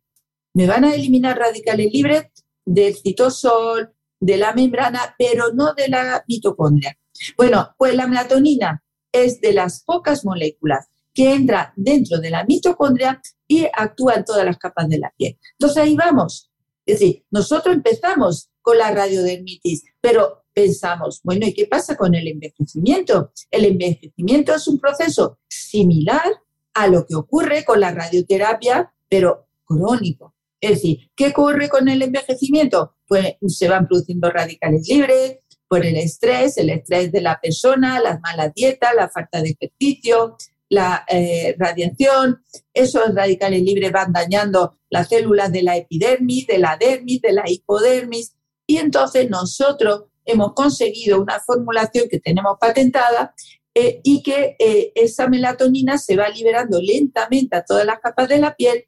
Me 0.55 0.67
van 0.67 0.85
a 0.85 0.95
eliminar 0.95 1.37
radicales 1.37 1.93
libres 1.93 2.27
del 2.65 2.95
citosol, 2.95 3.93
de 4.21 4.37
la 4.37 4.55
membrana, 4.55 5.15
pero 5.19 5.53
no 5.53 5.75
de 5.75 5.89
la 5.89 6.25
mitocondria. 6.29 6.97
Bueno, 7.37 7.75
pues 7.77 7.95
la 7.95 8.07
melatonina 8.07 8.83
es 9.13 9.41
de 9.41 9.53
las 9.53 9.83
pocas 9.85 10.25
moléculas 10.25 10.89
que 11.15 11.33
entra 11.33 11.73
dentro 11.77 12.19
de 12.19 12.31
la 12.31 12.45
mitocondria 12.45 13.23
y 13.47 13.67
actúa 13.73 14.15
en 14.15 14.25
todas 14.25 14.45
las 14.45 14.59
capas 14.59 14.89
de 14.89 14.99
la 14.99 15.13
piel. 15.17 15.39
Entonces 15.53 15.83
ahí 15.83 15.95
vamos. 15.95 16.51
Es 16.85 16.99
decir, 16.99 17.25
nosotros 17.31 17.75
empezamos 17.75 18.51
con 18.61 18.77
la 18.77 18.91
radiodermitis, 18.91 19.85
pero 20.01 20.45
pensamos, 20.53 21.21
bueno, 21.23 21.47
¿y 21.47 21.55
qué 21.55 21.67
pasa 21.67 21.97
con 21.97 22.15
el 22.15 22.29
envejecimiento? 22.29 23.33
El 23.51 23.65
envejecimiento 23.65 24.55
es 24.55 24.69
un 24.69 24.79
proceso 24.79 25.39
similar 25.49 26.41
a 26.75 26.87
lo 26.89 27.07
que 27.07 27.15
ocurre 27.15 27.65
con 27.65 27.81
la 27.81 27.93
radioterapia, 27.93 28.93
pero 29.09 29.49
crónico. 29.65 30.35
Es 30.61 30.71
decir, 30.71 31.11
¿qué 31.15 31.29
ocurre 31.29 31.69
con 31.69 31.89
el 31.89 32.03
envejecimiento? 32.03 32.97
Pues 33.07 33.37
se 33.49 33.69
van 33.69 33.87
produciendo 33.87 34.31
radicales 34.31 34.89
libres 34.89 35.39
por 35.69 35.85
el 35.85 35.97
estrés, 35.97 36.57
el 36.57 36.71
estrés 36.71 37.13
de 37.13 37.21
la 37.21 37.41
persona, 37.41 38.01
las 38.01 38.21
malas 38.21 38.53
dietas, 38.55 38.95
la 38.95 39.09
falta 39.09 39.43
de 39.43 39.51
ejercicio, 39.51 40.37
la 40.69 41.05
eh, 41.09 41.55
radiación. 41.59 42.43
Esos 42.73 43.15
radicales 43.15 43.63
libres 43.63 43.93
van 43.93 44.13
dañando 44.13 44.79
las 44.91 45.09
células 45.09 45.53
de 45.53 45.63
la 45.63 45.77
epidermis, 45.77 46.47
de 46.47 46.59
la 46.59 46.77
dermis, 46.77 47.21
de 47.21 47.33
la 47.33 47.45
hipodermis. 47.47 48.35
Y 48.67 48.79
entonces 48.79 49.29
nosotros 49.29 50.05
hemos 50.25 50.55
conseguido 50.55 51.21
una 51.21 51.41
formulación 51.41 52.09
que 52.09 52.21
tenemos 52.21 52.57
patentada 52.59 53.35
eh, 53.75 54.01
y 54.03 54.23
que 54.23 54.57
eh, 54.59 54.93
esa 54.95 55.29
melatonina 55.29 55.99
se 55.99 56.17
va 56.17 56.29
liberando 56.29 56.81
lentamente 56.81 57.57
a 57.57 57.65
todas 57.65 57.85
las 57.85 58.01
capas 58.01 58.29
de 58.29 58.39
la 58.39 58.55
piel, 58.55 58.85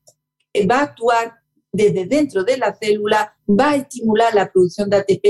va 0.71 0.79
a 0.79 0.83
actuar 0.85 1.35
desde 1.73 2.07
dentro 2.07 2.43
de 2.43 2.57
la 2.57 2.75
célula, 2.75 3.37
va 3.47 3.73
a 3.73 3.77
estimular 3.77 4.35
la 4.35 4.51
producción 4.51 4.89
de 4.89 4.97
ATP, 4.97 5.23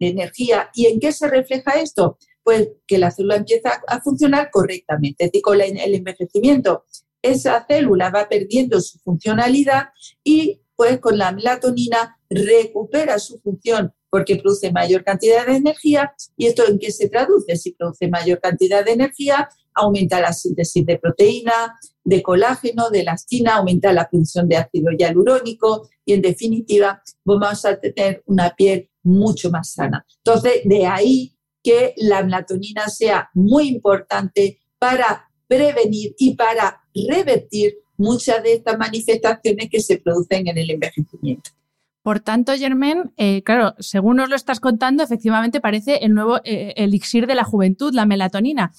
de 0.00 0.08
energía. 0.08 0.68
¿Y 0.74 0.86
en 0.86 0.98
qué 0.98 1.12
se 1.12 1.28
refleja 1.28 1.80
esto? 1.80 2.18
Pues 2.44 2.70
que 2.86 2.98
la 2.98 3.10
célula 3.10 3.36
empieza 3.36 3.82
a 3.86 4.00
funcionar 4.00 4.50
correctamente, 4.50 5.24
decir, 5.24 5.42
con 5.42 5.60
el 5.60 5.94
envejecimiento 5.94 6.84
esa 7.22 7.64
célula 7.66 8.10
va 8.10 8.28
perdiendo 8.28 8.80
su 8.80 8.98
funcionalidad 8.98 9.90
y 10.24 10.60
pues 10.74 10.98
con 10.98 11.16
la 11.16 11.32
melatonina 11.32 12.18
recupera 12.28 13.18
su 13.18 13.38
función 13.38 13.94
porque 14.10 14.36
produce 14.36 14.72
mayor 14.72 15.04
cantidad 15.04 15.46
de 15.46 15.56
energía. 15.56 16.12
¿Y 16.36 16.46
esto 16.46 16.68
en 16.68 16.78
qué 16.78 16.90
se 16.90 17.08
traduce? 17.08 17.56
Si 17.56 17.72
produce 17.72 18.08
mayor 18.08 18.40
cantidad 18.40 18.84
de 18.84 18.92
energía, 18.92 19.48
aumenta 19.74 20.20
la 20.20 20.34
síntesis 20.34 20.84
de 20.84 20.98
proteína, 20.98 21.78
de 22.04 22.22
colágeno, 22.22 22.90
de 22.90 23.00
elastina, 23.00 23.56
aumenta 23.56 23.92
la 23.92 24.10
producción 24.10 24.48
de 24.48 24.56
ácido 24.56 24.90
hialurónico 24.90 25.88
y 26.04 26.12
en 26.12 26.20
definitiva 26.20 27.02
vamos 27.24 27.64
a 27.64 27.80
tener 27.80 28.22
una 28.26 28.54
piel 28.54 28.90
mucho 29.02 29.50
más 29.50 29.72
sana. 29.72 30.04
Entonces, 30.18 30.60
de 30.64 30.84
ahí 30.84 31.34
que 31.62 31.94
la 31.96 32.22
melatonina 32.22 32.88
sea 32.88 33.30
muy 33.34 33.68
importante 33.68 34.58
para 34.78 35.28
prevenir 35.46 36.14
y 36.18 36.34
para 36.34 36.82
revertir 36.94 37.74
muchas 37.96 38.42
de 38.42 38.54
estas 38.54 38.78
manifestaciones 38.78 39.68
que 39.70 39.80
se 39.80 39.98
producen 39.98 40.48
en 40.48 40.58
el 40.58 40.70
envejecimiento. 40.70 41.50
Por 42.02 42.18
tanto, 42.18 42.52
Germain, 42.56 43.12
eh, 43.16 43.42
claro, 43.44 43.74
según 43.78 44.16
nos 44.16 44.28
lo 44.28 44.34
estás 44.34 44.58
contando, 44.58 45.04
efectivamente 45.04 45.60
parece 45.60 45.98
el 45.98 46.14
nuevo 46.14 46.40
eh, 46.42 46.74
elixir 46.76 47.28
de 47.28 47.36
la 47.36 47.44
juventud, 47.44 47.94
la 47.94 48.06
melatonina. 48.06 48.72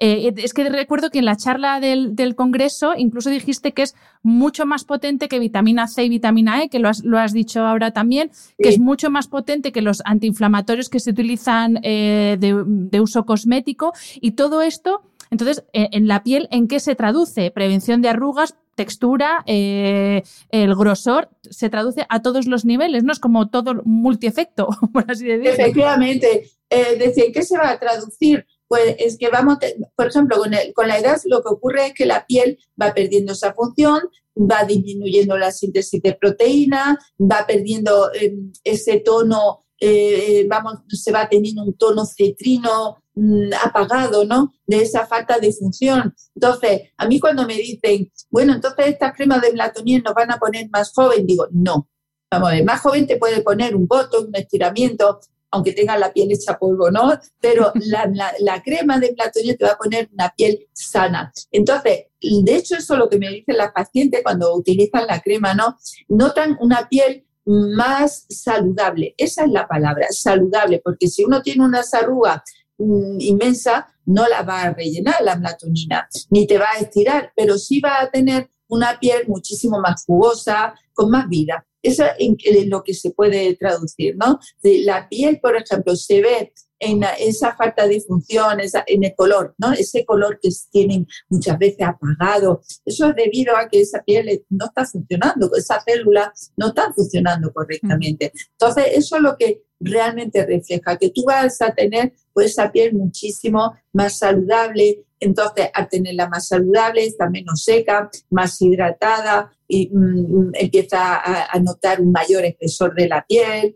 Eh, 0.00 0.32
es 0.36 0.52
que 0.52 0.68
recuerdo 0.68 1.10
que 1.10 1.20
en 1.20 1.24
la 1.24 1.36
charla 1.36 1.78
del, 1.80 2.34
Congreso 2.34 2.94
incluso 2.96 3.30
dijiste 3.30 3.72
que 3.72 3.82
es 3.82 3.94
mucho 4.22 4.66
más 4.66 4.84
potente 4.84 5.28
que 5.28 5.38
vitamina 5.38 5.86
C 5.86 6.04
y 6.04 6.08
vitamina 6.08 6.62
E, 6.62 6.68
que 6.68 6.80
lo 6.80 6.88
has, 6.88 7.32
dicho 7.32 7.60
ahora 7.60 7.92
también, 7.92 8.30
que 8.58 8.68
es 8.70 8.78
mucho 8.78 9.10
más 9.10 9.28
potente 9.28 9.72
que 9.72 9.82
los 9.82 10.02
antiinflamatorios 10.04 10.88
que 10.88 11.00
se 11.00 11.10
utilizan 11.10 11.74
de, 11.74 12.36
de, 12.66 13.00
uso 13.00 13.24
cosmético. 13.24 13.92
Y 14.20 14.32
todo 14.32 14.62
esto, 14.62 15.02
entonces, 15.30 15.64
en 15.72 16.08
la 16.08 16.22
piel, 16.22 16.48
¿en 16.50 16.68
qué 16.68 16.80
se 16.80 16.94
traduce? 16.94 17.50
Prevención 17.50 18.02
de 18.02 18.08
arrugas, 18.08 18.56
textura, 18.74 19.42
eh, 19.46 20.22
el 20.50 20.74
grosor, 20.74 21.30
se 21.42 21.70
traduce 21.70 22.06
a 22.08 22.22
todos 22.22 22.46
los 22.46 22.64
niveles, 22.64 23.04
¿no? 23.04 23.12
Es 23.12 23.20
como 23.20 23.48
todo 23.48 23.82
multiefecto, 23.84 24.68
por 24.92 25.10
así 25.10 25.24
decirlo. 25.24 25.50
Efectivamente. 25.50 26.50
Eh, 26.70 26.96
decir, 26.98 27.26
¿qué 27.32 27.42
se 27.42 27.56
va 27.56 27.70
a 27.70 27.78
traducir? 27.78 28.46
Pues 28.74 28.96
es 28.98 29.16
que 29.16 29.28
vamos, 29.28 29.58
por 29.94 30.08
ejemplo, 30.08 30.36
con, 30.74 30.88
la 30.88 30.98
edad 30.98 31.16
lo 31.26 31.42
que 31.42 31.48
ocurre 31.48 31.86
es 31.86 31.94
que 31.94 32.06
la 32.06 32.26
piel 32.26 32.58
va 32.80 32.92
perdiendo 32.92 33.32
esa 33.32 33.54
función, 33.54 34.00
va 34.36 34.64
disminuyendo 34.64 35.38
la 35.38 35.52
síntesis 35.52 36.02
de 36.02 36.14
proteína, 36.14 36.98
va 37.20 37.46
perdiendo 37.46 38.12
eh, 38.12 38.34
ese 38.64 38.98
tono 38.98 39.60
eh, 39.78 40.44
vamos, 40.48 40.80
se 40.88 41.12
va 41.12 41.28
teniendo 41.28 41.62
un 41.62 41.74
tono 41.74 42.04
cetrino 42.04 43.04
mm, 43.14 43.52
apagado, 43.64 44.24
¿no? 44.24 44.52
De 44.66 44.78
esa 44.78 45.06
falta 45.06 45.38
de 45.38 45.52
función. 45.52 46.12
Entonces, 46.34 46.90
a 46.96 47.06
mí 47.06 47.20
cuando 47.20 47.46
me 47.46 47.54
dicen, 47.54 48.10
bueno, 48.28 48.54
entonces 48.54 48.88
estas 48.88 49.12
cremas 49.14 49.40
de 49.40 49.52
melatonina 49.52 50.02
nos 50.04 50.14
van 50.14 50.32
a 50.32 50.38
poner 50.38 50.68
más 50.70 50.92
joven, 50.92 51.24
digo, 51.26 51.46
no. 51.52 51.88
Vamos 52.28 52.48
a 52.48 52.52
ver, 52.54 52.64
más 52.64 52.80
joven 52.80 53.06
te 53.06 53.18
puede 53.18 53.40
poner 53.42 53.76
un 53.76 53.86
voto, 53.86 54.22
un 54.22 54.34
estiramiento, 54.34 55.20
aunque 55.54 55.72
tenga 55.72 55.96
la 55.96 56.12
piel 56.12 56.32
hecha 56.32 56.58
polvo, 56.58 56.90
¿no? 56.90 57.12
Pero 57.40 57.72
la, 57.86 58.10
la, 58.40 58.62
crema 58.62 58.98
de 58.98 59.10
melatonina 59.12 59.54
te 59.54 59.64
va 59.64 59.72
a 59.72 59.78
poner 59.78 60.08
una 60.12 60.34
piel 60.36 60.66
sana. 60.72 61.32
Entonces, 61.52 62.06
de 62.20 62.56
hecho, 62.56 62.76
eso 62.76 62.94
es 62.94 62.98
lo 62.98 63.08
que 63.08 63.18
me 63.18 63.30
dicen 63.30 63.56
las 63.56 63.72
pacientes 63.72 64.20
cuando 64.24 64.54
utilizan 64.54 65.06
la 65.06 65.20
crema, 65.20 65.54
¿no? 65.54 65.76
Notan 66.08 66.56
una 66.60 66.88
piel 66.88 67.24
más 67.46 68.26
saludable. 68.28 69.14
Esa 69.16 69.44
es 69.44 69.50
la 69.50 69.68
palabra, 69.68 70.08
saludable, 70.10 70.80
porque 70.82 71.06
si 71.06 71.24
uno 71.24 71.40
tiene 71.40 71.64
una 71.64 71.82
arrugas 71.92 72.42
mm, 72.78 73.20
inmensa, 73.20 73.86
no 74.06 74.26
la 74.26 74.42
va 74.42 74.62
a 74.62 74.72
rellenar 74.72 75.22
la 75.22 75.36
melatonina, 75.36 76.08
ni 76.30 76.46
te 76.46 76.58
va 76.58 76.72
a 76.74 76.80
estirar, 76.80 77.32
pero 77.36 77.58
sí 77.58 77.80
va 77.80 78.00
a 78.00 78.10
tener 78.10 78.50
una 78.68 78.98
piel 78.98 79.28
muchísimo 79.28 79.78
más 79.78 80.04
jugosa, 80.04 80.74
con 80.94 81.10
más 81.10 81.28
vida. 81.28 81.64
Eso 81.84 82.04
es 82.18 82.66
lo 82.66 82.82
que 82.82 82.94
se 82.94 83.10
puede 83.10 83.54
traducir, 83.54 84.16
¿no? 84.16 84.40
La 84.62 85.08
piel, 85.08 85.38
por 85.40 85.56
ejemplo, 85.56 85.94
se 85.94 86.20
ve 86.20 86.52
en 86.80 87.02
esa 87.20 87.54
falta 87.56 87.86
de 87.86 88.00
función, 88.00 88.58
en 88.60 89.04
el 89.04 89.14
color, 89.14 89.54
¿no? 89.58 89.72
Ese 89.72 90.04
color 90.04 90.38
que 90.42 90.50
tienen 90.70 91.06
muchas 91.28 91.58
veces 91.58 91.86
apagado. 91.86 92.62
Eso 92.84 93.08
es 93.08 93.14
debido 93.14 93.56
a 93.56 93.68
que 93.68 93.80
esa 93.80 94.02
piel 94.02 94.44
no 94.50 94.66
está 94.66 94.84
funcionando, 94.84 95.50
esas 95.56 95.82
células 95.84 96.52
no 96.56 96.68
están 96.68 96.92
funcionando 96.92 97.52
correctamente. 97.52 98.32
Entonces, 98.58 98.86
eso 98.92 99.16
es 99.16 99.22
lo 99.22 99.36
que 99.36 99.62
realmente 99.84 100.44
refleja 100.44 100.96
que 100.96 101.10
tú 101.10 101.24
vas 101.26 101.60
a 101.62 101.72
tener 101.74 102.12
pues, 102.32 102.52
esa 102.52 102.72
piel 102.72 102.94
muchísimo 102.94 103.74
más 103.92 104.18
saludable. 104.18 105.04
Entonces, 105.20 105.68
al 105.72 105.88
tenerla 105.88 106.28
más 106.28 106.48
saludable, 106.48 107.04
está 107.04 107.30
menos 107.30 107.62
seca, 107.62 108.10
más 108.30 108.60
hidratada 108.60 109.50
y 109.68 109.88
mm, 109.92 110.50
empieza 110.54 111.20
a, 111.50 111.58
notar 111.60 112.00
un 112.00 112.12
mayor 112.12 112.44
espesor 112.44 112.94
de 112.94 113.08
la 113.08 113.24
piel, 113.26 113.74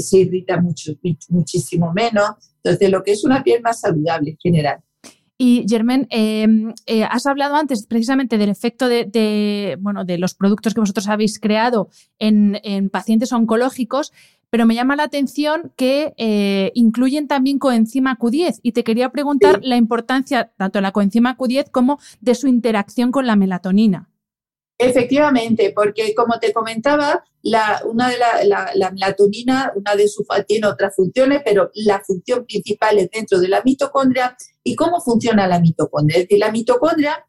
se 0.00 0.18
irrita 0.18 0.60
mucho, 0.60 0.92
muchísimo 1.28 1.92
menos. 1.92 2.30
Entonces, 2.62 2.90
lo 2.90 3.02
que 3.02 3.12
es 3.12 3.24
una 3.24 3.42
piel 3.42 3.60
más 3.60 3.80
saludable 3.80 4.30
en 4.30 4.38
general. 4.38 4.80
Y 5.46 5.66
Germán, 5.68 6.06
em, 6.08 6.72
eh, 6.86 7.04
has 7.04 7.26
hablado 7.26 7.56
antes 7.56 7.84
precisamente 7.86 8.38
del 8.38 8.48
efecto 8.48 8.88
de, 8.88 9.76
bueno, 9.78 10.06
de 10.06 10.16
los 10.16 10.32
productos 10.32 10.72
que 10.72 10.80
vosotros 10.80 11.06
habéis 11.06 11.38
creado 11.38 11.90
en, 12.18 12.88
pacientes 12.88 13.30
oncológicos, 13.30 14.10
pero 14.48 14.64
me 14.64 14.74
llama 14.74 14.96
la 14.96 15.02
atención 15.02 15.70
que 15.76 16.14
eh, 16.16 16.72
incluyen 16.74 17.28
también 17.28 17.58
coenzima 17.58 18.16
Q10 18.16 18.60
y 18.62 18.72
te 18.72 18.84
quería 18.84 19.10
preguntar 19.10 19.60
la 19.62 19.76
importancia 19.76 20.50
tanto 20.56 20.78
de 20.78 20.82
la 20.82 20.92
coenzima 20.92 21.36
Q10 21.36 21.70
como 21.70 21.98
de 22.22 22.34
su 22.34 22.46
interacción 22.46 23.12
con 23.12 23.26
la 23.26 23.36
melatonina. 23.36 24.08
Efectivamente, 24.76 25.72
porque 25.74 26.14
como 26.14 26.38
te 26.40 26.52
comentaba, 26.52 27.24
la, 27.42 27.82
una 27.86 28.08
de 28.08 28.18
la, 28.18 28.90
melatonina, 28.90 29.72
una 29.76 29.94
de 29.94 30.08
sus 30.08 30.26
tiene 30.48 30.66
otras 30.66 30.96
funciones, 30.96 31.42
pero 31.44 31.70
la 31.74 32.02
función 32.04 32.44
principal 32.44 32.98
es 32.98 33.10
dentro 33.10 33.38
de 33.38 33.48
la 33.48 33.62
mitocondria. 33.62 34.36
¿Y 34.64 34.74
cómo 34.74 35.00
funciona 35.00 35.46
la 35.46 35.60
mitocondria? 35.60 36.18
Es 36.18 36.24
decir, 36.24 36.38
la 36.38 36.50
mitocondria 36.50 37.24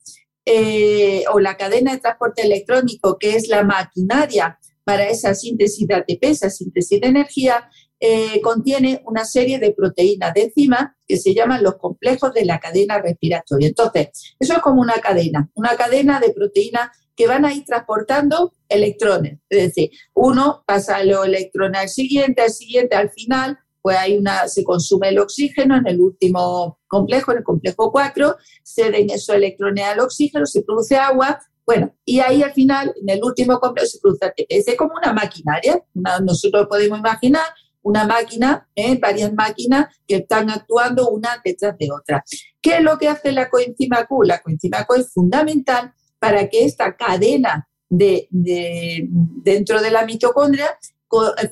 eh, 0.45 1.23
o 1.33 1.39
la 1.39 1.55
cadena 1.57 1.93
de 1.93 1.99
transporte 1.99 2.43
electrónico, 2.43 3.17
que 3.19 3.35
es 3.35 3.47
la 3.47 3.63
maquinaria 3.63 4.57
para 4.83 5.07
esa 5.07 5.35
síntesis 5.35 5.87
de 5.87 5.95
ATP, 5.95 6.23
esa 6.23 6.49
síntesis 6.49 7.01
de 7.01 7.07
energía, 7.07 7.69
eh, 7.99 8.41
contiene 8.41 9.01
una 9.05 9.25
serie 9.25 9.59
de 9.59 9.71
proteínas 9.71 10.33
de 10.33 10.43
enzima 10.43 10.95
que 11.07 11.17
se 11.17 11.33
llaman 11.33 11.63
los 11.63 11.75
complejos 11.75 12.33
de 12.33 12.45
la 12.45 12.59
cadena 12.59 12.99
respiratoria. 12.99 13.67
Entonces, 13.67 14.35
eso 14.39 14.53
es 14.53 14.59
como 14.59 14.81
una 14.81 14.95
cadena, 14.95 15.49
una 15.55 15.75
cadena 15.75 16.19
de 16.19 16.31
proteínas 16.31 16.89
que 17.15 17.27
van 17.27 17.45
a 17.45 17.53
ir 17.53 17.63
transportando 17.65 18.53
electrones. 18.69 19.39
Es 19.49 19.63
decir, 19.67 19.91
uno 20.13 20.63
pasa 20.65 21.03
los 21.03 21.25
electrones 21.25 21.81
al 21.81 21.89
siguiente, 21.89 22.41
al 22.41 22.51
siguiente, 22.51 22.95
al 22.95 23.09
final, 23.09 23.57
pues 23.81 23.97
hay 23.97 24.17
una, 24.17 24.47
se 24.47 24.63
consume 24.63 25.09
el 25.09 25.19
oxígeno 25.19 25.77
en 25.77 25.87
el 25.87 26.01
último 26.01 26.79
complejo, 26.87 27.31
en 27.31 27.39
el 27.39 27.43
complejo 27.43 27.91
4, 27.91 28.35
se 28.63 28.91
den 28.91 29.09
esos 29.09 29.35
electrones 29.35 29.85
al 29.85 29.99
oxígeno, 29.99 30.45
se 30.45 30.63
produce 30.63 30.95
agua, 30.95 31.39
bueno, 31.65 31.95
y 32.05 32.19
ahí 32.19 32.43
al 32.43 32.53
final, 32.53 32.93
en 33.01 33.09
el 33.09 33.23
último 33.23 33.59
complejo 33.59 33.87
se 33.87 33.99
produce 33.99 34.25
ATP. 34.25 34.45
Es 34.49 34.77
como 34.77 34.93
una 34.95 35.13
maquinaria, 35.13 35.83
nosotros 35.93 36.67
podemos 36.69 36.99
imaginar 36.99 37.45
una 37.81 38.05
máquina, 38.05 38.67
¿eh? 38.75 38.97
varias 38.99 39.31
máquinas 39.33 39.95
que 40.07 40.17
están 40.17 40.49
actuando 40.49 41.09
una 41.09 41.39
detrás 41.43 41.77
de 41.77 41.89
otra. 41.91 42.23
¿Qué 42.59 42.77
es 42.77 42.81
lo 42.81 42.97
que 42.97 43.07
hace 43.07 43.31
la 43.31 43.49
coenzima 43.49 44.05
Q? 44.05 44.23
La 44.23 44.41
coenzima 44.41 44.85
Q 44.85 44.95
es 44.95 45.13
fundamental 45.13 45.93
para 46.25 46.49
que 46.49 46.65
esta 46.65 46.95
cadena 46.95 47.69
de, 47.87 48.27
dentro 48.31 49.79
de 49.79 49.91
la 49.91 50.05
mitocondria 50.07 50.75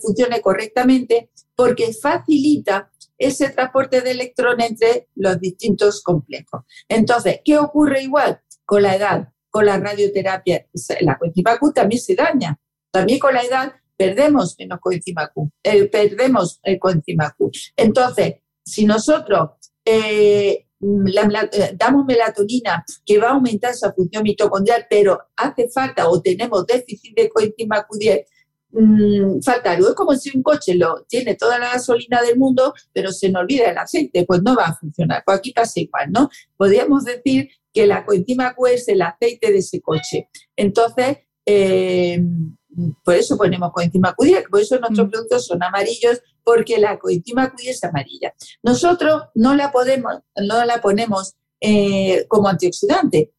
funcione 0.01 0.41
correctamente 0.41 1.29
porque 1.55 1.93
facilita 1.93 2.91
ese 3.15 3.49
transporte 3.51 4.01
de 4.01 4.09
electrones 4.09 4.71
entre 4.71 5.09
los 5.13 5.39
distintos 5.39 6.01
complejos. 6.01 6.63
Entonces, 6.89 7.41
¿qué 7.45 7.59
ocurre 7.59 8.01
igual 8.01 8.41
con 8.65 8.81
la 8.81 8.95
edad? 8.95 9.29
Con 9.51 9.67
la 9.67 9.77
radioterapia, 9.77 10.65
la 11.01 11.19
coenzima 11.19 11.59
Q 11.59 11.71
también 11.71 12.01
se 12.01 12.15
daña. 12.15 12.59
También 12.89 13.19
con 13.19 13.35
la 13.35 13.43
edad 13.43 13.73
perdemos 13.95 14.55
menos 14.57 14.79
coenzima 14.79 15.27
Q, 15.27 15.51
eh, 15.61 15.85
perdemos 15.85 16.59
el 16.63 16.79
coenzima 16.79 17.35
Q. 17.37 17.51
Entonces, 17.75 18.37
si 18.65 18.85
nosotros 18.85 19.51
eh, 19.85 20.62
eh, 21.51 21.75
damos 21.77 22.05
melatonina 22.05 22.83
que 23.05 23.17
va 23.17 23.29
a 23.29 23.33
aumentar 23.33 23.71
esa 23.71 23.93
función 23.93 24.23
mitocondrial, 24.23 24.85
pero 24.89 25.19
hace 25.35 25.69
falta 25.69 26.09
o 26.09 26.21
tenemos 26.21 26.65
déficit 26.65 27.15
de 27.15 27.29
coenzima 27.29 27.85
Q10, 27.87 28.25
mm, 28.71 29.41
falta 29.41 29.71
algo. 29.71 29.89
Es 29.89 29.95
como 29.95 30.15
si 30.15 30.35
un 30.35 30.43
coche 30.43 30.75
lo 30.75 31.05
tiene 31.07 31.35
toda 31.35 31.57
la 31.59 31.73
gasolina 31.73 32.21
del 32.21 32.37
mundo, 32.37 32.73
pero 32.91 33.11
se 33.11 33.29
nos 33.29 33.43
olvida 33.43 33.71
el 33.71 33.77
aceite, 33.77 34.25
pues 34.25 34.41
no 34.43 34.55
va 34.55 34.65
a 34.65 34.75
funcionar. 34.75 35.23
Pues 35.25 35.37
aquí 35.37 35.51
pasa 35.51 35.79
igual, 35.79 36.11
¿no? 36.11 36.29
Podríamos 36.57 37.05
decir 37.05 37.49
que 37.73 37.87
la 37.87 38.05
coenzima 38.05 38.53
Q 38.53 38.67
es 38.67 38.87
el 38.87 39.01
aceite 39.01 39.51
de 39.51 39.57
ese 39.57 39.81
coche. 39.81 40.29
Entonces, 40.55 41.17
eh, 41.45 42.21
por 43.03 43.15
eso 43.15 43.37
ponemos 43.37 43.71
coenzima 43.71 44.15
Q10, 44.15 44.49
por 44.49 44.61
eso 44.61 44.79
nuestros 44.79 45.07
mm. 45.07 45.11
productos 45.11 45.45
son 45.45 45.63
amarillos, 45.63 46.21
porque 46.43 46.77
la 46.77 46.99
coenzima 46.99 47.53
Q10 47.53 47.69
es 47.69 47.83
amarilla. 47.83 48.33
Nosotros 48.61 49.23
no 49.35 49.55
la, 49.55 49.71
podemos, 49.71 50.15
no 50.35 50.65
la 50.65 50.81
ponemos 50.81 51.35
eh, 51.61 52.25
como 52.27 52.47
antioxidante, 52.47 53.31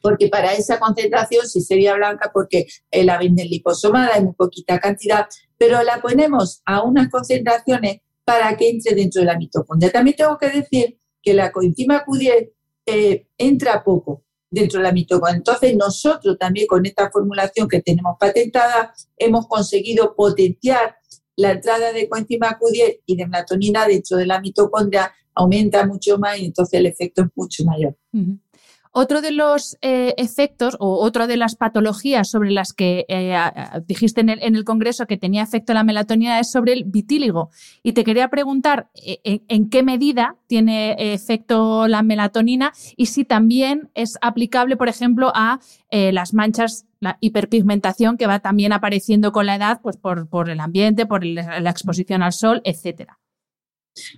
porque 0.00 0.28
para 0.28 0.54
esa 0.54 0.78
concentración 0.78 1.46
sí 1.46 1.60
sería 1.60 1.94
blanca 1.94 2.30
porque 2.32 2.66
la 2.90 3.18
venden 3.18 3.48
liposomada 3.48 4.16
en 4.16 4.24
muy 4.24 4.34
poquita 4.34 4.78
cantidad, 4.78 5.26
pero 5.58 5.82
la 5.82 6.00
ponemos 6.00 6.62
a 6.64 6.82
unas 6.82 7.10
concentraciones 7.10 8.00
para 8.24 8.56
que 8.56 8.70
entre 8.70 8.94
dentro 8.94 9.20
de 9.20 9.26
la 9.26 9.38
mitocondria. 9.38 9.92
También 9.92 10.16
tengo 10.16 10.38
que 10.38 10.50
decir 10.50 10.98
que 11.22 11.34
la 11.34 11.52
coenzima 11.52 12.04
Q10 12.04 12.52
eh, 12.86 13.26
entra 13.38 13.82
poco, 13.82 14.24
dentro 14.50 14.78
de 14.78 14.84
la 14.84 14.92
mitocondria. 14.92 15.38
Entonces, 15.38 15.76
nosotros 15.76 16.36
también 16.38 16.66
con 16.66 16.84
esta 16.86 17.10
formulación 17.10 17.68
que 17.68 17.82
tenemos 17.82 18.16
patentada, 18.18 18.94
hemos 19.16 19.46
conseguido 19.46 20.14
potenciar 20.14 20.96
la 21.36 21.52
entrada 21.52 21.92
de 21.92 22.08
coenzima 22.08 22.58
Q10 22.58 23.00
y 23.06 23.16
de 23.16 23.26
melatonina 23.26 23.86
dentro 23.86 24.16
de 24.16 24.26
la 24.26 24.40
mitocondria, 24.40 25.12
aumenta 25.34 25.84
mucho 25.86 26.18
más 26.18 26.38
y 26.38 26.44
entonces 26.46 26.78
el 26.78 26.86
efecto 26.86 27.22
es 27.22 27.28
mucho 27.34 27.64
mayor. 27.64 27.96
Otro 28.96 29.22
de 29.22 29.32
los 29.32 29.76
eh, 29.82 30.14
efectos 30.18 30.76
o 30.78 31.04
otra 31.04 31.26
de 31.26 31.36
las 31.36 31.56
patologías 31.56 32.30
sobre 32.30 32.52
las 32.52 32.72
que 32.72 33.04
eh, 33.08 33.36
dijiste 33.88 34.20
en 34.20 34.28
el, 34.30 34.64
Congreso 34.64 35.06
que 35.06 35.16
tenía 35.16 35.42
efecto 35.42 35.74
la 35.74 35.82
melatonina 35.82 36.38
es 36.38 36.52
sobre 36.52 36.74
el 36.74 36.84
vitíligo. 36.84 37.50
Y 37.82 37.94
te 37.94 38.04
quería 38.04 38.28
preguntar 38.28 38.90
eh, 38.94 39.40
en, 39.48 39.68
qué 39.68 39.82
medida 39.82 40.36
tiene 40.46 40.94
efecto 41.12 41.88
la 41.88 42.04
melatonina 42.04 42.72
y 42.96 43.06
si 43.06 43.24
también 43.24 43.90
es 43.94 44.16
aplicable, 44.22 44.76
por 44.76 44.88
ejemplo, 44.88 45.32
a 45.34 45.58
las 45.90 46.32
manchas, 46.32 46.86
la 47.00 47.18
hiperpigmentación 47.20 48.16
que 48.16 48.28
va 48.28 48.38
también 48.38 48.72
apareciendo 48.72 49.32
con 49.32 49.46
la 49.46 49.56
edad, 49.56 49.80
pues 49.82 49.96
por 49.96 50.50
el 50.50 50.60
ambiente, 50.60 51.04
por 51.04 51.24
la 51.24 51.70
exposición 51.70 52.22
al 52.22 52.32
sol, 52.32 52.60
etcétera. 52.64 53.18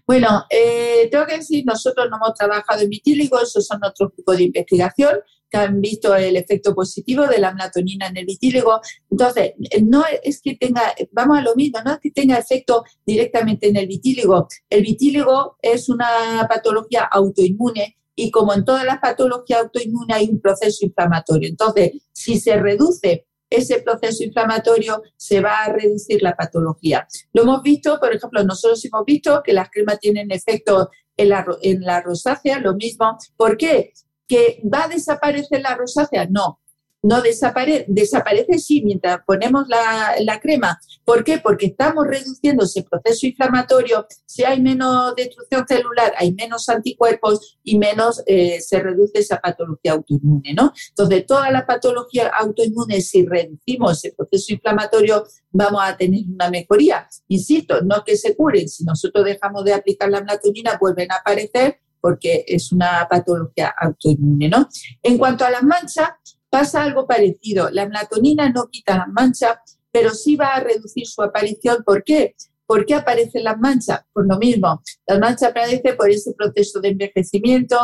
Bueno, 0.06 0.44
eh, 0.50 1.08
tengo 1.10 1.26
que 1.26 1.38
decir, 1.38 1.64
nosotros 1.66 2.06
no 2.10 2.16
hemos 2.16 2.34
trabajado 2.34 2.82
en 2.82 2.90
vitíligo, 2.90 3.40
esos 3.40 3.66
son 3.66 3.80
otros 3.84 4.14
tipos 4.14 4.36
de 4.36 4.44
investigación 4.44 5.20
que 5.50 5.58
han 5.58 5.80
visto 5.80 6.14
el 6.14 6.36
efecto 6.36 6.74
positivo 6.74 7.26
de 7.26 7.38
la 7.38 7.52
melatonina 7.52 8.08
en 8.08 8.16
el 8.16 8.26
vitíligo. 8.26 8.80
Entonces, 9.10 9.52
no 9.82 10.04
es 10.22 10.40
que 10.40 10.56
tenga, 10.56 10.94
vamos 11.12 11.38
a 11.38 11.42
lo 11.42 11.54
mismo, 11.54 11.80
no 11.84 11.92
es 11.92 11.98
que 12.00 12.10
tenga 12.10 12.36
efecto 12.36 12.84
directamente 13.04 13.68
en 13.68 13.76
el 13.76 13.86
vitíligo. 13.86 14.48
El 14.68 14.82
vitíligo 14.82 15.56
es 15.62 15.88
una 15.88 16.46
patología 16.48 17.04
autoinmune 17.04 17.96
y 18.14 18.30
como 18.30 18.54
en 18.54 18.64
todas 18.64 18.84
las 18.84 18.98
patologías 18.98 19.60
autoinmunes 19.60 20.16
hay 20.16 20.28
un 20.30 20.40
proceso 20.40 20.84
inflamatorio. 20.84 21.48
Entonces, 21.48 21.92
si 22.12 22.40
se 22.40 22.56
reduce 22.56 23.26
ese 23.48 23.82
proceso 23.82 24.24
inflamatorio 24.24 25.02
se 25.16 25.40
va 25.40 25.64
a 25.64 25.72
reducir 25.72 26.22
la 26.22 26.35
patología. 26.35 27.06
Lo 27.32 27.42
hemos 27.42 27.62
visto, 27.62 27.98
por 28.00 28.14
ejemplo, 28.14 28.42
nosotros 28.44 28.85
hemos 28.85 29.04
visto 29.04 29.42
que 29.44 29.52
las 29.52 29.70
cremas 29.70 30.00
tienen 30.00 30.30
efecto 30.30 30.90
en 31.16 31.28
la, 31.28 31.46
en 31.62 31.80
la 31.82 32.02
rosácea, 32.02 32.59
lo 32.59 32.74
mismo. 32.74 33.16
¿Por 33.37 33.56
qué? 33.56 33.92
¿Que 34.26 34.61
va 34.72 34.85
a 34.85 34.88
desaparecer 34.88 35.62
la 35.62 35.76
rosácea? 35.76 36.26
No, 36.28 36.61
no 37.06 37.22
desaparece, 37.22 37.84
desaparece 37.88 38.58
sí 38.58 38.82
mientras 38.84 39.20
ponemos 39.24 39.66
la, 39.68 40.40
crema. 40.40 40.78
¿Por 41.04 41.24
qué? 41.24 41.38
Porque 41.38 41.66
estamos 41.66 42.06
reduciendo 42.06 42.64
ese 42.64 42.82
proceso 42.82 43.26
inflamatorio. 43.26 44.06
Si 44.26 44.44
hay 44.44 44.60
menos 44.60 45.14
destrucción 45.14 45.66
celular, 45.66 46.12
hay 46.18 46.34
menos 46.34 46.68
anticuerpos 46.68 47.58
y 47.62 47.78
menos 47.78 48.22
eh, 48.26 48.60
se 48.60 48.80
reduce 48.80 49.20
esa 49.20 49.40
patología 49.40 49.92
autoinmune, 49.92 50.52
¿no? 50.52 50.72
Entonces, 50.90 51.24
toda 51.26 51.50
la 51.50 51.64
patología 51.64 52.28
autoinmune, 52.28 53.00
si 53.00 53.24
reducimos 53.24 54.04
ese 54.04 54.14
proceso 54.14 54.52
inflamatorio, 54.52 55.24
vamos 55.50 55.80
a 55.82 55.96
tener 55.96 56.24
una 56.28 56.50
mejoría. 56.50 57.08
Insisto, 57.28 57.80
no 57.82 58.04
que 58.04 58.16
se 58.16 58.36
curen, 58.36 58.68
si 58.68 58.84
nosotros 58.84 59.24
dejamos 59.24 59.64
de 59.64 59.74
aplicar 59.74 60.10
la 60.10 60.20
melatonina, 60.20 60.76
vuelven 60.80 61.10
a 61.12 61.16
aparecer 61.16 61.80
porque 62.00 62.44
es 62.46 62.70
una 62.70 63.06
patología 63.10 63.74
autoinmune, 63.80 64.48
¿no? 64.48 64.68
En 65.02 65.18
cuanto 65.18 65.44
a 65.44 65.50
las 65.50 65.62
manchas, 65.62 66.10
pasa 66.56 66.82
algo 66.82 67.06
parecido. 67.06 67.68
La 67.70 67.84
melatonina 67.84 68.48
no 68.48 68.68
quita 68.68 68.96
la 68.96 69.06
mancha, 69.06 69.60
pero 69.92 70.14
sí 70.14 70.36
va 70.36 70.54
a 70.54 70.60
reducir 70.60 71.06
su 71.06 71.22
aparición. 71.22 71.82
¿Por 71.84 72.02
qué? 72.02 72.34
¿Por 72.66 72.85
qué 72.85 72.94
aparecen 72.94 73.44
las 73.44 73.59
manchas? 73.59 74.00
Por 74.12 74.26
lo 74.26 74.38
mismo, 74.38 74.83
las 75.07 75.18
manchas 75.18 75.50
aparecen 75.50 75.96
por 75.96 76.11
ese 76.11 76.33
proceso 76.33 76.81
de 76.81 76.88
envejecimiento, 76.88 77.76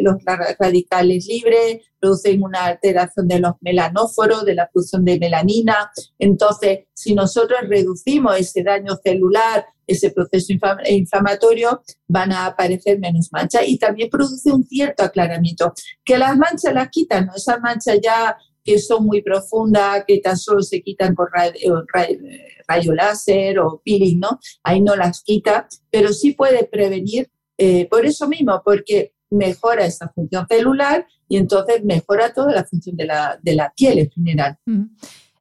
los 0.00 0.16
radicales 0.58 1.26
libres 1.26 1.80
producen 1.98 2.42
una 2.42 2.66
alteración 2.66 3.26
de 3.26 3.40
los 3.40 3.54
melanóforos, 3.60 4.44
de 4.44 4.54
la 4.54 4.68
producción 4.70 5.04
de 5.04 5.18
melanina. 5.18 5.90
Entonces, 6.18 6.80
si 6.94 7.14
nosotros 7.14 7.60
reducimos 7.68 8.38
ese 8.38 8.62
daño 8.62 8.96
celular, 9.02 9.66
ese 9.86 10.10
proceso 10.10 10.52
inflamatorio, 10.88 11.82
van 12.08 12.32
a 12.32 12.46
aparecer 12.46 12.98
menos 12.98 13.28
manchas 13.32 13.62
y 13.66 13.78
también 13.78 14.10
produce 14.10 14.52
un 14.52 14.64
cierto 14.64 15.04
aclaramiento. 15.04 15.72
Que 16.04 16.18
las 16.18 16.36
manchas 16.36 16.74
las 16.74 16.88
quitan, 16.90 17.26
¿no? 17.26 17.34
esas 17.34 17.60
manchas 17.60 17.98
ya 18.02 18.36
que 18.66 18.80
son 18.80 19.06
muy 19.06 19.22
profundas, 19.22 20.04
que 20.06 20.18
tan 20.18 20.36
solo 20.36 20.60
se 20.60 20.82
quitan 20.82 21.14
con 21.14 21.28
rayo, 21.32 22.92
láser 22.92 23.60
o 23.60 23.80
peeling, 23.84 24.18
¿no? 24.18 24.40
Ahí 24.64 24.82
no 24.82 24.96
las 24.96 25.22
quita, 25.22 25.68
pero 25.90 26.12
sí 26.12 26.32
puede 26.32 26.64
prevenir 26.64 27.30
eh, 27.56 27.86
por 27.88 28.04
eso 28.04 28.28
mismo, 28.28 28.60
porque 28.64 29.12
mejora 29.30 29.86
esa 29.86 30.08
función 30.08 30.46
celular 30.48 31.06
y 31.28 31.36
entonces 31.36 31.84
mejora 31.84 32.32
toda 32.32 32.52
la 32.52 32.64
función 32.64 32.96
de 32.96 33.06
la, 33.06 33.38
de 33.40 33.54
la 33.54 33.72
piel 33.74 34.00
en 34.00 34.10
general. 34.10 34.58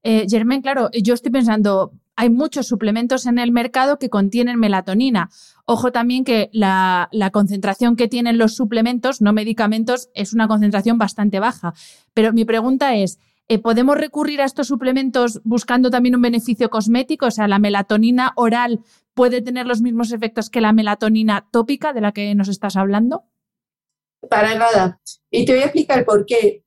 Eh, 0.04 0.26
Germán, 0.30 0.62
claro, 0.62 0.90
yo 0.92 1.16
estoy 1.16 1.32
pensando, 1.32 1.94
hay 2.16 2.30
muchos 2.30 2.68
suplementos 2.68 3.26
en 3.26 3.40
el 3.40 3.52
mercado 3.52 4.00
que 4.00 4.10
contienen 4.10 4.60
melatonina. 4.60 5.30
Ojo 5.66 5.92
también 5.92 6.24
que 6.24 6.50
la, 6.54 7.10
concentración 7.34 7.96
que 7.96 8.08
tienen 8.08 8.38
los 8.38 8.56
suplementos, 8.56 9.22
no 9.22 9.34
medicamentos, 9.34 10.10
es 10.14 10.34
una 10.34 10.48
concentración 10.48 10.98
bastante 10.98 11.40
baja. 11.40 11.74
Pero 12.14 12.32
mi 12.32 12.46
pregunta 12.46 12.96
es, 12.96 13.20
eh, 13.48 13.60
¿podemos 13.60 13.98
recurrir 13.98 14.42
a 14.42 14.46
estos 14.46 14.68
suplementos 14.68 15.42
buscando 15.44 15.90
también 15.90 16.16
un 16.16 16.22
beneficio 16.22 16.70
cosmético? 16.70 17.28
O 17.28 17.32
sea, 17.32 17.48
¿la 17.48 17.60
melatonina 17.60 18.32
oral 18.36 18.80
puede 19.14 19.42
tener 19.42 19.66
los 19.66 19.82
mismos 19.82 20.12
efectos 20.12 20.50
que 20.50 20.62
la 20.62 20.74
melatonina 20.74 21.48
tópica 21.52 21.94
de 21.94 22.02
la 22.02 22.12
que 22.12 22.34
nos 22.36 22.48
estás 22.48 22.76
hablando? 22.76 23.26
Para 24.30 24.56
nada. 24.56 25.00
Y 25.30 25.46
te 25.46 25.54
voy 25.54 25.62
a 25.62 25.66
explicar 25.66 26.06
por 26.06 26.26
qué. 26.26 26.64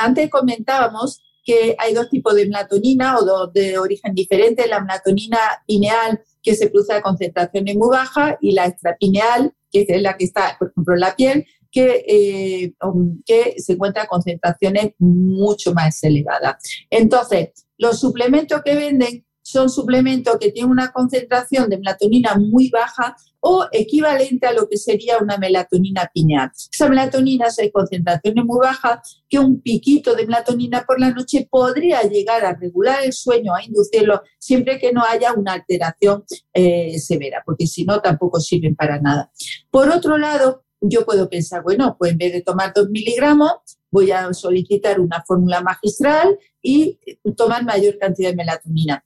antes 0.00 0.30
comentábamos 0.30 1.23
que 1.44 1.76
hay 1.78 1.92
dos 1.94 2.08
tipos 2.08 2.34
de 2.34 2.46
melatonina 2.46 3.18
o 3.18 3.46
de 3.48 3.78
origen 3.78 4.14
diferente, 4.14 4.66
la 4.66 4.80
melatonina 4.80 5.38
pineal 5.66 6.20
que 6.42 6.54
se 6.54 6.68
produce 6.68 6.94
a 6.94 7.02
concentraciones 7.02 7.76
muy 7.76 7.88
bajas 7.88 8.36
y 8.40 8.52
la 8.52 8.66
extrapineal, 8.66 9.54
que 9.70 9.86
es 9.88 10.02
la 10.02 10.16
que 10.16 10.24
está, 10.24 10.56
por 10.58 10.70
ejemplo, 10.70 10.94
en 10.94 11.00
la 11.00 11.16
piel, 11.16 11.46
que, 11.70 12.04
eh, 12.06 12.74
um, 12.86 13.20
que 13.26 13.54
se 13.58 13.72
encuentra 13.72 14.04
a 14.04 14.06
concentraciones 14.06 14.92
mucho 14.98 15.74
más 15.74 16.02
elevadas. 16.04 16.56
Entonces, 16.88 17.50
los 17.78 17.98
suplementos 17.98 18.62
que 18.62 18.76
venden 18.76 19.26
son 19.54 19.70
suplementos 19.70 20.36
que 20.40 20.50
tienen 20.50 20.72
una 20.72 20.90
concentración 20.90 21.70
de 21.70 21.78
melatonina 21.78 22.34
muy 22.34 22.70
baja 22.70 23.14
o 23.38 23.66
equivalente 23.70 24.48
a 24.48 24.52
lo 24.52 24.68
que 24.68 24.76
sería 24.76 25.18
una 25.18 25.38
melatonina 25.38 26.10
pineal. 26.12 26.50
Esa 26.72 26.88
melatonina 26.88 27.46
hay 27.56 27.70
concentraciones 27.70 28.44
muy 28.44 28.58
bajas 28.58 29.22
que 29.28 29.38
un 29.38 29.60
piquito 29.60 30.16
de 30.16 30.26
melatonina 30.26 30.82
por 30.84 30.98
la 30.98 31.10
noche 31.10 31.46
podría 31.48 32.02
llegar 32.02 32.44
a 32.44 32.54
regular 32.54 33.04
el 33.04 33.12
sueño, 33.12 33.54
a 33.54 33.62
inducirlo, 33.62 34.22
siempre 34.40 34.80
que 34.80 34.92
no 34.92 35.04
haya 35.04 35.32
una 35.34 35.52
alteración 35.52 36.24
eh, 36.52 36.98
severa, 36.98 37.44
porque 37.46 37.68
si 37.68 37.84
no 37.84 38.00
tampoco 38.00 38.40
sirven 38.40 38.74
para 38.74 39.00
nada. 39.00 39.30
Por 39.70 39.88
otro 39.88 40.18
lado, 40.18 40.64
yo 40.80 41.04
puedo 41.04 41.28
pensar, 41.28 41.62
bueno, 41.62 41.94
pues 41.96 42.10
en 42.10 42.18
vez 42.18 42.32
de 42.32 42.42
tomar 42.42 42.72
dos 42.74 42.90
miligramos, 42.90 43.52
voy 43.92 44.10
a 44.10 44.32
solicitar 44.32 44.98
una 44.98 45.22
fórmula 45.24 45.60
magistral 45.60 46.36
y 46.60 46.98
tomar 47.36 47.64
mayor 47.64 47.98
cantidad 47.98 48.30
de 48.30 48.36
melatonina. 48.36 49.04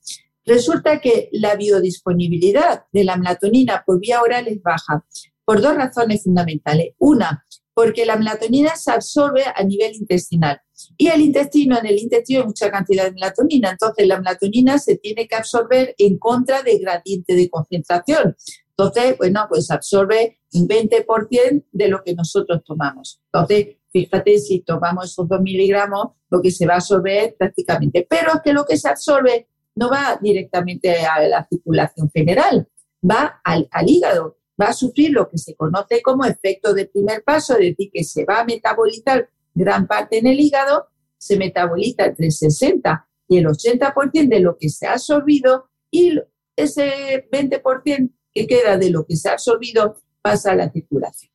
Resulta 0.48 0.98
que 0.98 1.28
la 1.32 1.56
biodisponibilidad 1.56 2.84
de 2.90 3.04
la 3.04 3.16
melatonina 3.16 3.82
por 3.84 4.00
vía 4.00 4.22
oral 4.22 4.48
es 4.48 4.62
baja 4.62 5.04
por 5.44 5.60
dos 5.60 5.76
razones 5.76 6.24
fundamentales. 6.24 6.94
Una, 6.98 7.44
porque 7.74 8.06
la 8.06 8.16
melatonina 8.16 8.74
se 8.74 8.90
absorbe 8.90 9.44
a 9.54 9.62
nivel 9.62 9.94
intestinal 9.94 10.58
y 10.96 11.08
el 11.08 11.20
intestino, 11.20 11.78
en 11.78 11.86
el 11.86 11.98
intestino 11.98 12.40
hay 12.40 12.46
mucha 12.46 12.70
cantidad 12.70 13.04
de 13.04 13.12
melatonina, 13.12 13.70
entonces 13.70 14.06
la 14.06 14.18
melatonina 14.18 14.78
se 14.78 14.96
tiene 14.96 15.28
que 15.28 15.36
absorber 15.36 15.94
en 15.98 16.18
contra 16.18 16.62
del 16.62 16.80
gradiente 16.80 17.34
de 17.34 17.50
concentración. 17.50 18.34
Entonces, 18.70 19.18
bueno, 19.18 19.44
pues 19.50 19.70
absorbe 19.70 20.38
un 20.54 20.66
20% 20.66 21.64
de 21.72 21.88
lo 21.88 22.02
que 22.02 22.14
nosotros 22.14 22.62
tomamos. 22.64 23.20
Entonces, 23.32 23.76
fíjate, 23.92 24.38
si 24.38 24.60
tomamos 24.60 25.10
esos 25.10 25.28
2 25.28 25.40
miligramos, 25.42 26.12
lo 26.30 26.40
que 26.40 26.50
se 26.50 26.64
va 26.64 26.74
a 26.74 26.76
absorber 26.76 27.34
prácticamente. 27.36 28.06
Pero 28.08 28.34
es 28.36 28.40
que 28.42 28.52
lo 28.52 28.64
que 28.64 28.76
se 28.76 28.88
absorbe 28.88 29.48
no 29.78 29.88
va 29.88 30.18
directamente 30.20 30.96
a 30.96 31.20
la 31.20 31.46
circulación 31.48 32.10
general, 32.10 32.68
va 33.08 33.40
al, 33.44 33.68
hígado, 33.86 34.38
va 34.60 34.66
a 34.66 34.72
sufrir 34.72 35.12
lo 35.12 35.28
que 35.28 35.38
se 35.38 35.54
conoce 35.54 36.02
como 36.02 36.24
efecto 36.24 36.74
de 36.74 36.86
primer 36.86 37.22
paso, 37.22 37.54
es 37.54 37.70
decir, 37.70 37.90
que 37.92 38.02
se 38.02 38.24
va 38.24 38.40
a 38.40 38.44
metabolizar 38.44 39.30
gran 39.54 39.86
parte 39.86 40.18
en 40.18 40.26
el 40.26 40.40
hígado, 40.40 40.88
se 41.16 41.36
metaboliza 41.36 42.06
entre 42.06 42.30
60 42.30 43.08
y 43.28 43.38
el 43.38 43.46
80% 43.46 44.28
de 44.28 44.40
lo 44.40 44.56
que 44.58 44.68
se 44.68 44.86
ha 44.86 44.94
absorbido 44.94 45.70
y 45.90 46.18
ese 46.56 47.28
20% 47.30 48.10
que 48.34 48.46
queda 48.46 48.76
de 48.76 48.90
lo 48.90 49.06
que 49.06 49.16
se 49.16 49.28
ha 49.28 49.32
absorbido 49.32 49.96
pasa 50.20 50.52
a 50.52 50.56
la 50.56 50.70
circulación. 50.70 51.32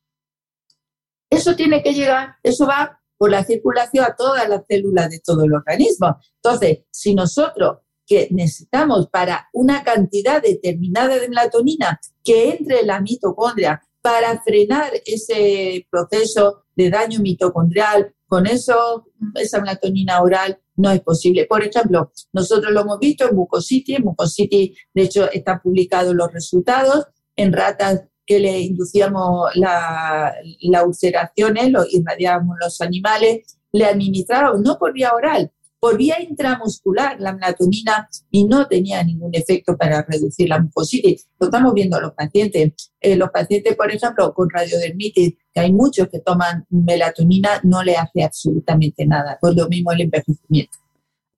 Eso 1.30 1.56
tiene 1.56 1.82
que 1.82 1.94
llegar, 1.94 2.36
eso 2.42 2.66
va 2.66 3.00
por 3.16 3.30
la 3.30 3.42
circulación 3.42 4.04
a 4.04 4.14
todas 4.14 4.46
las 4.48 4.66
células 4.68 5.08
de 5.08 5.20
todo 5.24 5.44
el 5.44 5.54
organismo. 5.54 6.18
Entonces, 6.42 6.80
si 6.90 7.14
nosotros 7.14 7.78
que 8.06 8.28
necesitamos 8.30 9.08
para 9.08 9.48
una 9.52 9.82
cantidad 9.82 10.42
determinada 10.42 11.18
de 11.18 11.28
melatonina 11.28 12.00
que 12.22 12.50
entre 12.50 12.80
en 12.80 12.86
la 12.86 13.00
mitocondria 13.00 13.82
para 14.02 14.42
frenar 14.42 14.92
ese 15.06 15.86
proceso 15.90 16.64
de 16.76 16.90
daño 16.90 17.20
mitocondrial, 17.20 18.14
con 18.26 18.46
eso, 18.46 19.06
esa 19.36 19.60
melatonina 19.60 20.20
oral 20.20 20.58
no 20.76 20.90
es 20.90 21.00
posible. 21.00 21.46
Por 21.46 21.62
ejemplo, 21.62 22.10
nosotros 22.32 22.72
lo 22.72 22.80
hemos 22.80 22.98
visto 22.98 23.28
en 23.28 23.36
Mucosity, 23.36 23.94
en 23.94 24.04
Mucosity, 24.04 24.74
de 24.92 25.02
hecho, 25.02 25.30
están 25.30 25.60
publicados 25.62 26.14
los 26.14 26.32
resultados. 26.32 27.06
En 27.36 27.52
ratas 27.52 28.04
que 28.26 28.38
le 28.38 28.60
inducíamos 28.60 29.50
la, 29.54 30.34
la 30.60 30.84
ulceración, 30.84 31.54
lo 31.70 31.84
irradiábamos 31.88 32.56
los 32.60 32.80
animales, 32.80 33.58
le 33.72 33.84
administrábamos 33.86 34.60
no 34.60 34.78
por 34.78 34.92
vía 34.92 35.14
oral, 35.14 35.50
por 35.84 35.98
vía 35.98 36.16
intramuscular 36.18 37.20
la 37.20 37.34
melatonina 37.34 38.08
y 38.30 38.46
no 38.46 38.66
tenía 38.66 39.04
ningún 39.04 39.28
efecto 39.34 39.76
para 39.76 40.00
reducir 40.08 40.48
la 40.48 40.58
mucositis. 40.58 41.28
Lo 41.38 41.48
estamos 41.48 41.74
viendo 41.74 41.98
a 41.98 42.00
los 42.00 42.12
pacientes. 42.12 42.90
Eh, 43.02 43.16
los 43.16 43.28
pacientes, 43.28 43.76
por 43.76 43.92
ejemplo, 43.92 44.32
con 44.32 44.48
radiodermitis, 44.48 45.34
que 45.52 45.60
hay 45.60 45.74
muchos 45.74 46.08
que 46.08 46.20
toman 46.20 46.64
melatonina, 46.70 47.60
no 47.64 47.82
le 47.82 47.98
hace 47.98 48.24
absolutamente 48.24 49.04
nada. 49.04 49.36
Pues 49.38 49.56
lo 49.56 49.68
mismo 49.68 49.92
el 49.92 50.00
envejecimiento. 50.00 50.78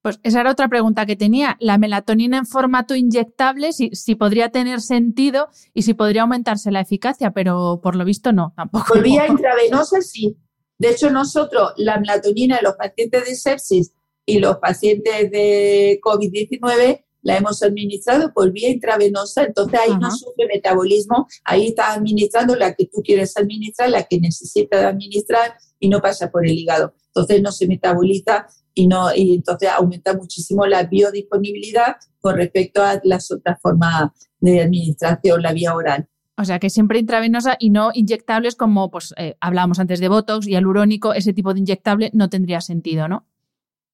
Pues 0.00 0.20
esa 0.22 0.42
era 0.42 0.52
otra 0.52 0.68
pregunta 0.68 1.06
que 1.06 1.16
tenía. 1.16 1.56
La 1.58 1.76
melatonina 1.76 2.38
en 2.38 2.46
formato 2.46 2.94
inyectable, 2.94 3.72
si, 3.72 3.90
si, 3.94 4.14
podría 4.14 4.50
tener 4.50 4.80
sentido 4.80 5.48
y 5.74 5.82
si 5.82 5.94
podría 5.94 6.22
aumentarse 6.22 6.70
la 6.70 6.82
eficacia, 6.82 7.32
pero 7.32 7.80
por 7.82 7.96
lo 7.96 8.04
visto 8.04 8.32
no, 8.32 8.52
tampoco. 8.54 8.94
Por 8.94 9.02
vía 9.02 9.26
intravenosa 9.26 10.00
sí. 10.02 10.36
De 10.78 10.90
hecho, 10.90 11.10
nosotros 11.10 11.72
la 11.78 11.98
melatonina 11.98 12.58
en 12.58 12.64
los 12.64 12.76
pacientes 12.76 13.24
de 13.24 13.34
sepsis 13.34 13.92
y 14.26 14.40
los 14.40 14.56
pacientes 14.58 15.30
de 15.30 16.00
COVID-19 16.02 17.04
la 17.22 17.38
hemos 17.38 17.62
administrado 17.62 18.32
por 18.32 18.52
vía 18.52 18.70
intravenosa, 18.70 19.44
entonces 19.44 19.80
ahí 19.80 19.96
no 19.98 20.10
sufre 20.10 20.46
metabolismo, 20.46 21.26
ahí 21.44 21.68
está 21.68 21.92
administrando 21.92 22.54
la 22.54 22.74
que 22.74 22.86
tú 22.86 23.02
quieres 23.02 23.36
administrar, 23.36 23.90
la 23.90 24.04
que 24.04 24.20
necesitas 24.20 24.84
administrar 24.84 25.56
y 25.80 25.88
no 25.88 26.00
pasa 26.00 26.30
por 26.30 26.46
el 26.46 26.56
hígado. 26.56 26.94
Entonces 27.08 27.42
no 27.42 27.50
se 27.50 27.66
metaboliza 27.66 28.46
y, 28.74 28.86
no, 28.86 29.12
y 29.12 29.34
entonces 29.34 29.70
aumenta 29.70 30.14
muchísimo 30.14 30.66
la 30.66 30.84
biodisponibilidad 30.84 31.96
con 32.20 32.36
respecto 32.36 32.82
a 32.82 33.00
las 33.02 33.30
otras 33.32 33.60
formas 33.60 34.10
de 34.38 34.60
administración, 34.60 35.42
la 35.42 35.52
vía 35.52 35.74
oral. 35.74 36.08
O 36.38 36.44
sea, 36.44 36.58
que 36.58 36.70
siempre 36.70 36.98
intravenosa 36.98 37.56
y 37.58 37.70
no 37.70 37.90
inyectables 37.94 38.54
como 38.54 38.90
pues 38.90 39.14
eh, 39.16 39.36
hablábamos 39.40 39.78
antes 39.78 39.98
de 39.98 40.08
Botox 40.08 40.46
y 40.46 40.54
alurónico, 40.54 41.14
ese 41.14 41.32
tipo 41.32 41.54
de 41.54 41.60
inyectable 41.60 42.10
no 42.12 42.28
tendría 42.28 42.60
sentido, 42.60 43.08
¿no? 43.08 43.26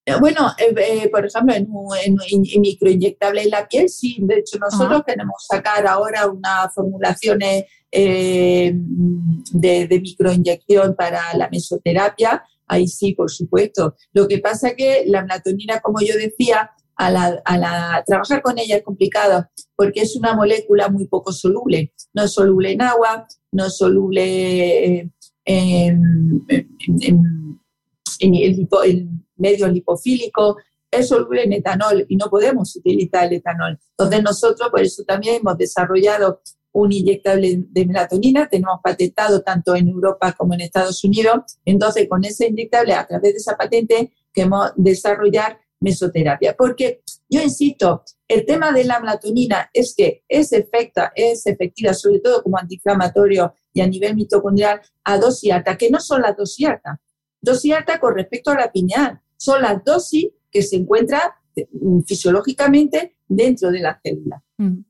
Eh, 0.04 0.16
bueno, 0.18 0.48
eh, 0.58 0.74
eh, 0.76 1.08
por 1.10 1.24
ejemplo, 1.24 1.54
en, 1.54 1.68
en, 2.04 2.60
microinyectable 2.60 3.42
en 3.42 3.50
la 3.50 3.68
piel, 3.68 3.88
sí. 3.88 4.18
De 4.20 4.38
hecho, 4.38 4.58
nosotros 4.58 5.02
queremos 5.06 5.46
sacar 5.48 5.86
ahora 5.86 6.26
unas 6.26 6.74
formulaciones 6.74 7.64
de, 7.92 8.74
de, 9.52 10.00
microinyección 10.00 10.96
para 10.96 11.36
la 11.36 11.48
mesoterapia. 11.50 12.42
Ahí 12.66 12.88
sí, 12.88 13.14
por 13.14 13.30
supuesto. 13.30 13.94
Lo 14.12 14.26
que 14.26 14.38
pasa 14.38 14.68
es 14.68 14.76
que 14.76 15.04
la 15.06 15.22
melatonina, 15.22 15.80
como 15.80 16.00
yo 16.00 16.16
decía, 16.16 16.70
a 16.96 17.10
la, 17.10 17.40
a 17.44 17.58
la, 17.58 18.02
trabajar 18.06 18.42
con 18.42 18.58
ella 18.58 18.76
es 18.76 18.82
complicado 18.82 19.48
porque 19.76 20.02
es 20.02 20.16
una 20.16 20.34
molécula 20.34 20.88
muy 20.88 21.06
poco 21.06 21.32
soluble. 21.32 21.92
No 22.12 22.24
es 22.24 22.32
soluble 22.32 22.72
en 22.72 22.82
agua, 22.82 23.26
no 23.52 23.66
es 23.66 23.76
soluble 23.76 24.86
en, 24.86 25.12
en, 25.44 26.44
en, 27.00 27.60
en, 28.20 29.21
medio 29.42 29.68
lipofílico, 29.68 30.56
es 30.90 31.08
soluble 31.08 31.44
en 31.44 31.52
etanol 31.54 32.06
y 32.08 32.16
no 32.16 32.28
podemos 32.30 32.74
utilizar 32.76 33.26
el 33.26 33.34
etanol. 33.34 33.78
Entonces 33.90 34.22
nosotros 34.22 34.70
por 34.70 34.80
eso 34.80 35.02
también 35.04 35.36
hemos 35.36 35.58
desarrollado 35.58 36.40
un 36.72 36.92
inyectable 36.92 37.64
de 37.68 37.86
melatonina, 37.86 38.48
tenemos 38.48 38.80
patentado 38.82 39.42
tanto 39.42 39.74
en 39.74 39.88
Europa 39.88 40.32
como 40.32 40.54
en 40.54 40.62
Estados 40.62 41.02
Unidos. 41.04 41.58
Entonces 41.64 42.08
con 42.08 42.24
ese 42.24 42.48
inyectable, 42.48 42.94
a 42.94 43.06
través 43.06 43.32
de 43.32 43.38
esa 43.38 43.56
patente, 43.56 44.12
queremos 44.32 44.70
desarrollar 44.76 45.58
mesoterapia. 45.80 46.54
Porque 46.56 47.02
yo 47.28 47.42
insisto, 47.42 48.02
el 48.28 48.46
tema 48.46 48.72
de 48.72 48.84
la 48.84 49.00
melatonina 49.00 49.68
es 49.72 49.94
que 49.94 50.24
es, 50.28 50.52
efecta, 50.52 51.12
es 51.14 51.46
efectiva, 51.46 51.92
sobre 51.92 52.20
todo 52.20 52.42
como 52.42 52.58
antiinflamatorio 52.58 53.54
y 53.74 53.80
a 53.80 53.86
nivel 53.86 54.14
mitocondrial, 54.14 54.80
a 55.04 55.18
dosis 55.18 55.52
alta, 55.52 55.76
que 55.76 55.90
no 55.90 56.00
son 56.00 56.22
las 56.22 56.36
dosis 56.36 56.68
altas. 56.68 56.98
Dosis 57.40 57.74
alta 57.74 57.98
con 57.98 58.14
respecto 58.14 58.50
a 58.50 58.54
la 58.54 58.70
pineal, 58.70 59.20
son 59.42 59.62
las 59.62 59.84
dosis 59.84 60.28
que 60.50 60.62
se 60.62 60.76
encuentran 60.76 61.22
mm, 61.56 62.02
fisiológicamente 62.02 63.16
dentro 63.26 63.72
de 63.72 63.80
la 63.80 63.98
célula. 64.00 64.42
Mm. 64.58 64.84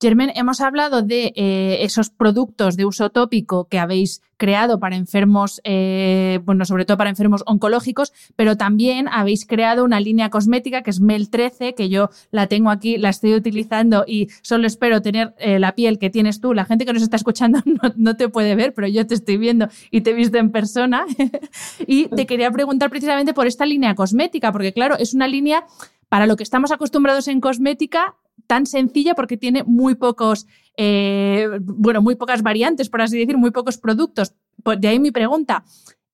Germen, 0.00 0.30
hemos 0.36 0.60
hablado 0.60 1.02
de 1.02 1.32
eh, 1.34 1.78
esos 1.80 2.08
productos 2.08 2.76
de 2.76 2.84
uso 2.84 3.10
tópico 3.10 3.66
que 3.66 3.80
habéis 3.80 4.22
creado 4.36 4.78
para 4.78 4.94
enfermos, 4.94 5.60
eh, 5.64 6.38
bueno, 6.44 6.64
sobre 6.64 6.84
todo 6.84 6.96
para 6.96 7.10
enfermos 7.10 7.42
oncológicos, 7.46 8.12
pero 8.36 8.56
también 8.56 9.08
habéis 9.08 9.44
creado 9.44 9.84
una 9.84 9.98
línea 9.98 10.30
cosmética 10.30 10.82
que 10.82 10.90
es 10.90 11.00
Mel 11.00 11.30
13, 11.30 11.74
que 11.74 11.88
yo 11.88 12.10
la 12.30 12.46
tengo 12.46 12.70
aquí, 12.70 12.96
la 12.96 13.08
estoy 13.08 13.34
utilizando 13.34 14.04
y 14.06 14.28
solo 14.40 14.68
espero 14.68 15.02
tener 15.02 15.34
eh, 15.38 15.58
la 15.58 15.74
piel 15.74 15.98
que 15.98 16.10
tienes 16.10 16.40
tú. 16.40 16.54
La 16.54 16.64
gente 16.64 16.86
que 16.86 16.92
nos 16.92 17.02
está 17.02 17.16
escuchando 17.16 17.60
no, 17.64 17.92
no, 17.96 18.16
te 18.16 18.28
puede 18.28 18.54
ver, 18.54 18.74
pero 18.74 18.86
yo 18.86 19.04
te 19.04 19.14
estoy 19.14 19.36
viendo 19.36 19.68
y 19.90 20.02
te 20.02 20.10
he 20.10 20.14
visto 20.14 20.38
en 20.38 20.52
persona. 20.52 21.06
y 21.88 22.06
te 22.06 22.24
quería 22.24 22.52
preguntar 22.52 22.88
precisamente 22.88 23.34
por 23.34 23.48
esta 23.48 23.66
línea 23.66 23.96
cosmética, 23.96 24.52
porque 24.52 24.72
claro, 24.72 24.96
es 24.96 25.12
una 25.12 25.26
línea 25.26 25.66
para 26.08 26.26
lo 26.26 26.36
que 26.36 26.44
estamos 26.44 26.70
acostumbrados 26.70 27.26
en 27.26 27.40
cosmética, 27.40 28.14
tan 28.48 28.66
sencilla 28.66 29.14
porque 29.14 29.36
tiene 29.36 29.62
muy 29.62 29.94
pocos, 29.94 30.48
eh, 30.76 31.46
bueno, 31.62 32.02
muy 32.02 32.16
pocas 32.16 32.42
variantes, 32.42 32.88
por 32.88 33.02
así 33.02 33.16
decir, 33.16 33.36
muy 33.36 33.52
pocos 33.52 33.78
productos. 33.78 34.34
Pues 34.64 34.80
de 34.80 34.88
ahí 34.88 34.98
mi 34.98 35.12
pregunta, 35.12 35.64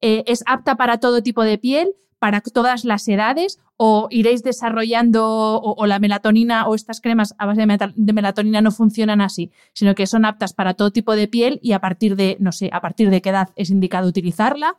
eh, 0.02 0.24
¿es 0.26 0.42
apta 0.46 0.76
para 0.76 0.98
todo 0.98 1.22
tipo 1.22 1.42
de 1.44 1.56
piel, 1.56 1.94
para 2.18 2.40
todas 2.40 2.84
las 2.84 3.06
edades 3.08 3.60
o 3.76 4.08
iréis 4.10 4.42
desarrollando 4.42 5.60
o, 5.60 5.86
la 5.86 5.98
melatonina 5.98 6.66
o 6.66 6.74
estas 6.74 7.00
cremas 7.00 7.34
a 7.38 7.46
base 7.46 7.66
de, 7.66 7.92
de, 7.94 8.12
melatonina 8.12 8.60
no 8.60 8.70
funcionan 8.70 9.20
así, 9.20 9.52
sino 9.72 9.94
que 9.94 10.06
son 10.06 10.24
aptas 10.24 10.54
para 10.54 10.74
todo 10.74 10.90
tipo 10.90 11.14
de 11.16 11.28
piel 11.28 11.60
y 11.62 11.72
a 11.72 11.80
partir 11.80 12.16
de, 12.16 12.36
no 12.40 12.50
sé, 12.50 12.70
a 12.72 12.80
partir 12.80 13.10
de 13.10 13.20
qué 13.20 13.30
edad 13.30 13.50
es 13.56 13.70
indicado 13.70 14.08
utilizarla? 14.08 14.76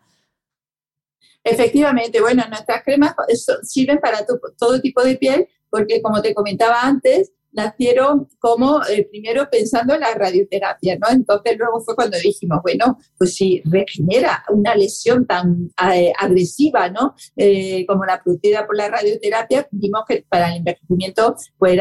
Efectivamente, 1.43 2.19
bueno, 2.19 2.43
nuestras 2.49 2.83
cremas 2.83 3.15
sirven 3.61 3.99
para 3.99 4.25
todo 4.57 4.81
tipo 4.81 5.03
de 5.03 5.15
piel 5.15 5.47
porque 5.69 6.01
como 6.01 6.21
te 6.21 6.33
comentaba 6.33 6.81
antes, 6.81 7.31
nacieron 7.55 8.27
como 8.39 8.81
eh, 8.83 9.07
primero 9.09 9.47
pensando 9.49 9.93
en 9.93 10.01
la 10.01 10.13
radioterapia, 10.13 10.97
¿no? 10.99 11.09
Entonces 11.09 11.57
luego 11.57 11.81
fue 11.81 11.95
cuando 11.95 12.17
dijimos, 12.17 12.59
bueno, 12.61 12.97
pues 13.17 13.35
si 13.35 13.61
regenera 13.65 14.43
una 14.49 14.75
lesión 14.75 15.25
tan 15.25 15.71
eh, 15.93 16.11
agresiva, 16.19 16.89
¿no? 16.89 17.15
Eh, 17.35 17.85
como 17.87 18.05
la 18.05 18.21
producida 18.21 18.65
por 18.67 18.77
la 18.77 18.89
radioterapia, 18.89 19.67
vimos 19.71 20.01
que 20.07 20.25
para 20.27 20.49
el 20.49 20.57
envejecimiento 20.57 21.35
pues, 21.57 21.79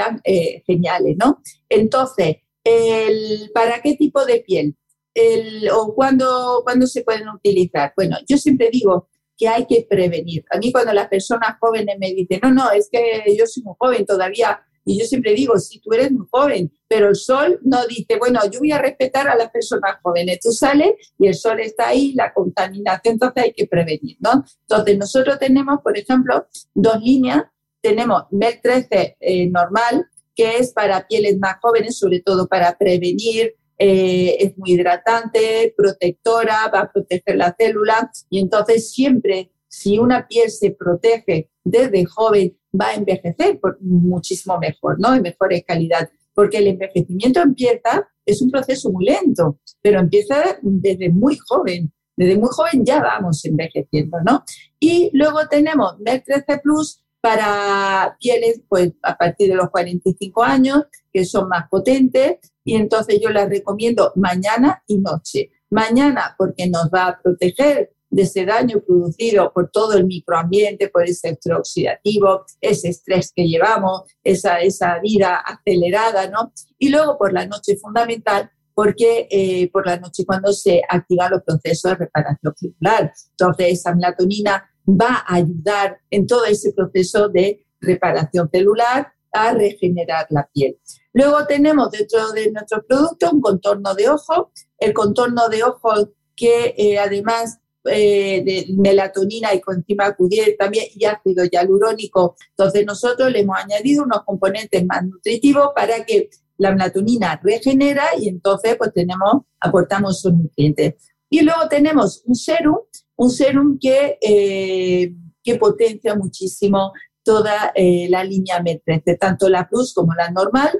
geniales, 0.67 1.17
¿no? 1.19 1.41
Entonces, 1.69 2.37
el, 2.63 3.51
¿para 3.53 3.81
qué 3.83 3.95
tipo 3.97 4.25
de 4.25 4.41
piel? 4.47 4.77
El, 5.13 5.69
¿O 5.71 5.95
cuándo, 5.95 6.63
cuándo 6.65 6.87
se 6.87 7.03
pueden 7.03 7.29
utilizar? 7.29 7.93
Bueno, 7.97 8.17
yo 8.27 8.37
siempre 8.37 8.71
digo 8.73 9.09
que 9.37 9.49
hay 9.49 9.67
que 9.67 9.87
prevenir. 9.89 10.45
A 10.51 10.59
mí 10.59 10.73
cuando 10.73 10.93
las 10.93 11.09
personas 11.09 11.57
jóvenes 11.61 11.97
me 11.99 12.13
dicen, 12.13 12.41
no, 12.43 12.53
no, 12.53 12.71
es 12.71 12.89
que 12.91 13.23
yo 13.37 13.47
soy 13.47 13.63
muy 13.63 13.75
joven 13.79 14.07
todavía, 14.07 14.61
y 14.85 14.99
yo 14.99 15.07
siempre 15.07 15.35
digo, 15.35 15.59
si 15.59 15.81
tú 15.81 15.93
eres 15.93 16.13
muy 16.13 16.27
joven, 16.31 16.71
pero 16.87 17.09
el 17.09 17.17
sol 17.17 17.59
no 17.63 17.87
dice, 17.87 18.19
bueno, 18.19 18.41
yo 18.51 18.59
voy 18.61 18.73
a 18.73 18.79
respetar 18.79 19.29
a 19.29 19.37
las 19.37 19.51
personas 19.51 19.97
jóvenes. 20.03 20.41
Tú 20.41 20.53
sales 20.53 20.93
y 21.19 21.27
el 21.27 21.35
sol 21.35 21.61
está 21.61 21.89
ahí, 21.89 22.13
la 22.15 22.33
contaminación, 22.33 23.15
entonces 23.15 23.45
hay 23.45 23.53
que 23.53 23.67
prevenir, 23.67 24.17
¿no? 24.21 24.45
Entonces 24.69 24.99
nosotros 24.99 25.39
tenemos, 25.39 25.81
por 25.83 25.97
ejemplo, 25.97 26.47
dos 26.75 27.01
líneas. 27.01 27.45
Tenemos 27.81 28.25
MEL 28.31 28.61
13 28.63 29.17
eh, 29.21 29.47
normal, 29.49 30.07
que 30.35 30.57
es 30.57 30.73
para 30.73 31.07
pieles 31.07 31.39
más 31.39 31.57
jóvenes, 31.61 31.99
sobre 31.99 32.21
todo 32.21 32.47
para 32.47 32.77
prevenir, 32.77 33.55
eh, 33.79 34.37
es 34.39 34.57
muy 34.57 34.73
hidratante, 34.73 35.75
protectora, 35.77 36.71
va 36.73 36.81
a 36.81 36.93
proteger 36.93 37.37
la 37.37 37.55
célula 37.59 38.11
y 38.31 38.39
entonces 38.39 38.91
siempre 38.91 39.51
si 39.75 39.99
una 39.99 40.29
piel 40.29 40.51
se 40.51 40.71
protege 40.71 41.51
desde 41.65 42.05
joven 42.05 42.57
va 42.81 42.89
a 42.91 42.95
envejecer 42.95 43.59
muchísimo 43.81 44.57
mejor, 44.59 45.01
¿no? 45.01 45.13
De 45.13 45.21
mejores 45.21 45.65
calidad, 45.67 46.09
porque 46.33 46.59
el 46.59 46.69
envejecimiento 46.69 47.41
empieza, 47.41 48.09
es 48.25 48.41
un 48.41 48.53
proceso 48.53 48.93
muy 48.93 49.07
lento, 49.07 49.59
pero 49.83 49.99
empieza 49.99 50.59
desde 50.63 51.11
muy 51.11 51.37
joven. 51.49 51.93
Desde 52.17 52.39
muy 52.39 52.51
joven 52.53 52.85
ya 52.85 53.03
vamos 53.03 53.45
envejeciendo, 53.45 54.19
¿no? 54.25 54.45
Y 54.79 55.11
luego 55.13 55.41
tenemos 55.51 55.99
MER 55.99 56.23
13 56.25 56.61
Plus 56.63 57.03
para 57.21 58.17
pieles 58.21 58.63
pues 58.69 58.93
a 59.03 59.17
partir 59.17 59.49
de 59.49 59.57
los 59.57 59.71
45 59.71 60.43
años, 60.45 60.85
que 61.13 61.25
son 61.25 61.49
más 61.49 61.69
potentes, 61.69 62.39
y 62.63 62.77
entonces 62.77 63.19
yo 63.21 63.31
las 63.31 63.49
recomiendo 63.49 64.13
mañana 64.15 64.85
y 64.87 64.99
noche. 64.99 65.51
Mañana 65.71 66.37
porque 66.39 66.69
nos 66.69 66.91
va 66.95 67.09
a 67.09 67.21
proteger 67.21 67.94
de 68.15 68.23
ese 68.23 68.47
daño 68.47 68.81
producido 68.87 69.53
por 69.53 69.71
todo 69.71 69.95
el 69.95 70.07
microambiente, 70.07 70.89
por 70.89 71.03
ese 71.03 71.31
estrés 71.31 71.59
oxidativo, 71.59 72.45
ese 72.61 72.91
estrés 72.91 73.33
que 73.35 73.45
llevamos, 73.45 74.03
esa, 74.23 74.61
esa 74.61 75.01
vida 75.01 75.37
acelerada, 75.37 76.29
¿no? 76.29 76.53
Y 76.79 76.91
luego 76.91 77.19
por 77.19 77.33
la 77.33 77.45
noche 77.47 77.77
fundamental, 77.77 78.51
porque 78.73 79.27
eh, 79.31 79.69
por 79.73 79.85
la 79.87 79.99
noche 79.99 80.25
cuando 80.25 80.53
se 80.53 80.81
activan 80.89 81.33
los 81.33 81.43
procesos 81.43 81.91
de 81.91 81.97
reparación 81.97 82.55
celular. 82.57 83.13
Entonces 83.31 83.67
esa 83.81 83.95
melatonina 83.95 84.71
va 84.87 85.25
a 85.27 85.35
ayudar 85.35 85.99
en 86.09 86.27
todo 86.27 86.45
ese 86.45 86.73
proceso 86.73 87.29
de 87.29 87.67
reparación 87.81 88.49
celular 88.53 89.13
a 89.33 89.53
regenerar 89.53 90.27
la 90.31 90.49
piel. 90.53 90.79
Luego 91.13 91.47
tenemos 91.47 91.91
dentro 91.91 92.31
de 92.31 92.53
nuestro 92.53 92.85
producto 92.87 93.29
un 93.33 93.41
contorno 93.41 93.93
de 93.95 94.09
ojo. 94.09 94.53
El 94.79 94.93
contorno 94.93 95.49
de 95.49 95.65
ojo 95.65 96.11
que 96.37 96.75
eh, 96.77 96.99
además 96.99 97.59
eh, 97.87 98.43
de 98.45 98.67
melatonina 98.77 99.55
y 99.55 99.61
coenzima 99.61 100.17
Q10 100.17 100.57
también 100.59 100.87
y 100.95 101.05
ácido 101.05 101.45
hialurónico. 101.45 102.37
Entonces 102.51 102.87
nosotros 102.87 103.31
le 103.31 103.41
hemos 103.41 103.57
añadido 103.57 104.05
unos 104.05 104.23
componentes 104.25 104.85
más 104.87 105.05
nutritivos 105.05 105.69
para 105.75 106.05
que 106.05 106.31
la 106.57 106.73
melatonina 106.73 107.41
regenera 107.43 108.05
y 108.19 108.29
entonces 108.29 108.77
pues 108.77 108.93
tenemos, 108.93 109.43
aportamos 109.61 110.19
esos 110.19 110.33
nutrientes. 110.33 110.95
Y 111.29 111.43
luego 111.43 111.69
tenemos 111.69 112.23
un 112.27 112.35
serum, 112.35 112.79
un 113.17 113.31
serum 113.31 113.79
que, 113.81 114.19
eh, 114.21 115.13
que 115.43 115.57
potencia 115.57 116.15
muchísimo 116.15 116.93
toda 117.25 117.73
eh, 117.75 118.07
la 118.09 118.23
línea 118.23 118.63
MET13, 118.63 119.19
tanto 119.19 119.49
la 119.49 119.67
plus 119.67 119.95
como 119.95 120.13
la 120.15 120.31
normal, 120.31 120.71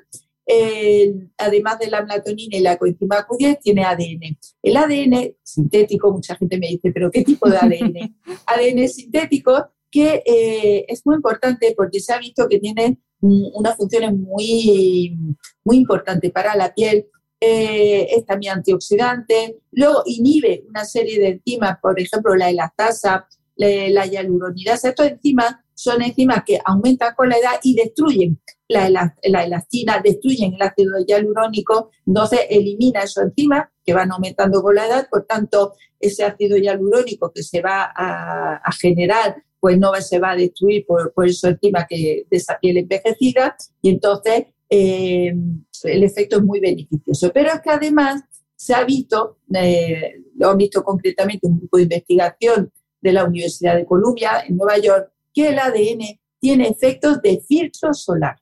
además 1.39 1.79
de 1.79 1.89
la 1.89 2.03
melatonina 2.03 2.57
y 2.57 2.61
la 2.61 2.77
coenzima 2.77 3.27
Q10, 3.27 3.61
tiene 3.63 3.85
ADN. 3.85 4.39
El 4.63 4.77
ADN 4.77 5.37
sintético, 5.43 6.13
mucha 6.13 6.37
gente 6.37 6.59
me 6.59 6.69
dice, 6.69 6.91
pero 6.93 7.11
¿qué 7.11 7.23
tipo 7.23 7.49
de 7.49 7.57
ADN? 7.57 8.17
ADN 8.47 8.89
sintético 8.89 9.71
que 9.91 10.23
eh, 10.27 10.85
es 10.89 11.07
muy 11.07 11.15
importante 11.15 11.73
porque 11.77 12.01
se 12.01 12.13
ha 12.13 12.19
visto 12.19 12.49
que 12.49 12.59
tiene 12.59 12.99
unas 13.21 13.77
funciones 13.77 14.13
muy, 14.13 15.17
muy 15.65 15.77
importantes 15.77 16.33
para 16.33 16.57
la 16.57 16.75
piel. 16.75 17.07
Eh, 17.41 18.09
es 18.11 18.25
también 18.25 18.55
antioxidante, 18.55 19.59
luego 19.73 20.03
inhibe 20.07 20.65
una 20.69 20.85
serie 20.85 21.19
de 21.19 21.29
enzimas, 21.29 21.79
por 21.81 22.01
ejemplo 22.01 22.35
la 22.35 22.49
elastasa, 22.49 23.29
la, 23.57 23.89
la 23.91 24.07
hialuronidasa. 24.07 24.89
Estas 24.89 25.13
enzimas 25.13 25.57
son 25.75 26.03
enzimas 26.03 26.43
que 26.45 26.59
aumentan 26.65 27.15
con 27.15 27.29
la 27.29 27.37
edad 27.37 27.61
y 27.63 27.75
destruyen 27.75 28.41
la, 28.75 29.15
elastina, 29.23 30.01
destruyen 30.03 30.55
el 30.55 30.63
ácido 30.63 30.95
hialurónico, 31.07 31.91
entonces 32.07 32.41
elimina 32.51 33.03
esas 33.03 33.25
enzimas 33.25 33.69
que 33.85 33.95
van 33.95 34.13
aumentando 34.13 34.63
con 34.63 34.75
la 34.75 34.87
edad, 34.87 35.09
por 35.11 35.25
tanto, 35.25 35.75
ese 35.99 36.25
ácido 36.25 36.57
hialurónico 36.57 37.33
que 37.33 37.43
se 37.43 37.61
va 37.61 37.93
a, 37.95 38.73
generar, 38.81 39.37
pues 39.61 39.79
no 39.79 39.95
se 39.95 40.19
va 40.19 40.33
a 40.33 40.37
destruir 40.37 40.85
por, 40.87 41.13
por 41.13 41.27
esa 41.27 41.49
enzima 41.49 41.87
que, 41.89 42.27
de 42.31 42.37
esa 42.37 42.59
piel 42.59 42.79
envejecida, 42.79 43.57
y 43.81 43.91
entonces 43.91 44.47
eh, 44.69 45.33
el 45.85 46.03
efecto 46.03 46.37
es 46.37 46.43
muy 46.43 46.61
beneficioso. 46.61 47.31
Pero 47.33 47.51
es 47.53 47.61
que 47.61 47.71
además 47.71 48.23
se 48.57 48.75
ha 48.75 48.85
visto, 48.85 49.39
eh, 49.55 50.15
lo 50.37 50.51
han 50.51 50.59
visto 50.59 50.83
concretamente 50.83 51.47
un 51.47 51.59
grupo 51.59 51.77
de 51.77 51.85
investigación 51.85 52.73
de 53.01 53.13
la 53.13 53.25
Universidad 53.25 53.77
de 53.77 53.85
Columbia 53.85 54.45
en 54.47 54.57
Nueva 54.57 54.79
York, 54.79 55.13
que 55.33 55.49
el 55.49 55.59
ADN 55.59 56.19
tiene 56.41 56.69
efectos 56.69 57.21
de 57.23 57.41
filtro 57.47 57.93
solar. 57.93 58.37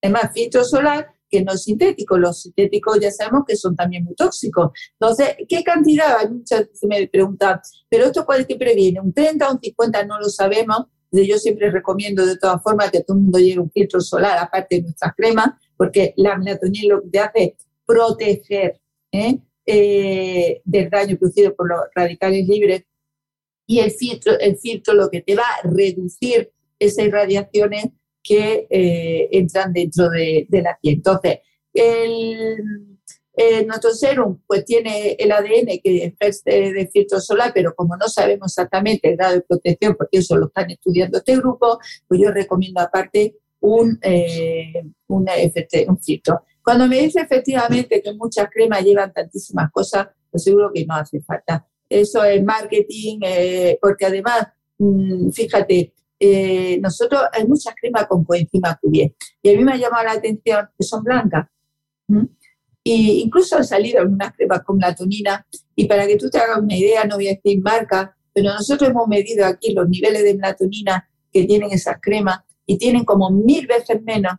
Es 0.00 0.10
más, 0.10 0.32
filtro 0.32 0.64
solar 0.64 1.14
que 1.28 1.42
no 1.42 1.52
es 1.52 1.62
sintético. 1.62 2.18
Los 2.18 2.42
sintéticos 2.42 2.98
ya 3.00 3.10
sabemos 3.10 3.44
que 3.46 3.56
son 3.56 3.76
también 3.76 4.04
muy 4.04 4.14
tóxicos. 4.14 4.72
Entonces, 4.98 5.36
¿qué 5.48 5.62
cantidad? 5.62 6.28
Muchas 6.28 6.68
veces 6.68 6.88
me 6.88 7.06
preguntan, 7.08 7.60
¿pero 7.88 8.06
esto 8.06 8.26
cuál 8.26 8.40
es 8.40 8.46
que 8.46 8.56
previene? 8.56 9.00
¿Un 9.00 9.12
30 9.12 9.48
o 9.48 9.52
un 9.54 9.60
50? 9.60 10.04
No 10.06 10.18
lo 10.18 10.28
sabemos, 10.28 10.86
Yo 11.12 11.38
siempre 11.38 11.70
recomiendo 11.70 12.24
de 12.24 12.36
todas 12.36 12.62
formas 12.62 12.90
que 12.90 13.02
todo 13.02 13.16
el 13.16 13.24
mundo 13.24 13.38
lleve 13.38 13.60
un 13.60 13.70
filtro 13.70 14.00
solar, 14.00 14.38
aparte 14.38 14.76
de 14.76 14.82
nuestras 14.82 15.12
cremas, 15.16 15.50
porque 15.76 16.14
la 16.16 16.36
melatonina 16.36 16.94
lo 16.94 17.02
que 17.02 17.08
te 17.08 17.18
hace 17.18 17.42
es 17.44 17.66
proteger 17.84 18.80
¿eh? 19.12 19.38
Eh, 19.66 20.62
del 20.64 20.88
daño 20.88 21.16
producido 21.16 21.54
por 21.54 21.68
los 21.68 21.80
radicales 21.94 22.46
libres 22.46 22.84
y 23.66 23.80
el 23.80 23.90
filtro, 23.90 24.38
el 24.38 24.56
filtro 24.56 24.94
lo 24.94 25.10
que 25.10 25.20
te 25.22 25.36
va 25.36 25.44
a 25.44 25.68
reducir 25.68 26.50
esas 26.78 27.06
irradiaciones 27.06 27.86
que 28.22 28.66
eh, 28.70 29.28
entran 29.32 29.72
dentro 29.72 30.08
de, 30.10 30.46
la 30.50 30.78
piel. 30.80 30.96
Entonces, 30.96 31.38
el, 31.72 32.56
nuestro 33.66 33.92
serum 33.92 34.40
pues 34.46 34.64
tiene 34.64 35.12
el 35.18 35.32
ADN 35.32 35.80
que 35.82 36.04
ejerce 36.04 36.50
de 36.50 36.90
filtro 36.92 37.20
solar, 37.20 37.52
pero 37.54 37.74
como 37.74 37.96
no 37.96 38.08
sabemos 38.08 38.52
exactamente 38.52 39.08
el 39.08 39.16
grado 39.16 39.34
de 39.34 39.40
protección, 39.42 39.94
porque 39.96 40.18
eso 40.18 40.36
lo 40.36 40.46
están 40.46 40.70
estudiando 40.70 41.18
este 41.18 41.36
grupo, 41.36 41.78
pues 42.06 42.20
yo 42.20 42.30
recomiendo 42.30 42.80
aparte 42.80 43.36
un, 43.60 43.98
eh, 44.02 44.82
un, 45.08 45.26
un 45.86 45.98
filtro. 46.02 46.42
Cuando 46.62 46.86
me 46.86 47.00
dice 47.00 47.20
efectivamente 47.20 48.02
que 48.02 48.12
muchas 48.12 48.48
cremas 48.52 48.84
llevan 48.84 49.12
tantísimas 49.12 49.70
cosas, 49.72 50.08
pues 50.30 50.44
seguro 50.44 50.70
que 50.72 50.84
no 50.84 50.94
hace 50.94 51.20
falta. 51.20 51.66
Eso 51.88 52.22
es 52.22 52.42
marketing, 52.44 53.20
eh, 53.22 53.78
porque 53.80 54.06
además, 54.06 54.46
mm, 54.78 55.30
fíjate, 55.30 55.92
eh, 56.22 56.78
nosotros 56.82 57.22
hay 57.32 57.46
muchas 57.46 57.74
cremas 57.74 58.06
con 58.06 58.24
coenzima 58.24 58.78
Q10 58.80 59.14
y 59.42 59.48
a 59.48 59.56
mí 59.56 59.64
me 59.64 59.72
ha 59.72 59.76
llamado 59.76 60.04
la 60.04 60.12
atención 60.12 60.68
que 60.78 60.84
son 60.84 61.02
blancas. 61.02 61.48
Y 62.84 63.22
incluso 63.22 63.56
han 63.56 63.64
salido 63.64 64.00
algunas 64.00 64.34
cremas 64.34 64.62
con 64.62 64.76
melatonina 64.76 65.46
y 65.74 65.86
para 65.86 66.06
que 66.06 66.16
tú 66.16 66.28
te 66.28 66.38
hagas 66.38 66.58
una 66.58 66.76
idea, 66.76 67.04
no 67.04 67.16
voy 67.16 67.28
a 67.28 67.34
decir 67.34 67.62
marca, 67.62 68.14
pero 68.34 68.52
nosotros 68.52 68.90
hemos 68.90 69.08
medido 69.08 69.46
aquí 69.46 69.72
los 69.72 69.88
niveles 69.88 70.22
de 70.22 70.34
melatonina 70.34 71.08
que 71.32 71.44
tienen 71.44 71.70
esas 71.70 71.96
cremas 72.00 72.40
y 72.66 72.76
tienen 72.76 73.04
como 73.04 73.30
mil 73.30 73.66
veces 73.66 74.02
menos, 74.02 74.34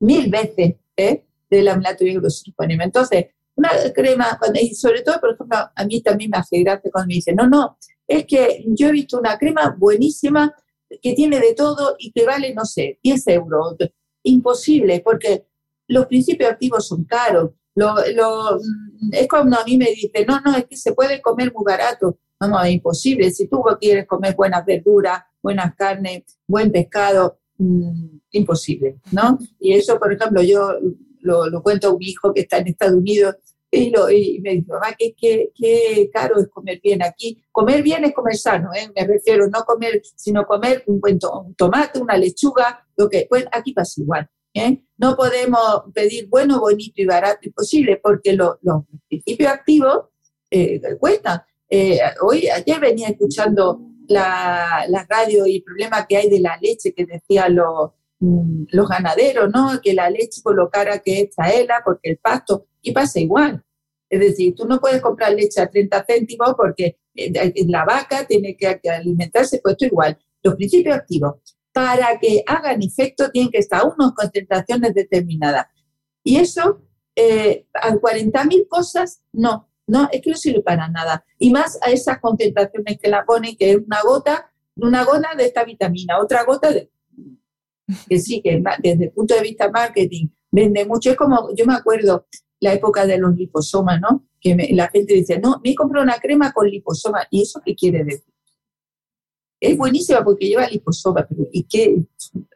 mil 0.00 0.30
veces, 0.30 0.74
¿eh? 0.96 1.24
de 1.48 1.62
la 1.62 1.76
melatonina 1.76 2.20
que 2.20 2.74
Entonces, 2.74 3.26
una 3.54 3.70
crema, 3.94 4.38
y 4.54 4.74
sobre 4.74 5.02
todo, 5.02 5.18
por 5.20 5.34
ejemplo, 5.34 5.58
a 5.74 5.84
mí 5.84 6.02
también 6.02 6.30
me 6.30 6.38
hace 6.38 6.60
gracia 6.60 6.90
cuando 6.90 7.08
me 7.08 7.14
dicen, 7.14 7.36
no, 7.36 7.46
no, 7.46 7.78
es 8.06 8.26
que 8.26 8.64
yo 8.66 8.88
he 8.88 8.92
visto 8.92 9.18
una 9.18 9.38
crema 9.38 9.74
buenísima 9.78 10.54
que 11.00 11.14
tiene 11.14 11.40
de 11.40 11.54
todo 11.54 11.96
y 11.98 12.12
que 12.12 12.24
vale, 12.24 12.54
no 12.54 12.64
sé, 12.64 12.98
10 13.02 13.26
euros. 13.28 13.76
Imposible, 14.24 15.00
porque 15.00 15.46
los 15.88 16.06
principios 16.06 16.50
activos 16.50 16.86
son 16.86 17.04
caros. 17.04 17.50
Lo, 17.74 17.94
es 19.12 19.28
cuando 19.28 19.58
a 19.58 19.64
mí 19.64 19.76
me 19.76 19.86
dicen, 19.86 20.26
no, 20.26 20.40
no, 20.40 20.56
es 20.56 20.66
que 20.66 20.76
se 20.76 20.92
puede 20.92 21.20
comer 21.20 21.52
muy 21.52 21.64
barato. 21.64 22.18
No, 22.40 22.48
no, 22.48 22.62
es 22.62 22.72
imposible. 22.72 23.30
Si 23.30 23.48
tú 23.48 23.62
quieres 23.80 24.06
comer 24.06 24.34
buenas 24.34 24.64
verduras, 24.64 25.22
buenas 25.42 25.74
carnes, 25.74 26.22
buen 26.46 26.70
pescado, 26.70 27.38
mm, 27.58 28.16
imposible, 28.32 28.96
¿no? 29.10 29.38
Y 29.58 29.74
eso, 29.74 29.98
por 29.98 30.12
ejemplo, 30.12 30.42
yo 30.42 30.72
lo, 31.22 31.62
cuento 31.62 31.88
a 31.88 31.94
un 31.94 32.02
hijo 32.02 32.32
que 32.32 32.42
está 32.42 32.58
en 32.58 32.68
Estados 32.68 32.96
Unidos 32.96 33.36
y, 33.72 34.40
me 34.40 34.50
dice, 34.54 34.66
mamá, 34.68 34.94
qué, 34.98 35.14
qué, 35.14 36.10
caro 36.12 36.38
es 36.38 36.48
comer 36.48 36.80
bien 36.82 37.02
aquí. 37.02 37.42
Comer 37.50 37.82
bien 37.82 38.04
es 38.04 38.12
comer 38.12 38.36
sano, 38.36 38.70
¿eh? 38.74 38.90
me 38.94 39.06
refiero, 39.06 39.48
no 39.48 39.64
comer, 39.64 40.02
sino 40.16 40.46
comer 40.46 40.84
un 40.86 41.00
buen 41.00 41.18
tomate, 41.56 42.00
una 42.00 42.16
lechuga, 42.16 42.86
lo 42.96 43.08
que, 43.08 43.26
pues 43.28 43.46
aquí 43.50 43.72
pasa 43.72 44.00
igual. 44.00 44.28
¿eh? 44.54 44.82
No 44.98 45.16
podemos 45.16 45.84
pedir 45.94 46.28
bueno, 46.28 46.60
bonito 46.60 47.00
y 47.00 47.06
barato 47.06 47.40
imposible 47.42 47.98
porque 48.02 48.34
los 48.34 48.56
principios 49.08 49.50
activos 49.50 50.08
eh, 50.50 50.80
cuestan. 51.00 51.40
Eh, 51.70 51.98
hoy, 52.20 52.48
ayer 52.48 52.78
venía 52.78 53.08
escuchando 53.08 53.80
la, 54.08 54.84
la 54.88 55.06
radio 55.08 55.46
y 55.46 55.56
el 55.56 55.62
problema 55.62 56.06
que 56.06 56.18
hay 56.18 56.28
de 56.28 56.40
la 56.40 56.58
leche 56.60 56.92
que 56.92 57.06
decía 57.06 57.48
los 57.48 57.92
Mm, 58.22 58.66
los 58.70 58.88
ganaderos, 58.88 59.50
¿no? 59.52 59.80
Que 59.82 59.94
la 59.94 60.08
leche 60.08 60.42
por 60.44 60.54
lo 60.54 60.70
cara 60.70 61.00
que 61.00 61.22
es 61.22 61.30
traerla, 61.34 61.82
porque 61.84 62.10
el 62.10 62.18
pasto, 62.18 62.66
y 62.82 62.92
pasa 62.92 63.20
igual. 63.20 63.64
Es 64.10 64.20
decir, 64.20 64.54
tú 64.54 64.66
no 64.66 64.78
puedes 64.78 65.00
comprar 65.00 65.32
leche 65.32 65.60
a 65.60 65.70
30 65.70 66.04
céntimos 66.06 66.54
porque 66.54 66.98
eh, 67.14 67.54
la 67.66 67.84
vaca 67.84 68.26
tiene 68.26 68.56
que 68.56 68.78
alimentarse, 68.90 69.60
pues 69.62 69.72
esto 69.72 69.86
igual. 69.86 70.18
Los 70.42 70.56
principios 70.56 70.96
activos, 70.96 71.36
para 71.72 72.18
que 72.18 72.42
hagan 72.46 72.82
efecto, 72.82 73.30
tienen 73.30 73.50
que 73.50 73.58
estar 73.58 73.80
a 73.80 73.84
unas 73.84 74.12
concentraciones 74.12 74.92
determinadas. 74.92 75.66
Y 76.22 76.36
eso, 76.36 76.82
eh, 77.16 77.66
a 77.72 77.94
40.000 77.94 78.68
cosas, 78.68 79.22
no, 79.32 79.70
no, 79.86 80.08
es 80.12 80.20
que 80.20 80.30
no 80.30 80.36
sirve 80.36 80.62
para 80.62 80.88
nada. 80.88 81.24
Y 81.38 81.50
más 81.50 81.78
a 81.82 81.90
esas 81.90 82.18
concentraciones 82.20 82.98
que 82.98 83.08
la 83.08 83.24
ponen, 83.24 83.56
que 83.56 83.70
es 83.70 83.76
una 83.78 84.02
gota, 84.02 84.52
una 84.76 85.04
gota 85.04 85.34
de 85.36 85.46
esta 85.46 85.64
vitamina, 85.64 86.18
otra 86.20 86.44
gota 86.44 86.70
de 86.70 86.90
que 88.08 88.18
sí, 88.18 88.40
que 88.42 88.62
desde 88.82 89.04
el 89.04 89.10
punto 89.10 89.34
de 89.34 89.42
vista 89.42 89.70
marketing 89.70 90.28
vende 90.50 90.84
mucho. 90.84 91.10
Es 91.10 91.16
como, 91.16 91.54
yo 91.54 91.66
me 91.66 91.74
acuerdo 91.74 92.26
la 92.62 92.72
época 92.72 93.06
de 93.06 93.18
los 93.18 93.36
liposomas, 93.36 94.00
¿no? 94.00 94.28
Que 94.40 94.54
la 94.70 94.88
gente 94.88 95.14
dice, 95.14 95.40
no, 95.40 95.60
me 95.64 95.74
comprado 95.74 96.04
una 96.04 96.18
crema 96.20 96.52
con 96.52 96.68
liposoma. 96.68 97.26
¿Y 97.28 97.42
eso 97.42 97.60
qué 97.64 97.74
quiere 97.74 98.04
decir? 98.04 98.32
Es 99.60 99.76
buenísima 99.76 100.22
porque 100.22 100.46
lleva 100.46 100.68
liposoma, 100.68 101.26
pero 101.28 101.48
¿y 101.50 101.64
qué? 101.64 101.96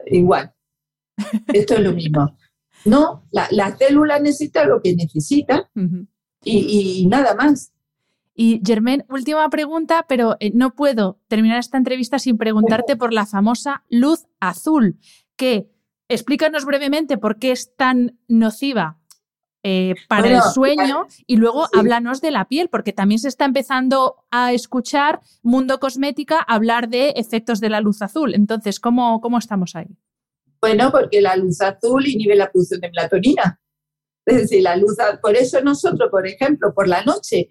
Igual. 0.07 0.55
Esto 1.53 1.75
es 1.75 1.81
lo 1.81 1.93
mismo. 1.93 2.37
No, 2.85 3.27
la, 3.33 3.77
célula 3.77 4.21
necesita 4.21 4.65
lo 4.65 4.81
que 4.81 4.95
necesita 4.95 5.69
y, 6.45 7.01
y 7.01 7.07
nada 7.09 7.35
más. 7.35 7.73
Y 8.33 8.63
Germain, 8.65 9.05
última 9.09 9.49
pregunta, 9.51 10.07
pero 10.09 10.37
eh, 10.39 10.53
no 10.55 10.77
puedo 10.77 11.19
terminar 11.27 11.59
esta 11.59 11.79
entrevista 11.79 12.21
sin 12.21 12.39
preguntarte 12.39 12.95
por 12.95 13.13
la 13.13 13.27
famosa 13.27 13.83
luz 13.91 14.27
azul, 14.39 15.01
que 15.35 15.69
explícanos 16.09 16.65
brevemente 16.65 17.19
por 17.19 17.41
qué 17.41 17.51
es 17.51 17.75
tan 17.75 18.21
nociva 18.29 19.01
eh, 19.69 19.97
para 20.07 20.29
el 20.29 20.43
sueño 20.43 21.09
y 21.27 21.39
luego 21.39 21.67
háblanos 21.77 22.21
de 22.21 22.31
la 22.31 22.47
piel, 22.47 22.69
porque 22.69 22.93
también 22.93 23.19
se 23.19 23.27
está 23.27 23.47
empezando 23.47 24.15
a 24.31 24.53
escuchar 24.53 25.19
Mundo 25.43 25.81
Cosmética 25.81 26.39
hablar 26.39 26.89
de 26.89 27.15
efectos 27.17 27.59
de 27.59 27.69
la 27.69 27.81
luz 27.81 28.01
azul. 28.01 28.33
Entonces, 28.37 28.79
¿cómo, 28.79 29.21
cómo 29.21 29.39
estamos 29.39 29.75
ahí? 29.75 29.89
Bueno, 30.61 30.93
porque 30.93 31.21
la 31.21 31.35
luz 31.35 31.61
azul 31.61 32.07
inhibe 32.07 32.37
la 32.37 32.49
producción 32.49 32.81
de 32.81 32.91
melatonina. 32.91 33.61
Es 34.25 34.37
decir, 34.37 34.63
la 34.63 34.77
luz, 34.77 34.97
por 35.21 35.35
eso 35.35 35.61
nosotros, 35.61 36.11
por 36.13 36.29
ejemplo, 36.29 36.73
por 36.73 36.87
la 36.87 37.03
noche, 37.03 37.49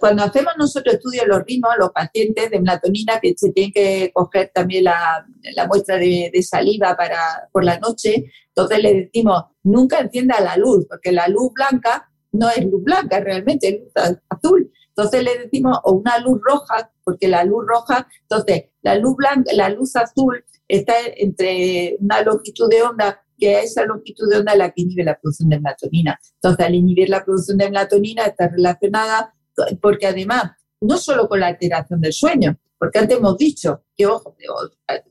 cuando 0.00 0.22
hacemos 0.22 0.54
nosotros 0.58 0.94
estudios 0.94 1.26
los 1.26 1.44
ritmos, 1.44 1.72
los 1.78 1.90
pacientes 1.90 2.50
de 2.50 2.60
melatonina, 2.60 3.20
que 3.20 3.34
se 3.36 3.52
tienen 3.52 3.72
que 3.72 4.10
coger 4.14 4.50
también 4.54 4.84
la, 4.84 5.26
muestra 5.68 5.96
de, 5.96 6.30
saliva 6.42 6.96
para, 6.96 7.48
por 7.52 7.64
la 7.64 7.78
noche, 7.78 8.24
entonces 8.48 8.82
le 8.82 8.94
decimos, 8.94 9.44
nunca 9.62 9.98
encienda 9.98 10.40
la 10.40 10.56
luz, 10.56 10.86
porque 10.88 11.12
la 11.12 11.28
luz 11.28 11.52
blanca 11.52 12.10
no 12.32 12.48
es 12.50 12.64
luz 12.64 12.82
blanca 12.82 13.20
realmente, 13.20 13.68
es 13.68 13.80
luz 13.80 13.92
azul. 14.28 14.70
Entonces 14.88 15.22
le 15.22 15.38
decimos, 15.38 15.78
o 15.84 15.92
una 15.92 16.18
luz 16.18 16.40
roja, 16.42 16.90
porque 17.04 17.28
la 17.28 17.44
luz 17.44 17.64
roja, 17.66 18.08
entonces 18.22 18.64
la 18.82 18.96
luz 18.96 19.16
blanca, 19.16 19.52
la 19.54 19.68
luz 19.68 19.94
azul 19.96 20.44
está 20.66 20.94
entre 21.16 21.96
una 22.00 22.22
longitud 22.22 22.68
de 22.68 22.82
onda 22.82 23.22
que 23.38 23.60
esa 23.60 23.84
longitud 23.84 24.28
de 24.28 24.38
onda 24.38 24.56
la 24.56 24.70
que 24.70 24.82
inhibe 24.82 25.04
la 25.04 25.18
producción 25.18 25.48
de 25.48 25.60
melatonina. 25.60 26.18
Entonces, 26.34 26.66
al 26.66 26.74
inhibir 26.74 27.08
la 27.08 27.24
producción 27.24 27.58
de 27.58 27.66
melatonina 27.66 28.24
está 28.24 28.48
relacionada 28.48 29.32
porque 29.80 30.06
además, 30.06 30.52
no 30.80 30.96
solo 30.96 31.28
con 31.28 31.40
la 31.40 31.48
alteración 31.48 32.00
del 32.00 32.12
sueño, 32.12 32.58
porque 32.78 33.00
antes 33.00 33.18
hemos 33.18 33.36
dicho 33.36 33.84
que, 33.96 34.06
ojo, 34.06 34.36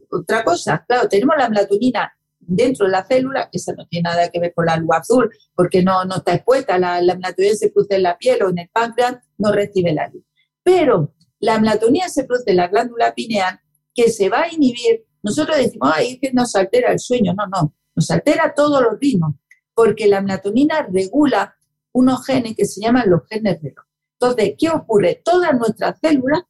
otra 0.10 0.44
cosa, 0.44 0.86
claro, 0.88 1.10
tenemos 1.10 1.36
la 1.38 1.50
melatonina 1.50 2.14
dentro 2.40 2.86
de 2.86 2.94
la 2.94 3.06
célula, 3.06 3.50
esa 3.52 3.74
no 3.74 3.86
tiene 3.88 4.10
nada 4.10 4.30
que 4.30 4.40
ver 4.40 4.54
con 4.54 4.66
la 4.66 4.78
luz 4.78 4.90
azul, 4.94 5.30
porque 5.54 5.84
no, 5.84 6.06
no 6.06 6.18
está 6.18 6.36
expuesta, 6.36 6.80
la, 6.80 7.02
melatonina 7.02 7.56
se 7.56 7.70
produce 7.70 7.96
en 7.96 8.04
la 8.04 8.18
piel 8.18 8.44
o 8.44 8.50
en 8.50 8.60
el 8.60 8.70
páncreas, 8.70 9.18
no 9.38 9.52
recibe 9.52 9.94
la 9.94 10.08
luz. 10.08 10.24
Pero 10.64 11.14
la 11.40 11.60
melatonina 11.60 12.08
se 12.08 12.24
produce 12.24 12.52
en 12.52 12.58
la 12.58 12.70
glándula 12.70 13.14
pineal, 13.14 13.60
que 13.94 14.10
se 14.10 14.30
va 14.30 14.44
a 14.44 14.54
inhibir. 14.54 15.06
Nosotros 15.24 15.58
decimos, 15.58 15.92
ay, 15.94 16.14
es 16.14 16.20
que 16.22 16.32
nos 16.34 16.56
altera 16.56 16.92
el 16.92 17.00
sueño. 17.00 17.34
No, 17.34 17.48
no, 17.48 17.76
nos 17.96 18.12
altera 18.12 18.54
todos 18.56 18.82
los 18.82 19.00
ritmos, 19.00 19.36
porque 19.74 20.08
la 20.08 20.22
melatonina 20.22 20.88
regula 20.90 21.56
unos 21.92 22.26
genes 22.26 22.56
que 22.56 22.66
se 22.66 22.80
llaman 22.80 23.10
los 23.10 23.22
genes 23.28 23.62
reloj. 23.62 23.87
Entonces, 24.20 24.56
¿qué 24.58 24.70
ocurre? 24.70 25.22
Todas 25.24 25.54
nuestras 25.54 26.00
células, 26.00 26.44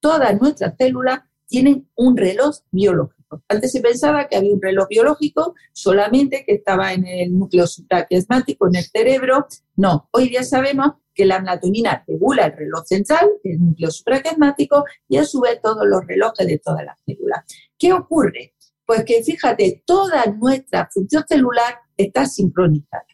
todas 0.00 0.38
nuestras 0.40 0.74
células 0.76 1.20
tienen 1.46 1.88
un 1.94 2.16
reloj 2.16 2.56
biológico. 2.70 3.42
Antes 3.48 3.72
se 3.72 3.80
pensaba 3.80 4.28
que 4.28 4.36
había 4.36 4.52
un 4.52 4.62
reloj 4.62 4.88
biológico 4.88 5.54
solamente 5.72 6.44
que 6.46 6.54
estaba 6.54 6.92
en 6.92 7.06
el 7.06 7.36
núcleo 7.36 7.66
supraquiasmático, 7.66 8.68
en 8.68 8.76
el 8.76 8.84
cerebro. 8.84 9.46
No, 9.76 10.08
hoy 10.12 10.28
día 10.28 10.44
sabemos 10.44 10.92
que 11.14 11.24
la 11.24 11.40
melatonina 11.40 12.04
regula 12.06 12.46
el 12.46 12.52
reloj 12.52 12.84
central, 12.84 13.30
el 13.42 13.58
núcleo 13.58 13.90
supraquiasmático, 13.90 14.84
y 15.08 15.16
a 15.16 15.24
su 15.24 15.40
vez 15.40 15.60
todos 15.62 15.86
los 15.86 16.06
relojes 16.06 16.46
de 16.46 16.58
todas 16.58 16.84
las 16.84 17.00
células. 17.04 17.44
¿Qué 17.78 17.92
ocurre? 17.92 18.54
Pues 18.84 19.04
que 19.04 19.22
fíjate, 19.24 19.82
toda 19.84 20.26
nuestra 20.26 20.88
función 20.92 21.24
celular 21.26 21.78
está 21.96 22.26
sincronizada. 22.26 23.06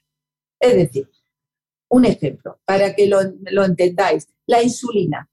Es 0.61 0.75
decir, 0.75 1.09
un 1.93 2.07
ejemplo, 2.07 2.59
para 2.65 2.95
que 2.95 3.07
lo, 3.07 3.21
entendáis. 3.65 4.27
La 4.47 4.63
insulina. 4.63 5.29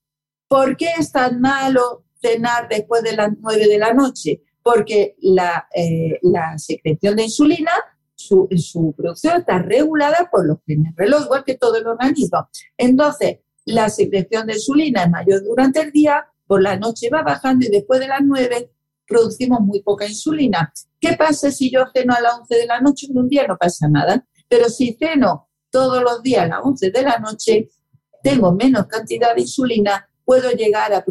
¿Por 0.47 0.75
qué 0.75 0.89
es 0.97 1.11
tan 1.11 1.39
malo 1.39 2.05
cenar 2.21 2.67
después 2.67 3.01
de 3.01 3.15
las 3.15 3.29
9 3.39 3.67
de 3.67 3.77
la 3.79 3.93
noche? 3.93 4.43
porque 4.61 5.15
la, 5.21 5.67
eh, 5.73 6.19
la 6.21 6.57
secreción 6.57 7.15
de 7.15 7.23
insulina, 7.23 7.71
su, 8.13 8.47
su, 8.57 8.93
producción 8.95 9.37
está 9.37 9.57
regulada 9.57 10.29
por 10.29 10.45
los 10.45 10.57
genes 10.67 10.93
reloj, 10.95 11.23
igual 11.23 11.43
que 11.43 11.55
todo 11.55 11.77
el 11.77 11.87
organismo. 11.87 12.49
Entonces, 12.77 13.39
la 13.65 13.89
secreción 13.89 14.45
de 14.45 14.53
insulina 14.53 15.03
es 15.03 15.09
mayor 15.09 15.43
durante 15.43 15.81
el 15.81 15.91
día, 15.91 16.27
por 16.45 16.61
la 16.61 16.77
noche 16.77 17.09
va 17.09 17.23
bajando 17.23 17.65
y 17.65 17.69
después 17.69 17.99
de 17.99 18.09
las 18.09 18.21
9 18.21 18.71
producimos 19.07 19.61
muy 19.61 19.81
poca 19.81 20.05
insulina. 20.05 20.71
¿Qué 20.99 21.13
pasa 21.17 21.49
si 21.49 21.71
yo 21.71 21.85
ceno 21.91 22.13
a 22.13 22.21
las 22.21 22.39
11 22.41 22.55
de 22.55 22.65
la 22.67 22.81
noche 22.81 23.07
en 23.09 23.17
un 23.17 23.27
día? 23.29 23.47
No 23.47 23.57
pasa 23.57 23.87
nada. 23.87 24.27
Pero 24.47 24.69
si 24.69 24.97
ceno 24.99 25.48
todos 25.69 26.01
los 26.01 26.21
días 26.23 26.45
a 26.45 26.47
las 26.47 26.59
11 26.63 26.91
de 26.91 27.01
la 27.01 27.19
noche, 27.19 27.69
tengo 28.23 28.51
menos 28.53 28.87
cantidad 28.87 29.35
de 29.35 29.41
insulina, 29.41 30.07
puedo 30.25 30.51
llegar 30.51 30.93
a, 30.93 31.03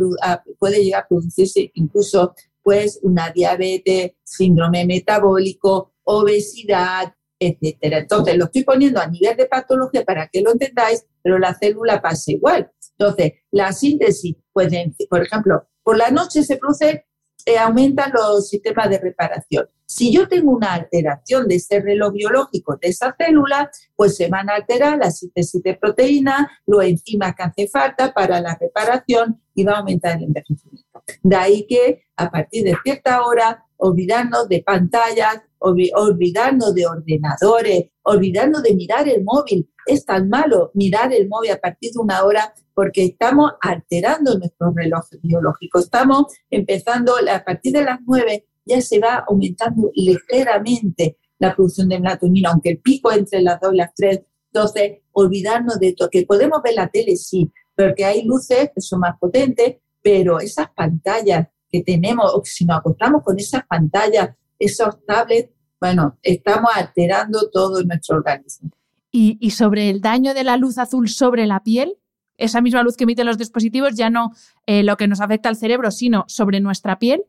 puede 0.59 0.85
llegar 0.85 1.05
a 1.05 1.09
producirse 1.09 1.71
incluso 1.75 2.35
pues 2.63 3.01
una 3.03 3.31
diabetes, 3.31 4.13
síndrome 4.23 4.85
metabólico, 4.85 5.95
obesidad, 6.05 7.15
etcétera. 7.39 7.99
Entonces, 7.99 8.37
lo 8.37 8.45
estoy 8.47 8.65
poniendo 8.65 9.01
a 9.01 9.07
nivel 9.07 9.37
de 9.37 9.47
patología 9.47 10.05
para 10.05 10.29
que 10.29 10.43
lo 10.43 10.53
entendáis, 10.53 11.07
pero 11.23 11.39
la 11.39 11.55
célula 11.55 12.03
pasa 12.03 12.33
igual. 12.33 12.71
Entonces, 12.99 13.33
la 13.51 13.73
síntesis, 13.73 14.37
pues, 14.53 14.73
por 15.09 15.23
ejemplo, 15.23 15.67
por 15.83 15.97
la 15.97 16.11
noche 16.11 16.43
se 16.43 16.57
produce, 16.57 17.07
eh, 17.49 17.59
aumentan 17.59 18.13
los 18.13 18.49
sistemas 18.49 18.91
de 18.91 18.99
reparación. 18.99 19.69
Si 19.87 20.13
yo 20.13 20.29
tengo 20.29 20.53
una 20.53 20.75
alteración 20.75 21.49
de 21.49 21.55
ese 21.55 21.81
reloj 21.81 22.13
biológico 22.13 22.77
de 22.77 22.89
esa 22.89 23.17
célula, 23.19 23.71
pues 23.97 24.17
se 24.17 24.29
van 24.29 24.51
a 24.51 24.57
alterar 24.57 24.99
la 24.99 25.11
síntesis 25.11 25.63
de 25.63 25.75
proteína, 25.75 26.51
los 26.67 26.85
enzimas 26.85 27.35
que 27.35 27.43
hace 27.43 27.69
falta 27.69 28.13
para 28.13 28.39
la 28.41 28.55
reparación 28.61 29.41
y 29.55 29.65
va 29.65 29.73
a 29.73 29.79
aumentar 29.79 30.19
el 30.19 30.25
envejecimiento. 30.25 31.03
De 31.23 31.37
ahí 31.37 31.67
que 31.67 32.03
a 32.17 32.31
partir 32.31 32.65
de 32.65 32.77
cierta 32.83 33.25
hora, 33.25 33.65
olvidarnos 33.79 34.47
de 34.49 34.63
pantallas, 34.63 35.41
olvidarnos 35.59 36.75
de 36.75 36.87
ordenadores, 36.87 37.85
olvidarnos 38.03 38.63
de 38.63 38.75
mirar 38.75 39.09
el 39.09 39.25
móvil. 39.25 39.71
Es 39.89 40.05
tan 40.05 40.29
malo 40.29 40.71
mirar 40.75 41.13
el 41.13 41.29
móvil 41.29 41.53
a 41.53 41.59
partir 41.59 41.93
de 41.93 42.01
una 42.01 42.23
hora 42.25 42.53
porque 42.75 43.05
estamos 43.05 43.53
alterando 43.61 44.39
nuestro 44.39 44.73
reloj 44.73 45.05
biológico. 45.23 45.81
Estamos 45.81 46.27
empezando 46.51 47.15
a 47.17 47.43
partir 47.43 47.73
de 47.73 47.85
las 47.85 47.99
nueve 48.07 48.45
ya 48.69 48.81
se 48.81 49.01
va 49.01 49.25
aumentando 49.27 49.91
ligeramente 49.95 51.17
la 51.39 51.55
producción 51.55 51.89
de 51.89 51.99
melatonina, 51.99 52.51
aunque 52.51 52.71
el 52.71 52.79
pico 52.81 53.11
entre 53.11 53.41
las 53.41 53.61
dos 53.61 53.73
y 53.73 53.77
las 53.79 53.95
tres. 53.95 54.21
Entonces, 54.53 54.99
olvidarnos 55.13 55.79
de 55.79 55.95
todo, 55.95 56.11
que 56.11 56.27
podemos 56.27 56.61
ver 56.63 56.75
la 56.75 56.89
tele, 56.89 57.17
sí, 57.17 57.51
porque 57.77 58.05
hay 58.05 58.25
luces 58.25 58.71
que 58.75 58.81
son 58.81 59.01
más 59.01 59.19
potentes, 59.19 59.77
pero 60.03 60.39
esas 60.41 60.69
pantallas 60.71 61.49
que 61.71 61.83
tenemos, 61.83 62.33
o 62.35 62.43
si 62.45 62.65
nos 62.65 62.79
acostamos 62.79 63.23
con 63.25 63.39
esas 63.39 63.63
pantallas, 63.67 64.31
esos 64.59 65.05
tablets, 65.07 65.51
bueno, 65.81 66.19
estamos 66.23 66.71
alterando 66.75 67.51
todo 67.51 67.83
nuestro 67.85 68.17
organismo. 68.17 68.71
Y, 69.11 69.51
sobre 69.51 69.91
el 69.91 70.01
daño 70.01 70.35
de 70.35 70.45
la 70.45 70.57
luz 70.57 70.79
azul 70.79 71.09
sobre 71.09 71.47
la 71.47 71.63
piel, 71.63 71.97
esa 72.37 72.61
misma 72.61 72.83
luz 72.83 72.97
que 72.97 73.05
emiten 73.05 73.27
los 73.27 73.39
dispositivos, 73.39 73.95
ya 73.95 74.11
no 74.11 74.33
eh, 74.67 74.83
lo 74.83 74.97
que 74.97 75.09
nos 75.09 75.21
afecta 75.21 75.49
al 75.49 75.57
cerebro, 75.57 75.91
sino 75.91 76.25
sobre 76.29 76.61
nuestra 76.61 76.99
piel, 76.99 77.25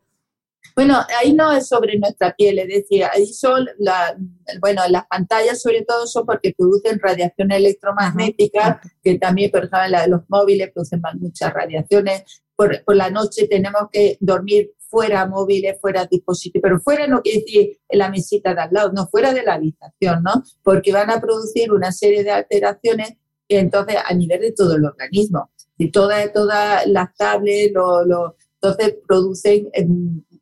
bueno, 0.75 0.97
ahí 1.19 1.34
no 1.34 1.51
es 1.51 1.67
sobre 1.67 1.97
nuestra 1.97 2.34
piel, 2.36 2.59
es 2.59 2.67
decir, 2.67 3.03
ahí 3.03 3.25
son, 3.27 3.67
la, 3.80 4.15
bueno, 4.61 4.82
las 4.89 5.07
pantallas 5.07 5.61
sobre 5.61 5.84
todo 5.84 6.07
son 6.07 6.25
porque 6.25 6.53
producen 6.57 6.99
radiación 6.99 7.51
electromagnética, 7.51 8.80
que 9.03 9.17
también, 9.17 9.51
por 9.51 9.65
ejemplo, 9.65 9.88
la 9.89 10.01
de 10.03 10.09
los 10.09 10.21
móviles 10.30 10.71
producen 10.71 11.01
muchas 11.19 11.53
radiaciones. 11.53 12.23
Por, 12.55 12.84
por, 12.84 12.95
la 12.95 13.09
noche 13.09 13.47
tenemos 13.47 13.84
que 13.91 14.17
dormir 14.19 14.71
fuera 14.90 15.26
móviles, 15.26 15.80
fuera 15.80 16.06
dispositivos, 16.06 16.62
pero 16.64 16.80
fuera 16.80 17.08
no 17.08 17.22
quiere 17.22 17.40
decir 17.40 17.78
en 17.88 18.00
la 18.00 18.10
mesita 18.10 18.54
de 18.54 18.62
al 18.62 18.70
lado, 18.72 18.92
no 18.92 19.08
fuera 19.08 19.34
de 19.34 19.44
la 19.44 19.54
habitación, 19.54 20.24
¿no? 20.24 20.44
Porque 20.64 20.92
van 20.92 21.12
a 21.12 21.22
producir 21.22 21.72
una 21.72 21.92
serie 21.92 22.24
de 22.24 22.32
alteraciones 22.32 23.14
entonces 23.48 23.98
a 24.04 24.14
nivel 24.14 24.42
de 24.42 24.52
todo 24.52 24.76
el 24.76 24.86
organismo. 24.86 25.52
Y 25.78 25.92
todas 25.92 26.32
toda 26.34 26.86
las 26.86 27.16
tablets, 27.16 27.74
lo, 27.74 28.36
entonces 28.62 28.98
producen 29.08 29.70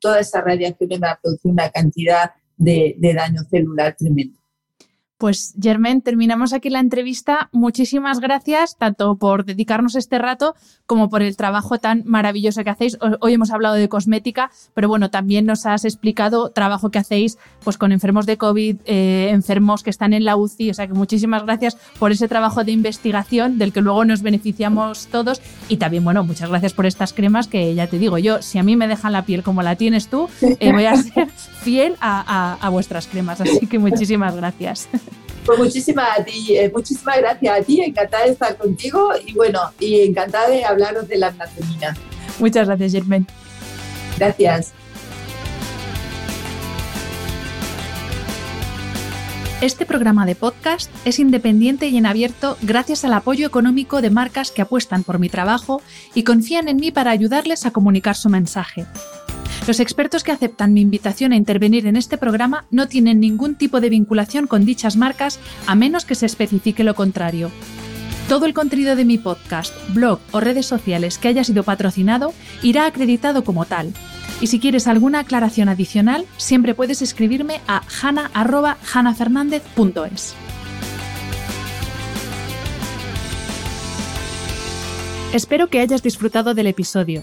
toda 0.00 0.20
esa 0.20 0.40
radiación 0.40 0.90
va 1.02 1.12
a 1.12 1.20
producir 1.20 1.52
una 1.52 1.70
cantidad 1.70 2.30
de 2.56 2.96
daño 3.14 3.42
celular 3.48 3.94
tremendo. 3.96 4.38
Pues 5.18 5.54
Germán, 5.60 6.00
terminamos 6.00 6.52
aquí 6.52 6.70
la 6.70 6.78
entrevista. 6.78 7.48
Muchísimas 7.50 8.20
gracias 8.20 8.76
tanto 8.76 9.16
por 9.16 9.44
dedicarnos 9.44 9.96
este 9.96 10.16
rato 10.16 10.54
como 10.86 11.10
por 11.10 11.22
el 11.22 11.36
trabajo 11.36 11.78
tan 11.78 12.04
maravilloso 12.06 12.62
que 12.62 12.70
hacéis. 12.70 12.96
Hoy 13.20 13.32
hemos 13.32 13.50
hablado 13.50 13.74
de 13.74 13.88
cosmética, 13.88 14.52
pero 14.74 14.86
bueno, 14.86 15.10
también 15.10 15.44
nos 15.44 15.66
has 15.66 15.84
explicado 15.84 16.50
trabajo 16.50 16.92
que 16.92 17.00
hacéis 17.00 17.36
pues 17.64 17.76
con 17.78 17.90
enfermos 17.90 18.26
de 18.26 18.36
COVID, 18.36 18.76
eh, 18.84 19.30
enfermos 19.30 19.82
que 19.82 19.90
están 19.90 20.12
en 20.12 20.24
la 20.24 20.36
UCI. 20.36 20.70
O 20.70 20.74
sea 20.74 20.86
que 20.86 20.94
muchísimas 20.94 21.42
gracias 21.42 21.76
por 21.98 22.12
ese 22.12 22.28
trabajo 22.28 22.62
de 22.62 22.70
investigación 22.70 23.58
del 23.58 23.72
que 23.72 23.80
luego 23.80 24.04
nos 24.04 24.22
beneficiamos 24.22 25.08
todos. 25.08 25.42
Y 25.68 25.78
también, 25.78 26.04
bueno, 26.04 26.22
muchas 26.22 26.48
gracias 26.48 26.74
por 26.74 26.86
estas 26.86 27.12
cremas 27.12 27.48
que 27.48 27.74
ya 27.74 27.88
te 27.88 27.98
digo 27.98 28.18
yo, 28.18 28.40
si 28.40 28.58
a 28.58 28.62
mí 28.62 28.76
me 28.76 28.86
dejan 28.86 29.12
la 29.12 29.24
piel 29.24 29.42
como 29.42 29.64
la 29.64 29.74
tienes 29.74 30.06
tú, 30.06 30.28
eh, 30.40 30.72
voy 30.72 30.84
a 30.84 30.94
ser 30.94 31.28
fiel 31.62 31.96
a 32.00 32.68
vuestras 32.70 33.08
cremas. 33.08 33.40
Así 33.40 33.66
que 33.66 33.80
muchísimas 33.80 34.36
gracias. 34.36 34.88
Pues 35.48 35.60
muchísimas, 35.60 36.18
eh, 36.26 36.70
muchísimas 36.74 37.16
gracias 37.16 37.58
a 37.58 37.62
ti, 37.62 37.80
encantada 37.80 38.24
de 38.24 38.32
estar 38.32 38.54
contigo 38.58 39.12
y 39.24 39.32
bueno, 39.32 39.60
y 39.80 40.02
encantada 40.02 40.50
de 40.50 40.62
hablaros 40.62 41.08
de 41.08 41.16
la 41.16 41.30
melatonina. 41.30 41.96
Muchas 42.38 42.66
gracias, 42.66 42.92
Germain. 42.92 43.26
Gracias. 44.18 44.74
Este 49.62 49.86
programa 49.86 50.26
de 50.26 50.34
podcast 50.34 50.90
es 51.06 51.18
independiente 51.18 51.88
y 51.88 51.96
en 51.96 52.04
abierto 52.04 52.58
gracias 52.60 53.06
al 53.06 53.14
apoyo 53.14 53.46
económico 53.46 54.02
de 54.02 54.10
marcas 54.10 54.50
que 54.50 54.60
apuestan 54.60 55.02
por 55.02 55.18
mi 55.18 55.30
trabajo 55.30 55.80
y 56.12 56.24
confían 56.24 56.68
en 56.68 56.76
mí 56.76 56.90
para 56.90 57.10
ayudarles 57.10 57.64
a 57.64 57.70
comunicar 57.70 58.16
su 58.16 58.28
mensaje. 58.28 58.84
Los 59.68 59.78
expertos 59.80 60.24
que 60.24 60.32
aceptan 60.32 60.72
mi 60.72 60.80
invitación 60.80 61.32
a 61.32 61.36
intervenir 61.36 61.86
en 61.86 61.96
este 61.96 62.16
programa 62.16 62.64
no 62.70 62.88
tienen 62.88 63.20
ningún 63.20 63.54
tipo 63.54 63.82
de 63.82 63.90
vinculación 63.90 64.46
con 64.46 64.64
dichas 64.64 64.96
marcas 64.96 65.38
a 65.66 65.74
menos 65.74 66.06
que 66.06 66.14
se 66.14 66.24
especifique 66.24 66.84
lo 66.84 66.94
contrario. 66.94 67.50
Todo 68.30 68.46
el 68.46 68.54
contenido 68.54 68.96
de 68.96 69.04
mi 69.04 69.18
podcast, 69.18 69.74
blog 69.92 70.20
o 70.32 70.40
redes 70.40 70.64
sociales 70.64 71.18
que 71.18 71.28
haya 71.28 71.44
sido 71.44 71.64
patrocinado 71.64 72.32
irá 72.62 72.86
acreditado 72.86 73.44
como 73.44 73.66
tal. 73.66 73.92
Y 74.40 74.46
si 74.46 74.58
quieres 74.58 74.86
alguna 74.86 75.18
aclaración 75.18 75.68
adicional, 75.68 76.24
siempre 76.38 76.74
puedes 76.74 77.02
escribirme 77.02 77.60
a 77.66 77.82
hana.hanafernandez.es. 78.00 80.34
Espero 85.34 85.68
que 85.68 85.80
hayas 85.80 86.02
disfrutado 86.02 86.54
del 86.54 86.68
episodio. 86.68 87.22